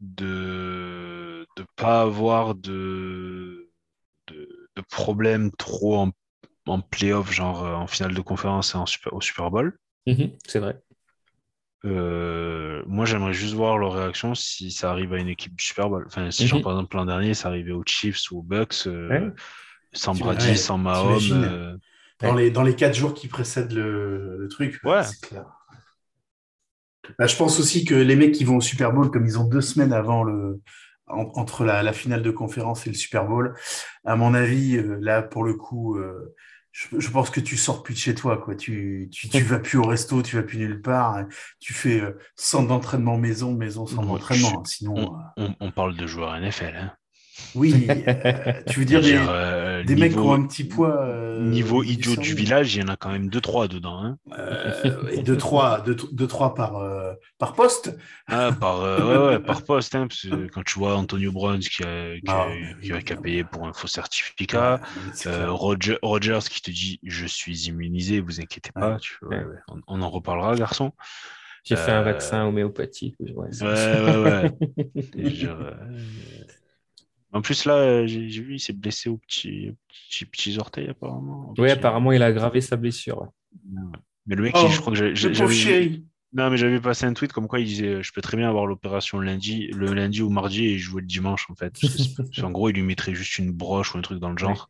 [0.00, 3.70] de ne pas avoir de,
[4.28, 6.12] de, de problèmes trop en,
[6.66, 9.78] en playoff, genre euh, en finale de conférence et en super, au Super Bowl.
[10.06, 10.82] Mhm, c'est vrai.
[11.84, 15.90] Euh, moi, j'aimerais juste voir leur réaction si ça arrive à une équipe du Super
[15.90, 16.04] Bowl.
[16.06, 16.62] Enfin, si, genre, Mhm.
[16.62, 19.32] par exemple, l'an dernier, ça arrivait aux Chiefs ou aux Bucks, euh, Ouais.
[19.92, 21.32] sans Brady, ouais, sans Mahomes.
[21.32, 21.76] euh,
[22.20, 25.02] Dans les, dans les quatre jours qui précèdent le, le truc, Ouais.
[25.02, 25.44] c'est clair.
[27.18, 29.44] Bah, je pense aussi que les mecs qui vont au Super Bowl, comme ils ont
[29.44, 30.62] deux semaines avant le,
[31.06, 33.54] en- entre la, la finale de conférence et le Super Bowl,
[34.04, 36.34] à mon avis, euh, là, pour le coup, euh,
[36.72, 38.54] je, je pense que tu sors plus de chez toi, quoi.
[38.54, 41.16] Tu, tu, tu vas plus au resto, tu vas plus nulle part.
[41.16, 41.28] hein.
[41.60, 44.62] Tu fais euh, centre d'entraînement maison, maison centre d'entraînement.
[44.64, 44.94] je- Sinon,
[45.36, 46.74] on, euh, on- on parle de joueurs NFL.
[46.76, 46.92] Hein.
[47.54, 51.04] Oui, euh, tu veux dire des, euh, des mecs qui ont un petit poids.
[51.04, 53.98] euh, Niveau idiot du village, il y en a quand même deux, trois dedans.
[54.02, 54.18] Hein.
[54.38, 57.96] Euh, et deux, trois, deux, deux, trois par, euh, par poste.
[58.28, 61.58] Ah, par, euh, ouais, ouais, par poste, hein, parce que quand tu vois Antonio Brown
[61.58, 62.46] qui a, qui a, Ah,
[62.82, 64.80] qui a- qui a payé pour un faux certificat,
[65.26, 65.50] euh.
[65.50, 68.98] Roger, Rogers qui te dit je suis immunisé, vous inquiétez pas, Ouais.
[69.00, 70.92] tu- ouais, ouais, On, on en reparlera, garçon.
[71.64, 73.16] J'ai fait un vaccin homéopathique.
[73.20, 74.52] Ouais, Ouais, ouais,
[75.16, 75.30] ouais.
[75.34, 75.72] Genre, euh,
[77.34, 81.52] En plus, là, j'ai vu, il s'est blessé au petit, au petit, petits orteils, apparemment.
[81.54, 83.26] Petit- apparemment, il a aggravé sa blessure.
[84.26, 85.90] Mais le mec, Oh, je crois que j'avais.
[86.32, 88.48] Non, mais j'avais passé un tweet comme quoi il disait euh, je peux très bien
[88.48, 91.76] avoir l'opération lundi, le lundi ou mardi et jouer le dimanche en fait.
[92.36, 94.68] Qu'en gros, il lui mettrait juste une broche ou un truc dans le genre.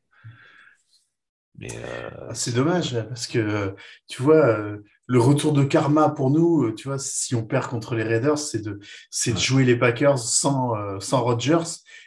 [1.58, 3.74] Mais euh, Ah, C'est dommage, parce que
[4.08, 7.66] tu vois, euh, le retour de karma pour nous, euh, tu vois, si on perd
[7.66, 8.78] contre les Raiders, c'est de,
[9.10, 11.62] c'est de jouer les Packers sans, euh, sans Rodgers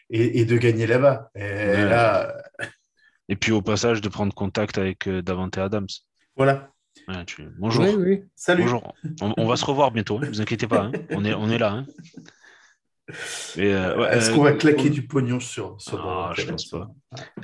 [0.10, 1.30] et, et de gagner là-bas.
[1.36, 1.86] Et Ouais.
[1.90, 2.34] là,
[3.30, 5.88] et puis au passage de prendre contact avec euh, Davante Adams.
[6.36, 6.72] voilà.
[7.07, 7.86] Ouais, tu- Bonjour.
[7.86, 8.24] Oui, oui.
[8.36, 8.64] Salut.
[8.64, 8.94] Bonjour.
[9.22, 10.86] On, on va se revoir bientôt, ne vous inquiétez pas.
[10.86, 10.91] hein.
[11.11, 11.72] On, est, on est là.
[11.72, 11.86] hein.
[13.57, 16.90] Euh, Est-ce euh, qu'on va claquer on- du pognon sur, sur Ah, je pense pas.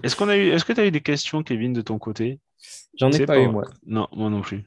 [0.03, 2.39] Est-ce qu'on a eu, est-ce que tu as eu des questions, Kevin, de ton côté?
[2.99, 3.63] J'en ai pas eu, moi.
[3.85, 4.65] Non, moi non plus.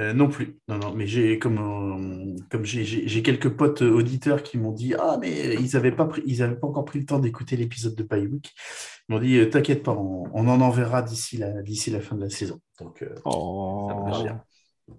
[0.00, 0.58] Euh, non plus.
[0.68, 4.94] Non, non, mais j'ai comme, euh, comme j'ai, quelques potes euh, auditeurs qui m'ont dit
[4.98, 7.94] Ah, mais ils n'avaient pas, pris, ils avaient pas encore pris le temps d'écouter l'épisode
[7.94, 8.54] de Pie Week.
[9.08, 12.30] Ils m'ont dit T'inquiète pas, on, on en enverra d'ici la, la fin de la
[12.30, 12.60] saison.
[12.78, 14.10] Donc, euh, Oh,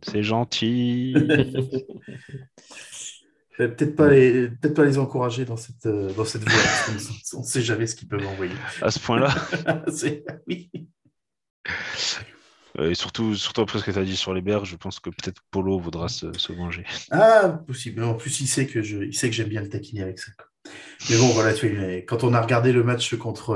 [0.04, 1.16] c'est gentil.
[3.58, 6.52] peut-être pas, les, peut-être pas les encourager dans cette, dans cette voie.
[6.52, 8.54] parce qu'on ne sait jamais ce qu'ils peuvent envoyer.
[8.82, 9.34] à ce point-là.
[10.48, 10.72] Oui.
[12.80, 15.00] Euh, Et surtout, surtout après ce que tu as dit sur les Bears, je pense
[15.00, 16.86] que peut-être Polo voudra se, se venger.
[17.12, 18.04] Ah, possible.
[18.04, 20.32] En plus, il sait que je, il sait que j'aime bien le taquiner avec ça.
[21.10, 23.52] Mais bon, voilà, tu mais quand on a regardé le match contre,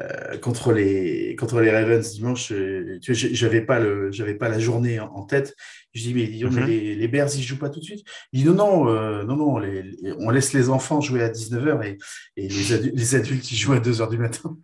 [0.00, 5.06] euh, contre, les, contre les Ravens dimanche, euh, j'avais pas le, pas la journée en,
[5.14, 5.54] en tête.
[5.94, 6.66] Je dis, mais, Mhm.
[6.66, 8.04] les, les Bears, ils jouent pas tout de suite.
[8.32, 11.28] Il dit, non, non, euh, non, non, les- les- on laisse les enfants jouer à
[11.28, 11.98] 19h et,
[12.36, 14.56] et les, adu- les adultes, ils jouent à 2h du matin.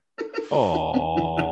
[0.50, 1.45] Oh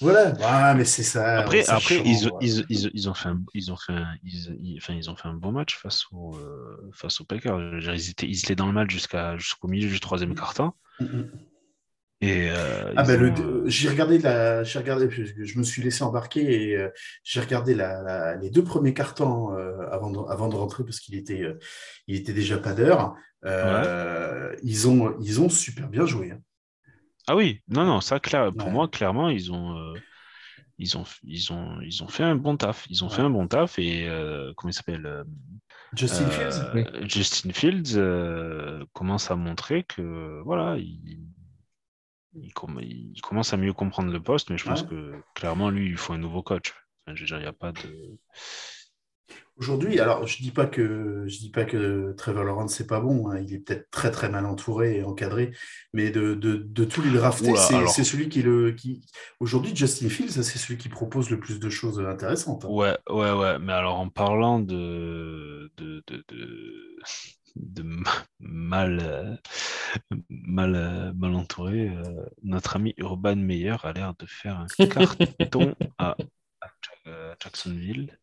[0.00, 0.32] Voilà.
[0.42, 1.38] Ah, mais c'est ça.
[1.40, 2.46] Après, après change, ils, voilà.
[2.46, 5.16] ils, ils, ils ont fait un, ils ont fait un, ils, ils- enfin, ils ont
[5.16, 7.58] fait un bon match face aux euh, face aux Packers.
[7.80, 10.76] Ils étaient, ils étaient dans le match jusqu'à jusqu'au milieu du troisième quart-temps.
[11.00, 11.30] Mm, mm.
[12.24, 15.82] Et euh, Ah ben ont, euh, j'ai regardé la, j'ai regardé, je, je me suis
[15.82, 16.88] laissé embarquer et euh,
[17.24, 21.00] j'ai regardé la, la- les deux premiers cartons euh, avant de, avant de rentrer parce
[21.00, 21.58] qu'il était, euh,
[22.06, 23.14] il était déjà pas d'heure.
[23.44, 26.30] Euh, Ils ont, ils ont super bien joué.
[26.30, 26.38] hein.
[27.28, 28.72] Ah oui, non, non, ça, clair, pour Ouais.
[28.72, 29.94] moi, clairement, ils ont, euh,
[30.78, 32.86] ils ont, ils ont, ils ont fait un bon taf.
[32.90, 35.24] Ils ont fait un bon taf et euh, comment il s'appelle euh,
[35.94, 36.70] Justin Fields.
[36.74, 37.08] Oui.
[37.08, 41.20] Justin Fields commence à montrer que voilà, il,
[42.34, 44.88] il, comm- il commence à mieux comprendre le poste, mais je pense Ouais.
[44.88, 46.74] que clairement, lui, il faut un nouveau coach.
[47.06, 48.18] Enfin, je veux dire, il n'y a pas de.
[49.58, 53.28] Aujourd'hui, alors je dis pas que je dis pas que Trevor Lawrence c'est pas bon,
[53.30, 55.52] hein, il est peut-être très très mal entouré et encadré,
[55.92, 57.94] mais de, de, de tous les draftés, c'est alors.
[57.94, 59.02] celui qui le qui
[59.40, 62.64] aujourd'hui Justin Fields, c'est celui qui propose le plus de choses intéressantes.
[62.64, 62.68] hein.
[62.70, 63.58] Ouais, ouais, ouais.
[63.58, 66.98] Mais alors, en parlant de, de, de, de,
[67.56, 68.10] de ma-
[68.40, 69.38] mal,
[70.30, 76.16] mal, mal entouré, euh, notre ami Urban Meyer a l'air de faire un carton à,
[77.06, 78.18] euh, Jacksonville.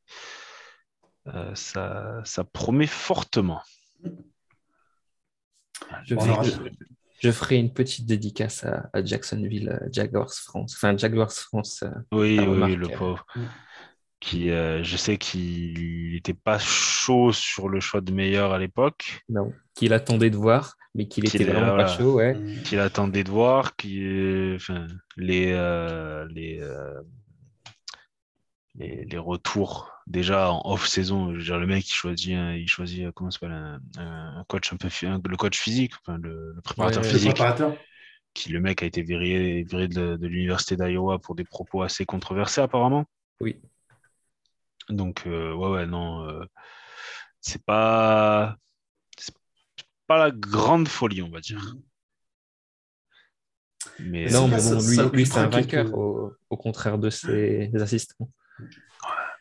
[1.28, 3.62] Euh, ça, ça promet fortement.
[6.06, 6.52] Je, On vais- aura- je-
[7.22, 10.74] je ferai une petite dédicace à, à Jacksonville, euh, Jaguars France.
[10.76, 11.84] Enfin, Jaguars France.
[11.84, 13.26] euh, Oui, oui, le pauvre.
[13.36, 13.42] mm.
[14.22, 19.24] qui, euh, je sais qu'il n'était pas chaud sur le choix de meilleur à l'époque.
[19.30, 21.86] Non, qu'il attendait de voir, mais qu'il était Qu'il est- vraiment voilà.
[21.86, 22.34] pas chaud, ouais.
[22.36, 22.64] Mm.
[22.64, 27.00] qu'il attendait de voir, qui, euh, enfin, les, euh, les, euh,
[28.76, 31.28] les, les retours déjà en off-saison.
[31.32, 34.90] Le mec, il choisit, un- il choisit euh, comment s'appelle, un, un coach un peu,
[35.04, 37.78] un- le coach physique, enfin, le, le préparateur Ouais, Le physique, préparateur
[38.34, 42.06] qui le mec a été viré, viré de, de l'université d'Iowa pour des propos assez
[42.06, 43.06] controversés apparemment.
[43.42, 43.60] Oui.
[44.90, 46.46] Donc, euh, ouais, ouais, non, euh,
[47.42, 48.58] c'est pas,
[49.18, 49.34] c'est
[50.08, 51.76] pas la grande folie, on va dire.
[54.00, 58.30] Mais Non, mais bon, lui, c'est un vainqueur, au, au contraire de ses assistants.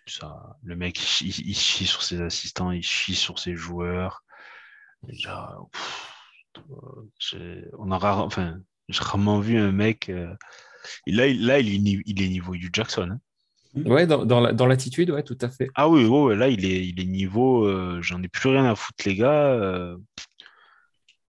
[0.08, 4.22] Ça, le mec, il, chie- il chie sur ses assistants, il chie sur ses joueurs.
[5.06, 6.12] Pff,
[7.34, 10.08] euh, on a rare- enfin, j'ai rarement vu un mec.
[10.08, 10.34] euh,
[11.06, 13.10] et là, il, là, il est, il est niveau Hugh Jackson.
[13.12, 13.20] hein.
[13.84, 15.68] Ouais, dans, dans la- dans l'attitude, ouais, tout à fait.
[15.74, 17.64] Ah oui, ouais, là, il est, il est niveau.
[17.66, 19.52] euh, J'en ai plus rien à foutre, les gars.
[19.52, 19.96] euh,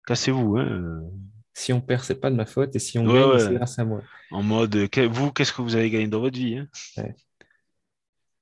[0.08, 0.58] Cassez-vous.
[0.58, 1.02] hein, euh.
[1.54, 3.40] Si on perd, c'est pas de ma faute, et si on Ouais, gagne, ouais.
[3.40, 4.02] c'est grâce à moi.
[4.32, 6.68] En mode, euh, que- vous, qu'est-ce que vous avez gagné dans votre vie hein.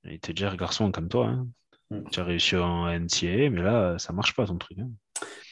[0.09, 1.27] Il te dit, garçon, comme toi.
[1.27, 1.47] Hein.
[1.91, 2.09] Mm.
[2.11, 4.79] Tu as réussi en NCAA, mais là, ça marche pas ton truc.
[4.79, 4.89] hein.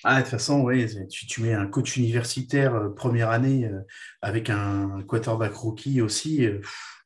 [0.04, 3.80] Ah, de toute façon, oui, tu, tu mets un coach universitaire euh, première année euh,
[4.22, 6.46] avec un quarterback rookie aussi.
[6.46, 7.04] euh, pff,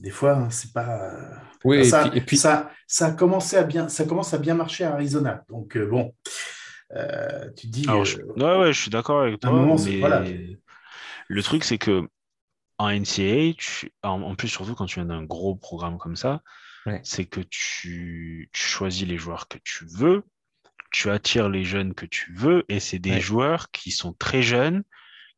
[0.00, 1.12] des fois, hein, c'est pas.
[1.14, 1.34] euh,
[1.64, 4.38] Oui, et ça, puis, et puis- ça, ça a commencé à bien, ça commence à
[4.38, 5.44] bien marcher à Arizona.
[5.48, 6.12] Donc euh, bon,
[6.96, 7.84] euh, tu te dis.
[7.86, 8.16] Alors, euh, je...
[8.18, 9.52] ouais, ouais, je suis d'accord avec un toi.
[9.52, 10.24] moment, c'est- mais voilà.
[11.28, 12.08] Le truc, c'est que
[12.78, 16.42] en NCAA, tu- en, en plus, surtout quand tu viens d'un gros programme comme ça,
[16.86, 17.00] Ouais.
[17.02, 18.48] c'est que tu...
[18.52, 20.24] tu choisis les joueurs que tu veux,
[20.92, 23.20] tu attires les jeunes que tu veux, et c'est des Ouais.
[23.20, 24.84] joueurs qui sont très jeunes,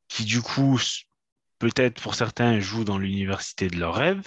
[0.08, 0.80] qui du coup,
[1.58, 4.22] peut-être pour certains, jouent dans l'université de leur rêve.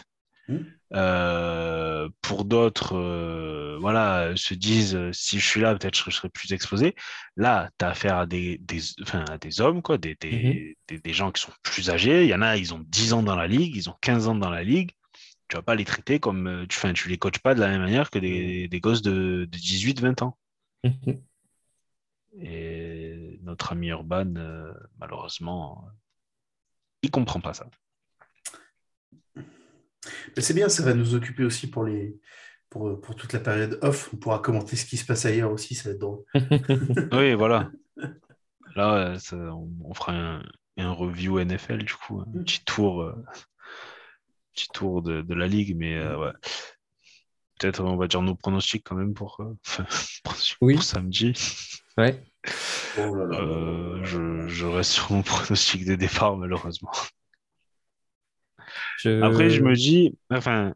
[0.47, 0.63] Hmm.
[0.93, 6.11] Euh, pour d'autres, euh, voilà, se disent euh, si je suis là, peut-être je, serai-
[6.11, 6.95] je serai plus exposé.
[7.37, 10.73] Là, tu as affaire à des, des, enfin, à des hommes, quoi, des, des, Mhm.
[10.87, 12.23] des, des gens qui sont plus âgés.
[12.23, 14.35] Il y en a, ils ont 10 ans dans la ligue, ils ont 15 ans
[14.35, 14.91] dans la ligue.
[15.49, 16.47] Tu vas pas les traiter comme.
[16.47, 19.01] euh, Tu, enfin, tu les coaches pas de la même manière que des, des gosses
[19.01, 20.37] de, de 18-20 ans.
[20.83, 21.21] Mhm.
[22.41, 25.91] Et notre ami Urban, euh, malheureusement, euh,
[27.01, 27.67] il comprend pas ça.
[29.35, 32.17] Mais c'est bien, ça va nous occuper aussi pour les.
[32.69, 35.73] Pour, pour toute la période off, on pourra commenter ce qui se passe ailleurs aussi,
[35.73, 36.23] ça va être drôle.
[37.11, 37.71] Oui, voilà.
[38.75, 40.43] Là, ça- on, on fera un,
[40.77, 43.15] un review NFL, du coup, un petit tour, euh,
[44.59, 46.31] petit tour de, de la ligue, mais euh, ouais.
[47.59, 49.53] Peut-être, on va dire nos pronostics quand même pour, euh,
[50.61, 50.75] Oui.
[50.75, 51.33] pour samedi.
[51.97, 52.23] Ouais.
[52.97, 56.91] Oh là là Euh, je, je reste sur mon pronostic de départ, malheureusement.
[58.99, 60.73] Je- Après, je me dis, enfin,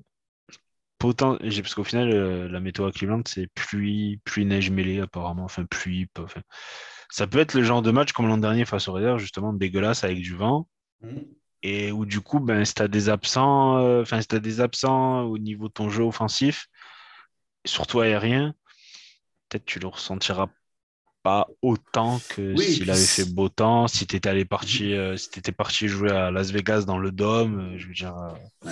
[1.00, 1.38] potent...
[1.44, 5.44] j'ai- parce qu'au final, euh, la météo à Cleveland, c'est pluie, pluie, neige mêlée, apparemment.
[5.46, 6.08] Enfin, pluie.
[6.08, 6.42] pas- Enfin,
[7.10, 10.04] ça peut être le genre de match comme l'an dernier face aux Raiders, justement, dégueulasse
[10.04, 10.68] avec du vent.
[11.02, 11.20] Mm.
[11.64, 14.60] Et où, du coup, ben, si tu as des absents, euh, enfin, si t'as des
[14.60, 16.68] absents au niveau de ton jeu offensif,
[17.66, 18.54] surtout aérien,
[19.48, 20.50] peut-être tu le ressentiras
[21.24, 25.16] pas autant que Oui, s'il avait fait beau temps, si tu étais allé parti, euh,
[25.16, 28.18] si t'étais parti jouer à Las Vegas dans le Dôme, euh, je veux dire.
[28.18, 28.70] euh,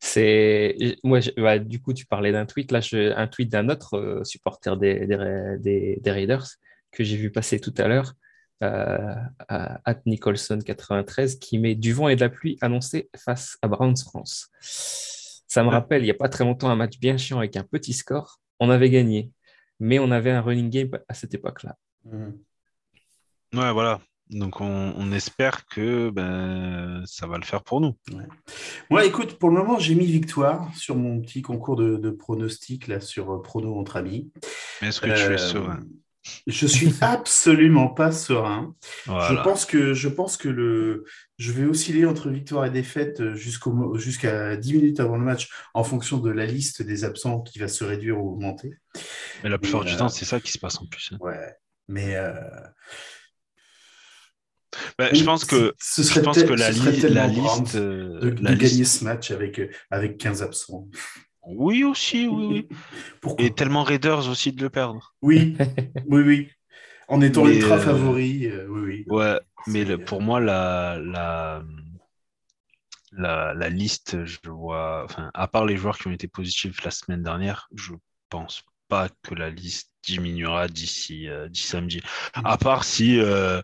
[0.00, 2.72] C'est moi, je- bah, du coup, tu parlais d'un tweet.
[2.72, 6.46] Là, je- un tweet d'un autre euh, supporter des, des, Ra- des- des Raiders
[6.92, 8.14] que j'ai vu passer tout à l'heure,
[8.60, 13.68] à at Nicholson 93, qui met du vent et de la pluie annoncé face à
[13.68, 14.50] Browns France.
[14.60, 15.74] Ça me Ouais.
[15.74, 18.40] rappelle, il n'y a pas très longtemps, un match bien chiant avec un petit score.
[18.60, 19.30] On avait gagné,
[19.80, 21.76] mais on avait un running game à cette époque-là.
[22.04, 22.30] Mm.
[23.54, 24.00] Ouais, voilà.
[24.28, 27.94] Donc on, on espère que ben, ça va le faire pour nous.
[28.90, 32.88] Moi, écoute, pour le moment, j'ai mis victoire sur mon petit concours de, de pronostics
[32.88, 34.32] là, sur euh, Prono entre amis.
[34.82, 35.84] Mais est-ce que tu Euh, es serein
[36.46, 38.74] Je suis absolument pas serein.
[39.06, 41.04] Je pense que, je pense que le,
[41.38, 45.48] je vais osciller entre victoire et défaite euh, jusqu'au, jusqu'à 10 minutes avant le match
[45.74, 48.74] en fonction de la liste des absents qui va se réduire ou augmenter.
[49.42, 51.10] Mais la plupart du euh, temps, c'est ça qui se passe en plus.
[51.12, 51.18] hein.
[51.20, 51.54] Ouais.
[51.88, 52.32] Mais euh,
[55.12, 57.76] je pense que, ce je serait, pense tel- que la, li- liste.
[57.76, 60.88] de, gagner ce match avec, avec 15 absents.
[61.46, 62.68] Oui, aussi, oui, oui.
[63.20, 65.14] Pourquoi Et tellement Raiders aussi de le perdre.
[65.22, 65.56] Oui,
[66.06, 66.50] oui, oui.
[67.08, 69.06] En étant Mais, ultra euh, favori, euh, oui, oui.
[69.08, 71.62] Ouais, mais le- pour moi, la, la,
[73.12, 76.90] la, la liste, je vois, enfin, à part les joueurs qui ont été positifs la
[76.90, 77.94] semaine dernière, je
[78.28, 82.00] pense pas que la liste diminuera d'ici euh, samedi.
[82.34, 83.60] À part si, euh,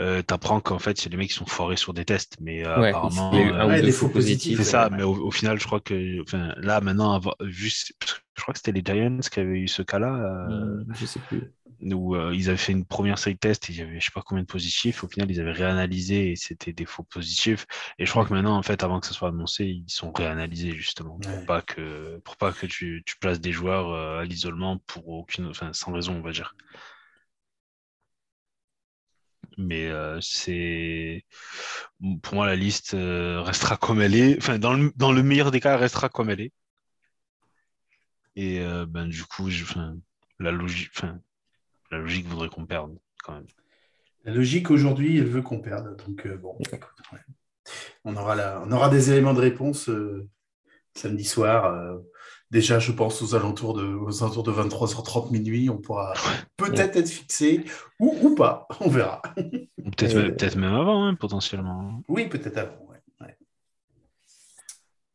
[0.00, 2.36] euh, t'apprends qu'en fait, c'est les mecs qui sont foirés sur des tests.
[2.40, 4.90] Mais euh, Ouais, apparemment, il y a eu euh, ou deux faux positifs, c'est ça,
[4.90, 4.96] ouais.
[4.96, 7.92] mais au, au final, je crois que enfin, là, maintenant, juste,
[8.36, 11.20] je crois que c'était les Giants qui avaient eu ce cas-là, euh, Hmm, Je sais
[11.20, 11.52] plus.
[11.82, 14.06] où euh, ils avaient fait une première série de tests et il y avait je
[14.06, 15.04] sais pas combien de positifs.
[15.04, 17.66] Au final, ils avaient réanalysé et c'était des faux positifs.
[17.98, 20.72] Et je crois que maintenant, en fait, avant que ça soit annoncé, ils sont réanalysés
[20.72, 21.44] justement pour Ouais.
[21.44, 25.46] pas que pour pas que tu, tu places des joueurs euh, à l'isolement pour aucune,
[25.48, 26.54] enfin, sans raison, on va dire.
[29.58, 31.24] Mais euh, c'est
[32.22, 34.36] pour moi la liste euh, restera comme elle est.
[34.38, 36.52] Enfin, dans le, dans le meilleur des cas, elle restera comme elle est.
[38.36, 39.64] Et euh, ben du coup, je,
[40.40, 41.20] la logique, enfin,
[41.90, 43.46] la logique voudrait qu'on perde quand même.
[44.24, 45.96] La logique aujourd'hui, elle veut qu'on perde.
[46.06, 46.80] Donc, euh, bon, écoute,
[47.12, 47.18] ouais.
[48.04, 50.26] on, aura la- on aura des éléments de réponse euh,
[50.94, 51.72] samedi soir.
[52.54, 56.14] Déjà, je pense aux alentours de, aux alentours de 23h30 minuit, on pourra
[56.56, 57.64] peut-être être fixé
[58.00, 58.66] ou, ou pas.
[58.80, 59.20] On verra.
[59.34, 62.02] Peut-être Euh, même- peut-être même avant, hein, potentiellement.
[62.08, 62.78] Oui, peut-être avant.
[62.90, 63.00] ouais.
[63.20, 63.36] Ouais.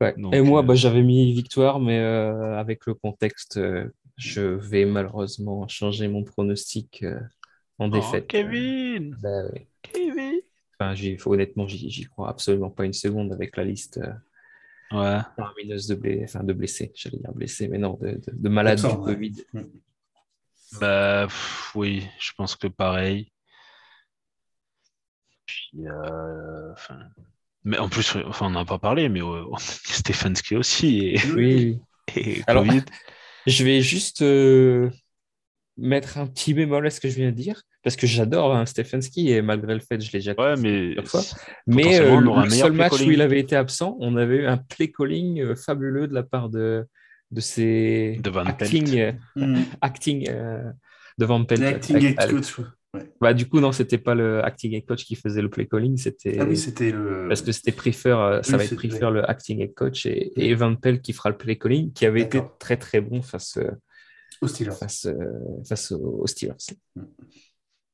[0.02, 0.14] Ouais.
[0.18, 4.42] Donc, Et moi, euh, bah, j'avais mis victoire, mais euh, avec le contexte, euh, je
[4.42, 7.20] vais malheureusement changer mon pronostic euh,
[7.80, 8.28] en Oh, défaite.
[8.28, 9.68] Kevin, Bah, ouais.
[9.82, 10.40] Kevin.
[10.80, 10.94] Enfin,
[11.26, 14.12] honnêtement, j'y j'y crois absolument pas une seconde avec la liste euh,
[14.92, 15.20] Ouais.
[15.36, 18.80] faramineuse de, blé- enfin, de blessés, j'allais dire blessés, mais non, de, de- de malades
[18.84, 19.14] Absent, du ouais.
[19.14, 19.36] Covid.
[20.80, 23.32] Bah pff, oui, je pense que pareil.
[25.46, 27.00] Puis, euh, enfin,
[27.64, 31.36] mais en plus, enfin, on n'en a pas parlé, mais euh, Stefanski aussi et, Oui,
[31.36, 31.80] oui.
[32.16, 32.84] et Alors- Covid.
[33.48, 34.90] Je vais juste euh,
[35.78, 38.68] mettre un petit bémol à ce que je viens de dire, parce que j'adore hein,
[38.68, 41.22] Stefanski, et malgré le fait que je l'ai déjà Ouais, mais fois.
[41.66, 44.92] Mais euh, le seul match où il avait été absent, on avait eu un play
[44.92, 46.86] calling euh, fabuleux de la part de,
[47.32, 48.62] de ses De Van Pelt.
[48.62, 49.62] acting, euh, Mm.
[49.82, 50.72] acting euh,
[51.18, 51.64] de Van Pelt.
[51.64, 51.98] Acting
[52.94, 53.04] ouais.
[53.20, 55.98] bah, du coup, non, c'était pas le acting head coach qui faisait le play calling,
[55.98, 57.26] c'était Ah oui, c'était le.
[57.28, 60.54] parce que c'était Prefer, ça Oui, va être Prefer le acting head coach et, et
[60.54, 63.72] Van Pelt qui fera le play calling, qui avait été très très bon face, euh,
[64.42, 64.72] Au Steelers.
[64.80, 65.08] face,
[65.68, 66.54] face aux aux Steelers.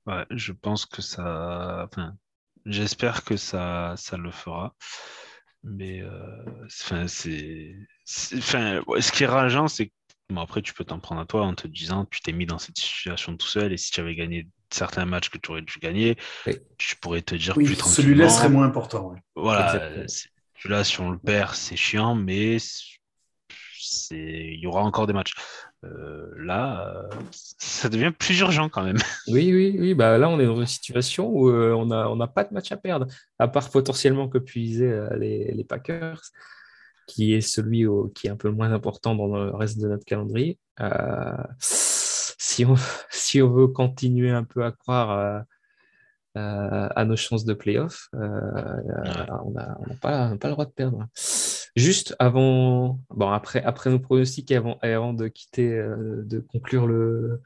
[0.07, 1.87] Ouais, je pense que ça.
[1.91, 2.15] Enfin,
[2.65, 4.75] j'espère que ça, ça le fera.
[5.63, 7.75] Mais euh, enfin, c'est.
[8.37, 9.93] Enfin, ce qui est rageant, c'est que.
[10.29, 12.57] Bon, après, tu peux t'en prendre à toi en te disant tu t'es mis dans
[12.57, 15.77] cette situation tout seul et si tu avais gagné certains matchs que tu aurais dû
[15.79, 16.17] gagner,
[16.47, 16.55] Oui.
[16.79, 19.09] tu pourrais te dire Oui, plus celui-là serait moins important.
[19.11, 19.19] ouais.
[19.35, 19.79] Voilà,
[20.55, 25.33] celui-là, si on le perd, c'est chiant, mais c'est, il y aura encore des matchs.
[25.85, 28.97] Euh, là, euh, ça devient plus urgent quand même.
[29.27, 29.93] Oui, oui, oui.
[29.93, 32.53] Bah, là, on est dans une situation où euh, on n'a on n'a pas de
[32.53, 33.07] match à perdre,
[33.39, 36.21] à part potentiellement que puiser euh, les, les Packers,
[37.07, 40.05] qui est celui au- qui est un peu moins important dans le reste de notre
[40.05, 40.59] calendrier.
[41.59, 42.75] Si, on,
[43.09, 45.43] si on veut continuer un peu à croire
[46.35, 48.19] à nos chances de playoff, on
[49.51, 51.05] n'a on n'a pas, on n'a pas le droit de perdre.
[51.75, 57.41] Juste avant, bon, après, après nos pronostics et avant, de quitter, euh, de conclure le,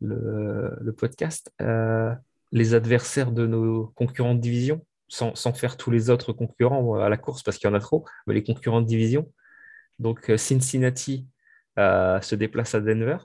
[0.00, 2.12] le, le podcast, euh,
[2.52, 7.08] les adversaires de nos concurrents de division, sans, sans faire tous les autres concurrents à
[7.08, 9.30] la course parce qu'il y en a trop, mais les concurrents de division.
[10.00, 11.26] Donc euh, Cincinnati
[11.78, 13.18] euh, se déplace à Denver.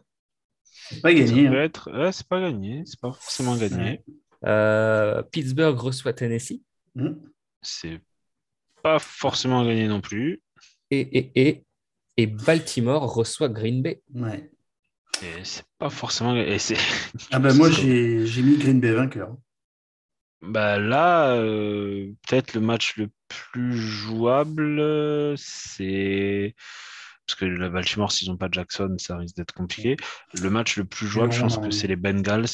[0.64, 1.48] C'est pas gagné.
[1.48, 1.54] hein.
[1.54, 4.04] être, ouais, c'est pas gagné, c'est pas forcément gagné.
[4.46, 6.62] Euh, Pittsburgh reçoit Tennessee.
[6.94, 7.14] Mm.
[7.62, 8.00] C'est
[8.86, 10.44] pas forcément gagné non plus.
[10.92, 11.64] Et, et, et,
[12.18, 14.04] et Baltimore reçoit Green Bay.
[14.14, 14.52] Ouais.
[15.24, 16.36] Et c'est pas forcément.
[16.36, 16.78] Et c'est,
[17.32, 19.36] Ah ben moi, j'ai j'ai mis Green Bay vainqueur.
[20.44, 26.54] bah là, euh, peut-être le match le plus jouable, c'est
[27.26, 29.98] parce que la Baltimore, s'ils n'ont pas Jackson, ça risque d'être compliqué.
[30.40, 32.46] Le match le plus jouable, je pense que c'est les Bengals.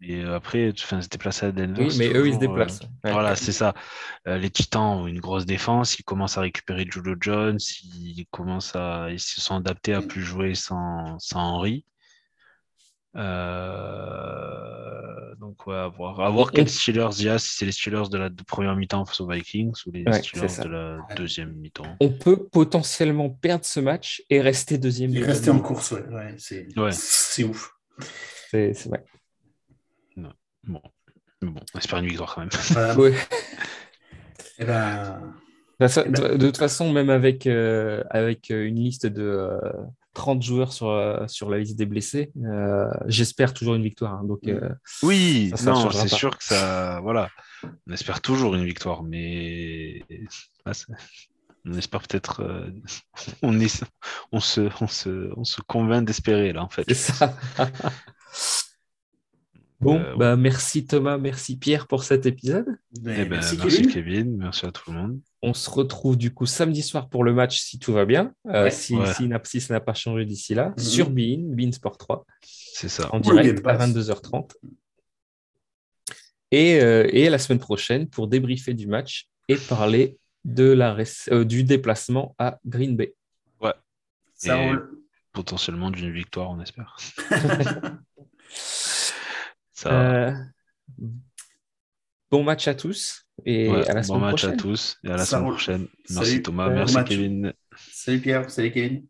[0.00, 1.86] Et après, enfin, se déplacer à Denver.
[1.88, 2.80] Oui, mais eux, ils se euh, déplacent.
[3.02, 3.10] Ouais.
[3.10, 3.74] Voilà, c'est ça.
[4.28, 5.98] Euh, les Titans ont une grosse défense.
[5.98, 7.58] Ils commencent à récupérer Julio Jones.
[7.82, 11.84] Ils commencent à, ils se sont adaptés à plus jouer sans, sans Henry.
[13.94, 16.20] Euh, donc, ouais, à voir.
[16.20, 17.38] À voir quels Steelers il y a.
[17.40, 20.62] Si c'est les Steelers de la première mi-temps face aux Vikings ou les Ouais, Steelers
[20.64, 21.96] de la deuxième mi-temps.
[22.00, 25.14] On peut potentiellement perdre ce match et rester deuxième.
[25.16, 26.06] Est resté en course, ouais.
[26.08, 26.90] ouais, c'est Ouais.
[27.44, 27.72] ouf.
[28.50, 29.04] C'est c'est vrai.
[30.66, 30.80] Bon.
[31.42, 32.50] On espère une victoire quand même.
[32.70, 32.94] Voilà.
[32.98, 33.14] Ouais.
[34.58, 35.20] Ben,
[35.80, 39.58] De, toute fa- de toute façon, même avec, euh, avec euh, une liste de euh,
[40.14, 44.14] 30 joueurs sur, euh, sur la liste des blessés, euh, j'espère toujours une victoire.
[44.14, 44.24] hein.
[44.24, 44.68] donc, euh,
[45.02, 47.00] Oui, Ça, ça ne non, changera c'est sûr que ça.
[47.02, 47.28] Voilà.
[47.88, 50.04] On espère toujours une victoire, mais.
[50.72, 50.86] c'est-
[51.66, 52.40] on espère peut-être.
[52.42, 52.70] euh,
[53.42, 53.82] On, est...
[54.32, 54.68] on, se...
[54.80, 55.32] On, se...
[55.36, 56.84] on se convainc d'espérer, là, en fait.
[56.88, 57.36] c'est ça.
[59.84, 62.66] Bon, Euh, bah, merci Thomas, merci Pierre pour cet épisode.
[63.02, 63.92] Mais Eh ben, merci, merci, Kevin.
[63.92, 64.36] Kevin.
[64.38, 65.20] merci à tout le monde.
[65.42, 68.64] On se retrouve du coup samedi soir pour le match si tout va bien, euh,
[68.64, 68.70] Ouais.
[68.70, 69.06] si, Ouais.
[69.44, 70.78] si, ça n'a pas changé d'ici là, Mhm.
[70.82, 73.14] sur Bein, Bein Sport 3, C'est ça.
[73.14, 73.78] en direct à Pass.
[73.78, 74.56] 22h30.
[76.50, 81.04] Et, euh, et la semaine prochaine pour débriefer du match et parler de la ré-
[81.30, 83.14] euh, du déplacement à Green Bay.
[84.36, 84.98] Ça Et- roule.
[85.32, 86.96] Potentiellement d'une victoire, on espère.
[89.84, 90.32] Ça, Euh,
[92.30, 94.50] bon match à tous et ouais, à la bon semaine match prochaine.
[94.52, 95.52] à tous et à la Ça semaine roule.
[95.54, 95.86] prochaine.
[96.10, 96.42] Merci Salut.
[96.42, 97.08] Thomas, Bon merci match.
[97.08, 97.52] Kevin.
[97.92, 99.04] Salut Pierre, salut Kevin.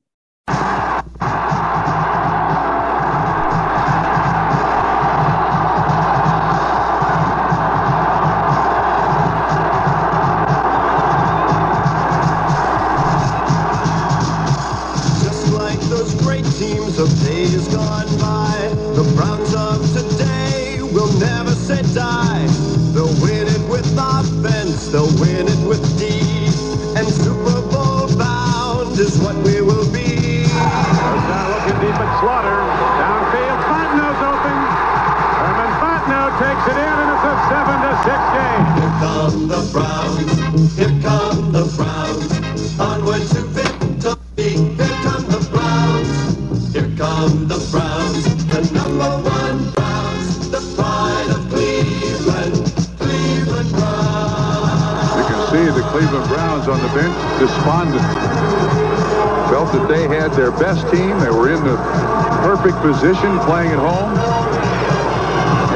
[56.64, 58.02] Cleveland on the bench despondent.
[59.50, 61.18] Felt that they had their best team.
[61.20, 61.76] They were in the
[62.42, 64.16] perfect position playing at home.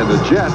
[0.00, 0.54] And the Jets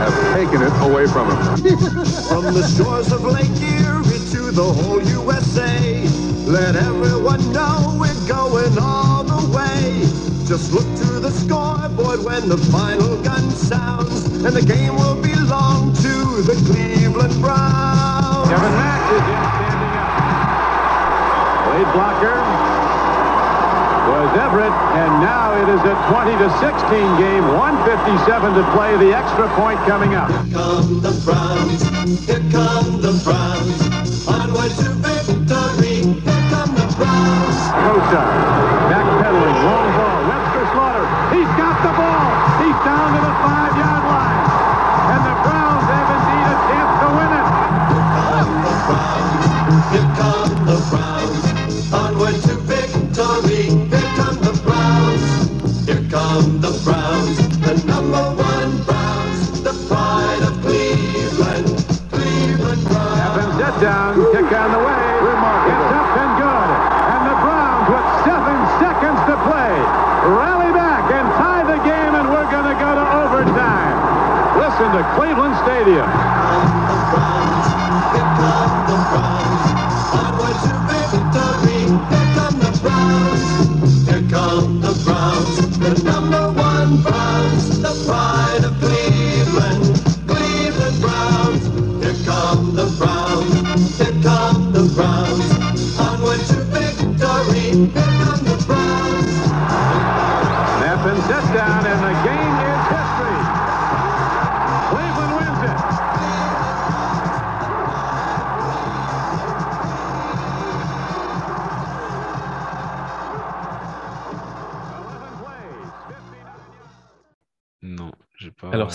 [0.00, 1.38] have taken it away from them.
[2.28, 6.06] From the shores of Lake Erie to the whole USA,
[6.46, 10.00] let everyone know we're going all the way.
[10.46, 15.92] Just look to the scoreboard when the final gun sounds, and the game will belong
[15.94, 18.48] to the Cleveland Browns.
[18.48, 20.14] Kevin Mack is in standing up.
[21.74, 22.38] Lead blocker
[24.14, 27.44] was Everett, and now it is a 20 to 16 game.
[27.56, 28.96] 157 to play.
[28.96, 30.30] The extra point coming up.
[30.30, 31.82] Here come the Browns,
[32.26, 33.73] here come the Browns,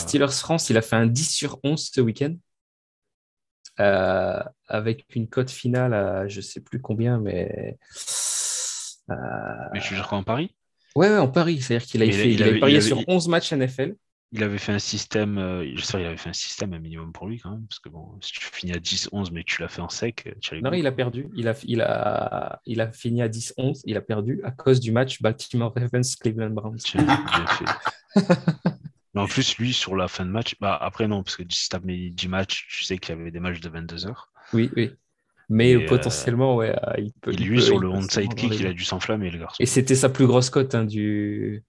[0.10, 2.36] Steelers France, il a fait un 10 sur 11 ce week-end.
[3.80, 7.78] Euh, avec une cote finale à je sais plus combien, mais.
[9.10, 9.16] euh,
[9.74, 10.54] Mais je veux dire quoi en Paris?
[10.96, 11.62] Ouais, ouais, en Paris.
[11.62, 13.54] C'est-à-dire qu'il avait, il fait, il il avait avait- parié il avait- sur 11 matchs
[13.54, 13.96] NFL.
[14.32, 17.26] Il avait fait un système, euh, j'espère qu'il avait fait un système un minimum pour
[17.28, 19.70] lui quand même, parce que bon, si tu finis à 10-11 mais que tu l'as
[19.70, 21.28] fait en sec, tu as Non, il a perdu.
[21.36, 23.82] Il a, il a, il a fini à 10-11.
[23.86, 26.78] Il a perdu à cause du match Baltimore Ravens Cleveland Browns.
[29.20, 31.70] Mais en plus, lui, sur la fin de match, bah, après non, parce que si
[31.70, 34.32] tu as mis 10 matchs, tu sais qu'il y avait des matchs de 22 heures.
[34.54, 34.92] Oui, oui.
[35.50, 37.32] Mais Et, euh, potentiellement, ouais, euh, il peut.
[37.32, 39.62] Et il lui, peut- sur le onside kick, il a dû s'enflammer, le garçon.
[39.62, 41.64] Et c'était sa plus grosse cote hein, du,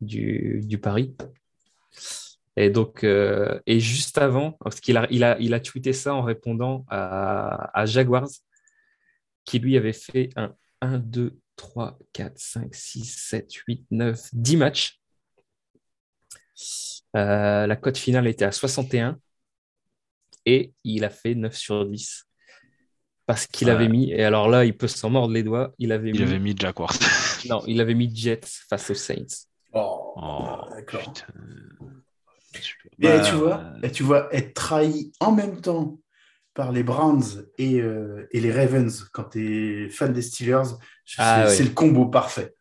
[0.00, 1.16] du, du pari.
[2.56, 6.14] Et donc, euh, et juste avant, parce qu'il a, il a, il a tweeté ça
[6.14, 8.28] en répondant à, à Jaguars,
[9.44, 14.56] qui lui avait fait un 1, 2, 3, 4, 5, 6, 7, 8, 9, 10
[14.56, 15.00] matchs.
[17.16, 19.18] Euh, la cote finale était à 61
[20.46, 22.24] et il a fait 9 sur 10.
[23.26, 23.74] Parce qu'il Ouais.
[23.74, 26.22] avait mis, et alors là, il peut s'en mordre les doigts, il avait Il mis
[26.22, 26.92] avait mis Jaguars.
[27.48, 29.46] non, il avait mis Jets face aux Saints.
[29.72, 31.12] Oh, Oh, d'accord.
[31.12, 31.26] putain.
[32.54, 32.58] Et
[32.98, 36.00] Bah, tu vois, et tu vois, être trahi en même temps
[36.54, 40.74] par les Browns et, euh, et les Ravens quand tu es fan des Steelers,
[41.18, 41.56] Ah, c'est oui.
[41.56, 42.54] c'est le combo parfait.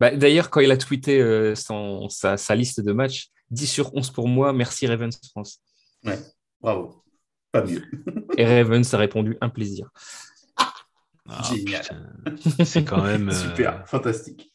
[0.00, 3.94] Bah, D'ailleurs, quand il a tweeté euh, son- sa, sa liste de matchs, 10 sur
[3.94, 5.60] 11 pour moi, merci Ravens France.
[6.60, 7.02] Bravo.
[7.52, 7.82] Pas mieux.
[8.36, 9.88] Et Ravens a répondu un plaisir.
[11.28, 12.16] ah, Génial.
[12.64, 13.28] C'est quand même.
[13.28, 14.52] euh, Super, fantastique.